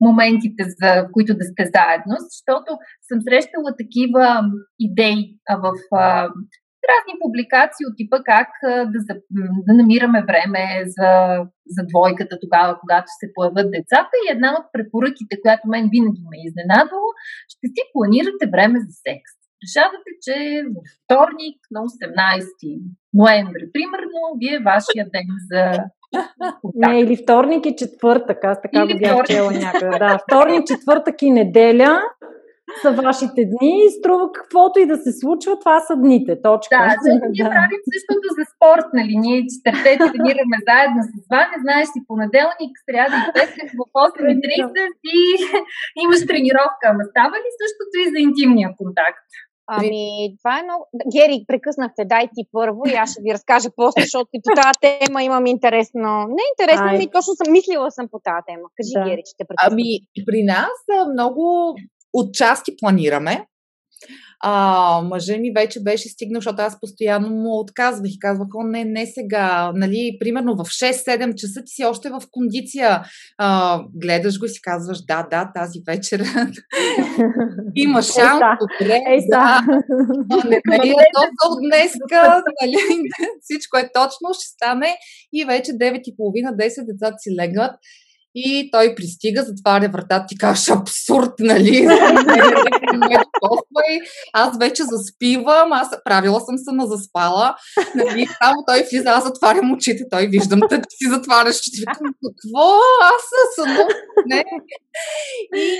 моментите, 0.00 0.62
за 0.80 0.90
които 1.12 1.32
да 1.34 1.44
сте 1.44 1.64
заедно, 1.76 2.14
защото 2.30 2.70
съм 3.08 3.18
срещала 3.26 3.70
такива 3.82 4.24
идеи 4.78 5.22
в 5.64 5.72
разни 6.90 7.14
публикации 7.24 7.88
от 7.88 7.94
типа 8.00 8.16
как 8.32 8.50
да, 8.92 8.98
за, 9.06 9.14
да 9.66 9.72
намираме 9.80 10.20
време 10.30 10.62
за, 10.96 11.10
за 11.74 11.82
двойката 11.90 12.34
тогава, 12.44 12.72
когато 12.80 13.08
се 13.20 13.26
появят 13.34 13.74
децата. 13.76 14.14
И 14.22 14.32
една 14.32 14.50
от 14.58 14.66
препоръките, 14.72 15.34
която 15.42 15.68
мен 15.68 15.84
винаги 15.94 16.22
ме 16.30 16.36
е 16.38 16.46
изненадвала, 16.48 17.10
ще 17.52 17.66
си 17.74 17.82
планирате 17.92 18.44
време 18.54 18.76
за 18.86 18.92
секс. 19.06 19.32
Решавате, 19.62 20.10
че 20.24 20.36
в 20.74 20.78
вторник 21.02 21.56
на 21.74 21.80
18 21.80 22.44
ноември, 23.20 23.64
примерно, 23.76 24.18
ви 24.40 24.48
е 24.54 24.64
вашия 24.72 25.04
ден 25.14 25.28
за 25.50 25.62
не, 26.74 27.00
или 27.00 27.16
вторник 27.16 27.66
и 27.66 27.76
четвъртък, 27.76 28.44
аз 28.44 28.62
така 28.62 28.82
или 28.84 28.92
го 28.92 28.98
бях 28.98 29.26
чела 29.26 29.50
някъде. 29.52 29.98
Да, 29.98 30.18
вторник, 30.28 30.66
четвъртък 30.66 31.22
и 31.22 31.30
неделя 31.30 32.02
са 32.82 32.90
вашите 33.06 33.40
дни 33.52 33.74
и 33.86 33.90
струва 33.98 34.26
каквото 34.38 34.76
и 34.80 34.90
да 34.92 34.96
се 35.04 35.12
случва, 35.20 35.58
това 35.62 35.78
са 35.88 35.94
дните. 36.02 36.32
Точка. 36.48 36.76
Да, 36.78 36.88
защото 36.90 37.24
ние 37.34 37.46
да. 37.48 37.54
правим 37.56 37.82
същото 37.94 38.26
за 38.38 38.44
спорт, 38.52 38.88
нали? 38.98 39.14
Ние 39.24 39.38
четирте 39.52 39.90
тренираме 40.12 40.56
заедно 40.68 41.00
с 41.08 41.10
това, 41.26 41.40
не 41.52 41.58
знаеш 41.64 41.86
си 41.94 42.00
понеделник, 42.10 42.72
сряда 42.86 43.16
и 43.22 43.26
петък 43.36 43.68
в 43.78 43.82
8.30 44.06 44.92
и 45.16 45.18
имаш 46.04 46.20
тренировка. 46.30 46.84
Ама 46.92 47.02
става 47.12 47.36
ли 47.42 47.50
същото 47.62 47.94
и 48.02 48.06
за 48.12 48.18
интимния 48.28 48.68
контакт? 48.80 49.28
Ами, 49.72 50.34
това 50.38 50.58
е 50.58 50.62
много... 50.62 50.82
Гери, 51.14 51.44
прекъснахте, 51.46 52.04
дай 52.04 52.24
ти 52.34 52.42
първо 52.52 52.80
и 52.86 52.94
аз 52.94 53.12
ще 53.12 53.22
ви 53.22 53.32
разкажа 53.32 53.68
после, 53.76 54.02
защото 54.02 54.28
и 54.32 54.40
по 54.44 54.50
тази 54.62 54.78
тема 54.80 55.22
имам 55.22 55.46
интересно... 55.46 56.26
Не 56.28 56.44
интересно, 56.52 56.86
Ай. 56.86 56.98
ми 56.98 57.10
точно 57.10 57.32
съм 57.34 57.52
мислила 57.52 57.90
съм 57.90 58.08
по 58.12 58.18
тази 58.24 58.42
тема. 58.48 58.66
Кажи, 58.76 58.92
да. 58.94 59.10
Гери, 59.10 59.22
че 59.26 59.32
те 59.38 59.44
прекъснах. 59.48 59.72
Ами, 59.72 59.88
при 60.26 60.42
нас 60.42 60.76
много 61.12 61.74
отчасти 62.12 62.70
планираме. 62.80 63.46
А, 64.42 65.02
мъжа 65.02 65.36
ми 65.38 65.52
вече 65.56 65.82
беше 65.82 66.08
стигнал, 66.08 66.40
защото 66.40 66.62
аз 66.62 66.80
постоянно 66.80 67.28
му 67.28 67.60
отказвах 67.60 68.10
и 68.10 68.18
казвах, 68.18 68.48
о, 68.54 68.62
не, 68.62 68.84
не 68.84 69.06
сега, 69.06 69.72
нали, 69.74 70.16
примерно 70.20 70.56
в 70.56 70.64
6-7 70.64 71.34
часа 71.34 71.62
ти 71.64 71.72
си 71.72 71.84
още 71.84 72.10
в 72.10 72.22
кондиция, 72.30 73.02
а, 73.38 73.80
гледаш 73.94 74.38
го 74.38 74.44
и 74.44 74.48
си 74.48 74.60
казваш, 74.62 74.98
да, 75.04 75.26
да, 75.30 75.50
тази 75.54 75.80
вечер 75.86 76.20
има 77.74 78.02
шанс, 78.02 78.40
добре, 78.60 79.00
Ей, 79.08 79.20
да, 79.28 79.60
не, 80.48 80.60
нали, 80.66 80.88
е 80.88 81.06
толкова 81.14 81.60
днеска, 81.60 82.42
нали, 82.62 82.76
всичко 83.40 83.78
е 83.78 83.90
точно, 83.94 84.34
ще 84.34 84.44
стане 84.44 84.96
и 85.32 85.44
вече 85.44 85.72
9.30-10 85.72 86.86
децата 86.86 87.16
си 87.18 87.30
легат 87.40 87.72
и 88.34 88.70
той 88.72 88.94
пристига, 88.94 89.42
затваря 89.42 89.88
вратата, 89.88 90.26
ти 90.28 90.38
кажеш 90.38 90.68
абсурд, 90.70 91.32
нали? 91.38 91.86
аз 94.32 94.58
вече 94.58 94.82
заспивам, 94.82 95.72
аз 95.72 95.88
правила 96.04 96.40
съм 96.40 96.58
се 96.58 96.72
на 96.72 96.86
заспала, 96.86 97.54
нали? 97.94 98.26
Само 98.42 98.64
той 98.66 98.82
влиза, 98.92 99.10
аз 99.10 99.24
затварям 99.24 99.72
очите, 99.72 100.04
той 100.10 100.26
виждам, 100.26 100.60
те 100.68 100.76
си 100.76 101.10
затваряш 101.10 101.58
очите. 101.58 101.78
Викам, 101.78 102.14
какво? 102.24 102.78
Аз 103.02 103.24
съм 103.54 103.76
не. 104.26 104.44
И 105.56 105.78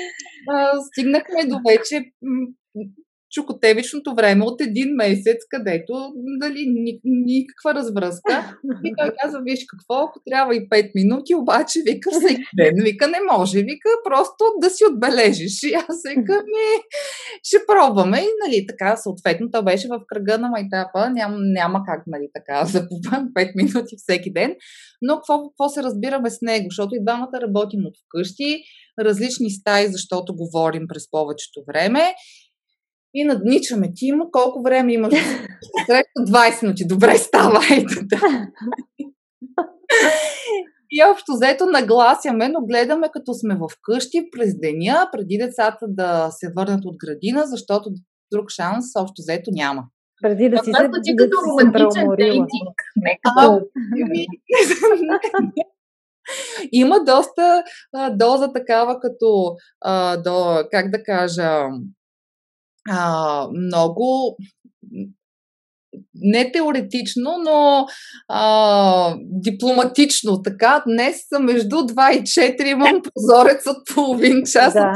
а, 0.49 0.81
стигнахме 0.81 1.45
до 1.45 1.61
вече 1.69 2.05
чукотевичното 3.31 4.15
време 4.15 4.45
от 4.45 4.61
един 4.61 4.95
месец, 4.95 5.37
където 5.51 5.93
дали, 6.41 6.67
ни, 6.67 7.01
никаква 7.05 7.75
развръзка. 7.75 8.57
И 8.85 8.95
той 8.99 9.11
казва, 9.23 9.41
виж 9.43 9.65
какво, 9.69 9.95
ако 9.95 10.21
трябва 10.31 10.57
и 10.57 10.69
5 10.69 10.91
минути, 10.95 11.35
обаче 11.35 11.81
вика 11.87 12.11
всеки 12.11 12.43
ден. 12.57 12.75
Вика, 12.85 13.09
не 13.09 13.19
може, 13.33 13.59
вика 13.59 13.89
просто 14.05 14.45
да 14.61 14.71
си 14.71 14.85
отбележиш. 14.85 15.63
И 15.63 15.75
аз 15.75 16.03
вика, 16.09 16.33
ми, 16.33 16.67
ще 17.43 17.59
пробваме. 17.67 18.19
И 18.19 18.31
нали, 18.47 18.67
така, 18.67 18.97
съответно, 18.97 19.51
то 19.51 19.63
беше 19.63 19.89
в 19.89 20.01
кръга 20.07 20.39
на 20.39 20.49
майтапа. 20.49 21.11
Ням, 21.11 21.37
няма 21.39 21.83
как, 21.87 22.03
нали, 22.07 22.29
така, 22.35 22.65
за 22.73 22.87
5 22.89 23.53
минути 23.57 23.97
всеки 23.99 24.33
ден. 24.33 24.55
Но 25.03 25.17
какво, 25.17 25.49
какво 25.49 25.69
се 25.69 25.83
разбираме 25.83 26.31
с 26.31 26.39
него? 26.43 26.67
Защото 26.71 26.95
и 26.95 27.05
двамата 27.05 27.41
работим 27.43 27.81
от 27.87 27.95
вкъщи, 28.05 28.63
различни 29.01 29.51
стаи, 29.51 29.89
защото 29.89 30.37
говорим 30.37 30.83
през 30.89 31.11
повечето 31.11 31.61
време 31.67 32.15
и 33.15 33.25
надничаме. 33.25 33.93
Ти 33.95 34.07
има 34.07 34.25
колко 34.31 34.63
време 34.63 34.93
имаш? 34.93 35.15
Среща 35.87 36.21
20 36.21 36.63
минути. 36.63 36.87
Добре, 36.87 37.19
става. 37.19 37.61
Ето 37.77 37.95
да. 38.03 38.47
И 40.91 41.03
общо 41.13 41.33
взето 41.33 41.67
нагласяме, 41.67 42.49
но 42.49 42.61
гледаме 42.67 43.09
като 43.13 43.35
сме 43.35 43.55
в 43.55 43.69
къщи 43.83 44.29
през 44.33 44.59
деня, 44.59 45.09
преди 45.13 45.39
децата 45.39 45.87
да 45.89 46.29
се 46.31 46.53
върнат 46.57 46.85
от 46.85 46.97
градина, 46.99 47.43
защото 47.47 47.91
друг 48.33 48.51
шанс 48.51 48.85
общо 48.99 49.23
взето 49.23 49.51
няма. 49.53 49.85
Преди 50.23 50.49
да 50.49 50.59
си 50.59 50.73
се 50.73 50.89
ти 51.03 51.17
като 51.17 51.37
романтичен 51.47 52.09
дейтинг. 52.17 52.75
Не 52.97 53.19
като... 53.23 53.61
Има 56.73 57.05
доста 57.05 57.65
а, 57.95 58.11
доза 58.11 58.53
такава 58.53 59.01
като, 59.01 59.57
а, 59.81 60.17
до, 60.17 60.65
как 60.71 60.91
да 60.91 61.03
кажа, 61.03 61.59
а, 62.91 63.49
много 63.53 64.37
не 66.15 66.53
теоретично, 66.53 67.39
но 67.45 67.87
а, 68.29 69.15
дипломатично. 69.21 70.43
Така, 70.43 70.83
днес 70.87 71.17
са 71.29 71.41
между 71.41 71.77
2 71.77 72.11
и 72.11 72.23
4, 72.23 72.67
имам 72.67 73.03
прозорец 73.03 73.67
от 73.67 73.95
половин 73.95 74.43
час, 74.53 74.73
да. 74.73 74.93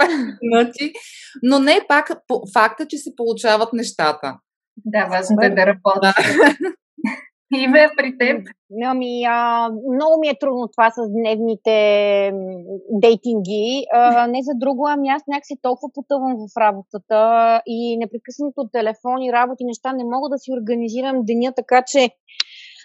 5 0.00 0.38
минути. 0.42 0.92
Но 1.42 1.58
не 1.58 1.80
пак 1.88 2.10
факта, 2.52 2.86
че 2.88 2.98
се 2.98 3.10
получават 3.16 3.72
нещата. 3.72 4.34
Да, 4.84 5.06
важно 5.06 5.36
е 5.42 5.50
да 5.50 5.66
работя. 5.66 6.14
Име 7.54 7.88
при 7.96 8.18
теб? 8.18 8.46
Ами, 8.84 9.24
а, 9.24 9.68
много 9.94 10.20
ми 10.20 10.28
е 10.28 10.38
трудно 10.40 10.68
това 10.68 10.90
с 10.90 11.08
дневните 11.10 11.74
дейтинги. 12.90 13.84
А, 13.92 14.26
не 14.26 14.38
за 14.42 14.52
друго, 14.54 14.86
ами 14.88 15.08
аз 15.08 15.22
някакси 15.26 15.54
толкова 15.62 15.88
потъвам 15.94 16.36
в 16.36 16.60
работата 16.60 17.62
и 17.66 17.96
непрекъснато 17.96 18.68
телефони, 18.72 19.32
работи, 19.32 19.64
неща, 19.64 19.92
не 19.92 20.04
мога 20.04 20.28
да 20.28 20.38
си 20.38 20.52
организирам 20.52 21.24
деня 21.24 21.52
така, 21.56 21.82
че 21.86 22.10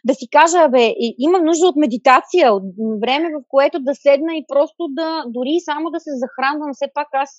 да 0.06 0.14
си 0.14 0.26
кажа, 0.32 0.70
бе, 0.70 0.94
имам 1.20 1.46
нужда 1.46 1.68
от 1.68 1.76
медитация, 1.76 2.54
от 2.54 2.64
време, 3.02 3.30
в 3.30 3.44
което 3.48 3.80
да 3.80 3.96
седна 3.96 4.36
и 4.36 4.46
просто 4.48 4.88
да, 4.90 5.24
дори 5.28 5.56
само 5.60 5.90
да 5.90 6.00
се 6.00 6.10
захранвам. 6.24 6.74
Все 6.74 6.88
пак 6.94 7.08
аз 7.14 7.32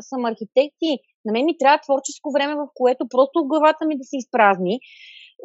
съм 0.00 0.24
архитект 0.24 0.78
и 0.82 0.98
на 1.24 1.32
мен 1.32 1.44
ми 1.44 1.58
трябва 1.58 1.78
творческо 1.78 2.32
време, 2.32 2.54
в 2.54 2.66
което 2.74 3.08
просто 3.10 3.48
главата 3.48 3.86
ми 3.86 3.98
да 3.98 4.04
се 4.04 4.16
изпразни 4.16 4.80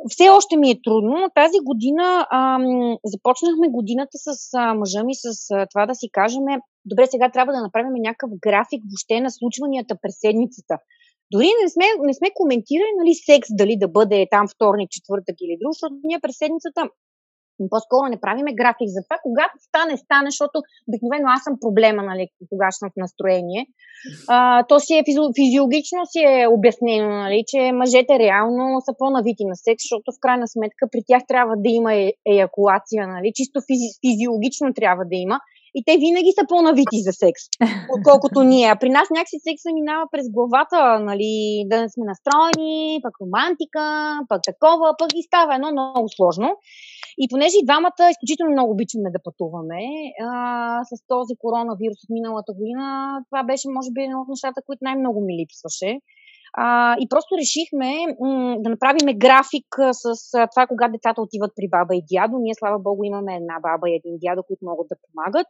все 0.07 0.29
още 0.29 0.57
ми 0.57 0.71
е 0.71 0.81
трудно, 0.83 1.09
но 1.09 1.29
тази 1.35 1.59
година 1.63 2.27
ам, 2.31 2.97
започнахме 3.05 3.69
годината 3.69 4.17
с 4.17 4.29
а, 4.53 4.73
мъжа 4.73 5.03
ми 5.03 5.15
с 5.15 5.25
а, 5.51 5.67
това 5.71 5.85
да 5.85 5.95
си 5.95 6.09
кажем, 6.11 6.43
добре, 6.85 7.07
сега 7.07 7.31
трябва 7.31 7.53
да 7.53 7.61
направим 7.61 7.93
някакъв 7.97 8.29
график 8.41 8.81
въобще 8.89 9.21
на 9.21 9.31
случванията 9.31 9.95
през 10.01 10.15
седмицата. 10.19 10.75
Дори 11.31 11.49
не 11.63 11.69
сме, 11.69 11.85
не 12.09 12.13
сме 12.13 12.29
коментирали 12.33 12.91
нали, 12.97 13.13
секс, 13.13 13.49
дали 13.51 13.75
да 13.77 13.87
бъде 13.87 14.27
там 14.31 14.45
вторник, 14.55 14.89
четвъртък 14.89 15.35
или 15.41 15.57
друг, 15.61 15.71
защото 15.73 15.95
ние 16.03 16.19
през 16.19 16.37
седмицата 16.37 16.81
по-скоро 17.69 18.09
не 18.09 18.21
правиме 18.21 18.53
график 18.53 18.89
за 18.95 19.01
това. 19.03 19.17
Когато 19.23 19.53
стане, 19.67 19.97
стане, 19.97 20.29
защото 20.31 20.57
обикновено 20.87 21.27
аз 21.35 21.43
съм 21.43 21.55
проблема, 21.61 22.01
нали, 22.03 22.27
кога 22.49 22.71
съм 22.71 22.89
в 22.89 22.97
настроение. 22.97 23.67
А, 24.27 24.63
то 24.63 24.79
си 24.79 24.93
е 24.97 25.03
физи- 25.07 25.33
физиологично 25.41 25.99
си 26.05 26.19
е 26.19 26.47
обяснено, 26.47 27.09
нали, 27.09 27.43
че 27.47 27.71
мъжете 27.71 28.19
реално 28.19 28.81
са 28.85 28.93
по-навити 28.99 29.45
на 29.45 29.55
секс, 29.55 29.83
защото 29.85 30.11
в 30.11 30.21
крайна 30.21 30.47
сметка 30.47 30.83
при 30.91 31.01
тях 31.07 31.21
трябва 31.27 31.55
да 31.57 31.69
има 31.69 31.93
е- 31.93 32.13
еякулация, 32.25 33.07
нали, 33.07 33.31
чисто 33.35 33.59
физи- 33.59 33.97
физиологично 34.05 34.73
трябва 34.73 35.03
да 35.05 35.15
има. 35.25 35.39
И 35.77 35.79
те 35.87 35.93
винаги 35.97 36.31
са 36.39 36.43
по-навити 36.49 36.97
за 37.07 37.13
секс, 37.23 37.43
отколкото 37.97 38.39
ние. 38.43 38.67
А 38.71 38.75
при 38.81 38.89
нас 38.89 39.07
някакси 39.09 39.39
секса 39.47 39.69
минава 39.73 40.03
през 40.11 40.25
главата, 40.37 40.79
нали, 41.09 41.33
да 41.71 41.75
не 41.81 41.89
сме 41.89 42.03
настроени, 42.11 42.99
пък 43.05 43.13
романтика, 43.21 43.83
пък 44.29 44.41
такова, 44.51 44.87
пък 44.99 45.11
и 45.15 45.23
става 45.23 45.55
едно 45.55 45.69
много 45.71 46.07
сложно. 46.17 46.49
И 47.23 47.25
понеже 47.31 47.55
и 47.57 47.67
двамата 47.69 48.03
изключително 48.11 48.51
много 48.51 48.71
обичаме 48.71 49.09
да 49.15 49.23
пътуваме, 49.27 49.81
а, 50.27 50.33
с 50.89 50.91
този 51.13 51.33
коронавирус 51.41 51.99
от 52.03 52.09
миналата 52.17 52.51
година, 52.57 52.85
това 53.29 53.41
беше, 53.43 53.75
може 53.77 53.89
би, 53.91 54.01
едно 54.01 54.17
от 54.21 54.29
нещата, 54.33 54.59
които 54.65 54.81
най-много 54.87 55.19
ми 55.25 55.33
липсваше. 55.39 55.91
А, 56.53 56.95
и 56.99 57.09
просто 57.09 57.37
решихме 57.37 57.89
м- 58.19 58.55
да 58.59 58.69
направим 58.69 59.17
график 59.17 59.65
с 59.91 60.33
а, 60.33 60.47
това, 60.47 60.67
кога 60.67 60.87
децата 60.87 61.21
отиват 61.21 61.51
при 61.55 61.67
баба 61.69 61.95
и 61.95 62.03
дядо. 62.11 62.37
Ние, 62.39 62.53
слава 62.59 62.79
богу, 62.79 63.03
имаме 63.03 63.35
една 63.35 63.55
баба 63.61 63.89
и 63.89 63.95
един 63.95 64.17
дядо, 64.23 64.43
които 64.43 64.65
могат 64.65 64.87
да 64.89 64.95
помагат. 65.05 65.47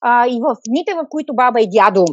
А, 0.00 0.26
и 0.26 0.40
в 0.40 0.56
дните, 0.68 0.94
в 0.94 1.06
които 1.10 1.34
баба 1.34 1.60
и 1.60 1.68
дядо 1.70 2.04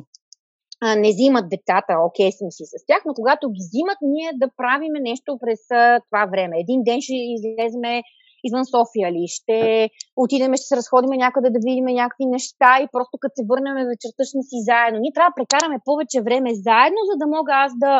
а, 0.82 0.96
не 0.96 1.10
взимат 1.10 1.50
децата, 1.50 1.94
окей 2.08 2.32
съм 2.32 2.52
си 2.52 2.64
с 2.66 2.86
тях, 2.88 3.02
но 3.06 3.14
когато 3.14 3.50
ги 3.50 3.62
взимат, 3.68 3.98
ние 4.02 4.32
да 4.34 4.48
правиме 4.58 5.00
нещо 5.00 5.38
през 5.42 5.62
това 6.08 6.24
време. 6.32 6.56
Един 6.60 6.84
ден 6.84 7.02
ще 7.02 7.14
излеземе 7.16 8.02
извън 8.44 8.66
София 8.66 9.12
ли, 9.12 9.26
ще 9.28 9.90
отидем, 10.16 10.54
ще 10.56 10.70
се 10.70 10.76
разходиме 10.76 11.18
някъде 11.18 11.50
да 11.50 11.60
видим 11.66 11.86
някакви 11.86 12.26
неща 12.26 12.72
и 12.84 12.92
просто 12.92 13.16
като 13.22 13.34
се 13.36 13.48
върнем 13.50 13.76
вечерта 13.94 14.22
ще 14.30 14.48
си 14.50 14.58
заедно. 14.70 14.98
Ние 15.00 15.16
трябва 15.16 15.32
да 15.32 15.40
прекараме 15.40 15.86
повече 15.90 16.26
време 16.28 16.50
заедно, 16.68 17.02
за 17.10 17.16
да 17.22 17.28
мога 17.36 17.52
аз 17.66 17.72
да 17.84 17.94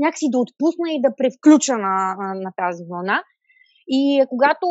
някакси 0.00 0.26
да 0.30 0.38
отпусна 0.38 0.88
и 0.92 1.02
да 1.04 1.16
превключа 1.16 1.74
на, 1.86 1.94
на, 2.44 2.50
тази 2.56 2.82
вълна. 2.90 3.22
И 3.98 4.02
когато 4.28 4.66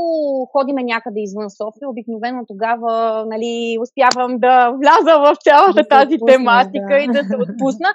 ходиме 0.51 0.83
някъде 0.83 1.19
извън 1.21 1.49
София, 1.49 1.89
обикновено 1.89 2.41
тогава 2.51 2.93
нали, 3.33 3.53
успявам 3.83 4.31
да 4.45 4.55
вляза 4.81 5.13
в 5.25 5.27
цялата 5.47 5.81
да 5.81 5.87
тази 5.95 6.15
отпусна, 6.15 6.33
тематика 6.33 6.93
да. 6.97 7.03
и 7.05 7.07
да 7.17 7.21
се 7.29 7.35
отпусна. 7.45 7.89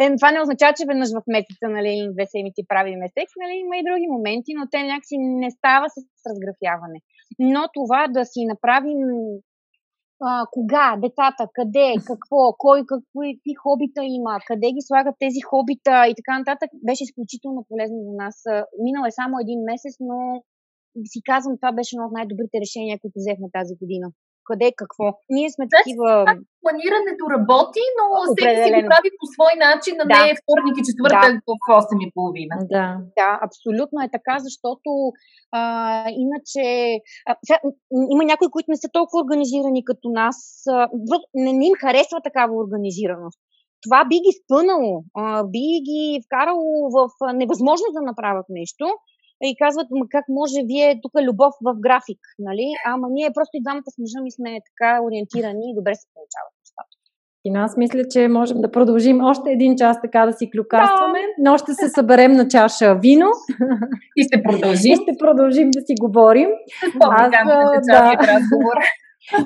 Е, 0.00 0.16
това 0.16 0.28
не 0.32 0.42
означава, 0.44 0.72
че 0.76 0.88
веднъж 0.88 1.10
в 1.18 1.22
месеца, 1.36 1.64
нали, 1.78 1.92
две 2.14 2.24
седмици 2.32 2.62
правиме 2.72 3.06
секс, 3.16 3.32
нали, 3.42 3.54
има 3.64 3.74
и 3.76 3.86
други 3.88 4.06
моменти, 4.14 4.50
но 4.58 4.64
те 4.72 4.78
някакси 4.90 5.16
не 5.42 5.50
става 5.58 5.86
с 5.94 5.96
разграфяване. 6.30 6.98
Но 7.54 7.62
това 7.78 8.00
да 8.16 8.22
си 8.32 8.40
направим 8.52 9.00
а, 10.20 10.46
кога, 10.52 10.96
децата, 11.04 11.44
къде, 11.52 11.88
какво, 12.06 12.40
кой, 12.58 12.78
какви 12.92 13.52
хобита 13.62 14.02
има, 14.04 14.38
къде 14.46 14.68
ги 14.72 14.82
слагат 14.88 15.16
тези 15.18 15.40
хобита? 15.40 15.94
И 16.10 16.14
така 16.20 16.38
нататък, 16.38 16.70
беше 16.88 17.04
изключително 17.04 17.66
полезно 17.68 17.98
за 18.06 18.12
нас. 18.22 18.36
Минал 18.84 19.04
е 19.06 19.18
само 19.20 19.34
един 19.38 19.60
месец, 19.70 19.94
но 20.00 20.18
си 21.12 21.20
казвам, 21.30 21.56
това 21.56 21.72
беше 21.72 21.94
едно 21.94 22.06
от 22.06 22.16
най-добрите 22.18 22.56
решения, 22.64 23.00
които 23.00 23.16
взехме 23.18 23.48
тази 23.58 23.74
година. 23.80 24.06
Къде, 24.48 24.68
какво? 24.80 25.06
Ние 25.36 25.48
сме 25.54 25.64
такива... 25.76 26.10
Планирането 26.64 27.24
работи, 27.36 27.84
но 27.98 28.04
всеки 28.28 28.56
си 28.64 28.70
го 28.76 28.82
прави 28.92 29.10
по 29.18 29.24
свой 29.34 29.54
начин, 29.66 29.94
а 30.02 30.04
да. 30.10 30.16
не 30.18 30.30
е 30.30 30.40
вторник 30.42 30.74
и 30.78 30.86
четвъртък 30.88 31.34
да. 31.38 31.42
в 31.48 31.60
8.30. 31.82 32.66
Да. 32.76 32.86
да, 33.18 33.30
абсолютно 33.46 33.96
е 34.02 34.14
така, 34.16 34.34
защото 34.46 34.90
а, 35.58 35.62
иначе 36.24 36.64
а, 37.28 37.30
сега, 37.46 37.58
има 38.14 38.24
някои, 38.24 38.48
които 38.54 38.72
не 38.72 38.82
са 38.82 38.88
толкова 38.92 39.22
организирани 39.24 39.80
като 39.90 40.06
нас. 40.20 40.38
А, 40.70 40.88
не, 41.42 41.50
не 41.58 41.66
им 41.70 41.74
харесва 41.82 42.18
такава 42.28 42.52
организираност 42.64 43.40
това 43.82 44.04
би 44.04 44.16
ги 44.26 44.32
спънало, 44.40 44.94
би 45.52 45.66
ги 45.88 46.20
вкарало 46.26 46.90
в 46.96 46.98
невъзможност 47.34 47.94
да 47.98 48.02
направят 48.10 48.46
нещо 48.48 48.86
и 49.42 49.56
казват, 49.62 49.86
ма 49.90 50.06
как 50.10 50.24
може 50.28 50.60
вие 50.64 51.00
тук 51.02 51.12
любов 51.28 51.54
в 51.66 51.68
график, 51.80 52.20
нали? 52.38 52.66
Ама 52.86 53.06
ние 53.10 53.30
просто 53.34 53.54
и 53.54 53.62
двамата 53.62 53.90
с 53.94 53.98
мъжа 53.98 54.20
ми 54.22 54.30
сме 54.30 54.50
така 54.68 54.90
ориентирани 55.04 55.64
и 55.70 55.76
добре 55.78 55.94
се 55.94 56.06
получават 56.14 56.54
нещата. 56.62 56.94
И 57.44 57.50
аз 57.54 57.76
мисля, 57.76 58.02
че 58.10 58.28
можем 58.28 58.60
да 58.60 58.70
продължим 58.70 59.24
още 59.24 59.50
един 59.50 59.76
час 59.76 59.96
така 60.02 60.26
да 60.26 60.32
си 60.32 60.50
клюкастваме, 60.50 61.18
да. 61.18 61.50
но 61.50 61.58
ще 61.58 61.74
се 61.74 61.88
съберем 61.88 62.32
на 62.32 62.48
чаша 62.48 62.94
вино. 62.94 63.26
И 64.16 64.22
ще 64.22 64.42
продължим. 64.42 64.92
И 64.92 64.96
ще 64.96 65.12
продължим 65.18 65.70
да 65.70 65.80
си 65.80 65.94
говорим. 66.00 66.48
Аз, 67.00 67.30
да, 67.86 68.16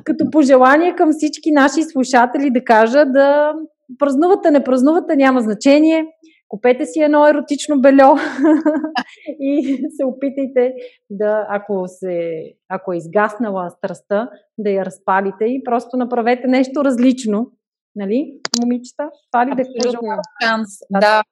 като 0.04 0.30
пожелание 0.30 0.94
към 0.94 1.10
всички 1.12 1.52
наши 1.52 1.82
слушатели 1.82 2.50
да 2.50 2.64
кажа 2.64 3.04
да 3.06 3.52
празнувате, 3.98 4.50
не 4.50 4.64
празнувате, 4.64 5.16
няма 5.16 5.40
значение. 5.40 6.06
Купете 6.52 6.86
си 6.86 7.00
едно 7.00 7.26
еротично 7.28 7.80
бельо 7.80 8.16
и 9.40 9.78
се 9.96 10.04
опитайте 10.04 10.74
да, 11.10 11.46
ако, 11.50 11.84
се, 11.86 12.30
ако 12.68 12.92
е 12.92 12.96
изгаснала 12.96 13.70
страстта, 13.70 14.30
да 14.58 14.70
я 14.70 14.84
разпалите 14.84 15.44
и 15.44 15.62
просто 15.64 15.96
направете 15.96 16.46
нещо 16.48 16.84
различно. 16.84 17.50
Нали, 17.96 18.32
момичета? 18.60 19.10
Това 19.30 19.46
ли 19.46 19.50
да 19.56 19.62
е 19.62 19.64
шанс? 20.42 20.68
Да. 20.90 21.22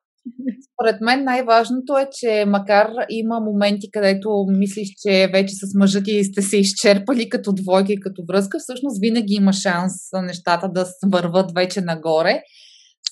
Според 0.75 1.01
мен 1.01 1.25
най-важното 1.25 1.99
е, 1.99 2.09
че 2.13 2.45
макар 2.47 2.91
има 3.09 3.41
моменти, 3.41 3.91
където 3.91 4.47
мислиш, 4.49 4.89
че 5.03 5.31
вече 5.33 5.55
с 5.55 5.75
мъжа 5.79 6.03
ти 6.03 6.25
сте 6.25 6.43
се 6.43 6.57
изчерпали 6.57 7.29
като 7.29 7.53
двойка 7.53 7.93
и 7.93 8.01
като 8.01 8.23
връзка, 8.29 8.59
всъщност 8.59 9.01
винаги 9.01 9.35
има 9.35 9.53
шанс 9.53 9.93
нещата 10.23 10.69
да 10.69 10.87
върват 11.13 11.53
вече 11.55 11.81
нагоре 11.81 12.43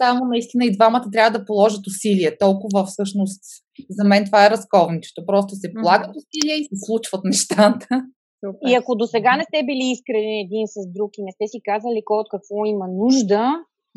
само 0.02 0.24
наистина 0.24 0.64
и 0.64 0.76
двамата 0.76 1.08
трябва 1.12 1.38
да 1.38 1.44
положат 1.44 1.86
усилия. 1.86 2.38
Толкова 2.38 2.84
всъщност 2.84 3.42
за 3.90 4.04
мен 4.04 4.24
това 4.24 4.46
е 4.46 4.50
разковничето. 4.50 5.26
Просто 5.26 5.54
се 5.54 5.74
полагат 5.74 6.16
усилия 6.16 6.56
и 6.58 6.64
се 6.64 6.76
случват 6.86 7.24
нещата. 7.24 7.86
И 8.68 8.74
ако 8.74 8.94
до 8.94 9.06
сега 9.06 9.36
не 9.36 9.44
сте 9.44 9.66
били 9.66 9.84
искрени 9.90 10.40
един 10.40 10.66
с 10.66 10.92
друг 10.96 11.10
и 11.18 11.22
не 11.22 11.32
сте 11.32 11.46
си 11.46 11.58
казали 11.64 12.02
кой 12.04 12.18
от 12.18 12.28
какво 12.30 12.64
има 12.64 12.86
нужда, 13.02 13.42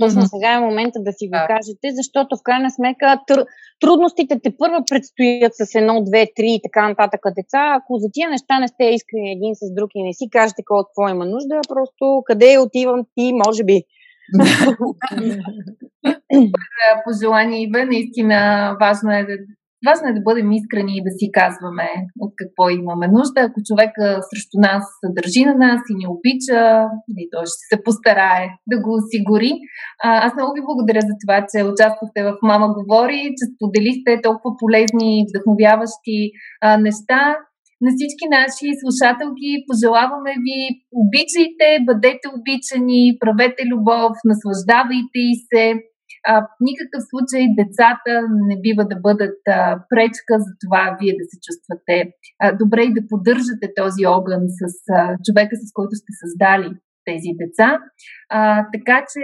точно 0.01 0.21
сега 0.21 0.49
е 0.53 0.65
момента 0.69 0.99
да 1.07 1.11
си 1.13 1.25
го 1.27 1.37
да. 1.41 1.47
кажете, 1.47 1.87
защото 1.99 2.37
в 2.37 2.43
крайна 2.43 2.71
сметка 2.71 3.05
тр- 3.29 3.45
трудностите 3.79 4.39
те 4.43 4.49
първо 4.57 4.79
предстоят 4.89 5.53
с 5.55 5.75
едно, 5.75 6.03
две, 6.03 6.27
три 6.35 6.49
и 6.57 6.61
така 6.63 6.89
нататък 6.89 7.21
деца. 7.35 7.61
Ако 7.77 7.91
за 7.97 8.07
тия 8.13 8.29
неща 8.29 8.59
не 8.59 8.67
сте 8.67 8.83
искрени 8.83 9.31
един 9.31 9.53
с 9.55 9.73
друг 9.77 9.89
и 9.95 10.03
не 10.03 10.13
си 10.13 10.25
кажете 10.31 10.61
кой 10.65 10.77
от 10.79 10.87
какво 10.89 11.09
има 11.09 11.25
нужда, 11.25 11.55
просто 11.67 12.23
къде 12.25 12.59
отивам 12.65 13.01
ти, 13.15 13.33
може 13.45 13.63
би 13.63 13.77
пожелание, 17.05 17.63
Ива. 17.63 17.85
Наистина 17.85 18.37
важно 18.81 19.11
е 19.11 19.23
да 19.23 19.33
Важно 19.89 20.05
е 20.07 20.17
да 20.17 20.21
бъдем 20.29 20.51
искрени 20.51 20.93
и 20.97 21.05
да 21.07 21.11
си 21.19 21.25
казваме 21.39 21.89
от 22.23 22.31
какво 22.39 22.63
имаме 22.69 23.07
нужда. 23.17 23.39
Ако 23.41 23.67
човек 23.69 23.93
срещу 24.29 24.55
нас 24.69 24.83
държи 25.17 25.43
на 25.49 25.55
нас 25.65 25.81
и 25.91 25.93
ни 25.99 26.05
обича, 26.15 26.61
и 27.21 27.23
той 27.33 27.45
ще 27.51 27.63
се 27.71 27.83
постарае 27.85 28.43
да 28.71 28.75
го 28.83 28.89
осигури. 28.99 29.51
Аз 30.25 30.31
много 30.35 30.51
ви 30.57 30.67
благодаря 30.67 31.01
за 31.09 31.13
това, 31.21 31.37
че 31.49 31.69
участвахте 31.71 32.19
в 32.27 32.31
Мама 32.49 32.67
говори, 32.79 33.21
че 33.37 33.43
споделихте 33.51 34.21
толкова 34.27 34.51
полезни 34.61 35.07
и 35.19 35.25
вдъхновяващи 35.29 36.17
неща 36.87 37.21
на 37.83 37.89
всички 37.95 38.25
наши 38.37 38.67
слушателки 38.81 39.49
пожелаваме 39.67 40.33
ви 40.45 40.59
обичайте, 41.01 41.67
бъдете 41.89 42.25
обичани, 42.37 43.17
правете 43.21 43.61
любов, 43.71 44.13
наслаждавайте 44.29 45.19
и 45.31 45.35
се. 45.49 45.65
А, 46.27 46.41
в 46.41 46.47
никакъв 46.69 47.01
случай 47.11 47.43
децата 47.61 48.13
не 48.49 48.55
бива 48.65 48.83
да 48.91 48.97
бъдат 49.07 49.39
а, 49.47 49.83
пречка 49.89 50.33
за 50.45 50.51
това 50.63 50.97
вие 50.99 51.13
да 51.19 51.25
се 51.31 51.37
чувствате 51.45 51.95
а, 52.39 52.45
добре 52.61 52.81
и 52.83 52.93
да 52.93 53.07
поддържате 53.09 53.67
този 53.75 54.03
огън 54.17 54.43
с 54.59 54.61
а, 54.89 55.17
човека, 55.25 55.55
с 55.55 55.69
който 55.73 55.93
сте 55.95 56.11
създали 56.21 56.69
тези 57.09 57.31
деца. 57.41 57.79
А, 58.29 58.39
така 58.73 58.97
че 59.11 59.23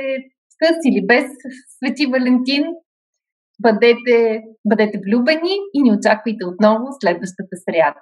с 0.58 0.88
или 0.90 1.02
без 1.12 1.26
Свети 1.76 2.06
Валентин, 2.14 2.64
бъдете, 3.62 4.42
бъдете 4.66 5.02
влюбени 5.06 5.56
и 5.74 5.82
ни 5.84 5.92
очаквайте 5.98 6.46
отново 6.46 6.86
следващата 7.02 7.56
сряда. 7.66 8.02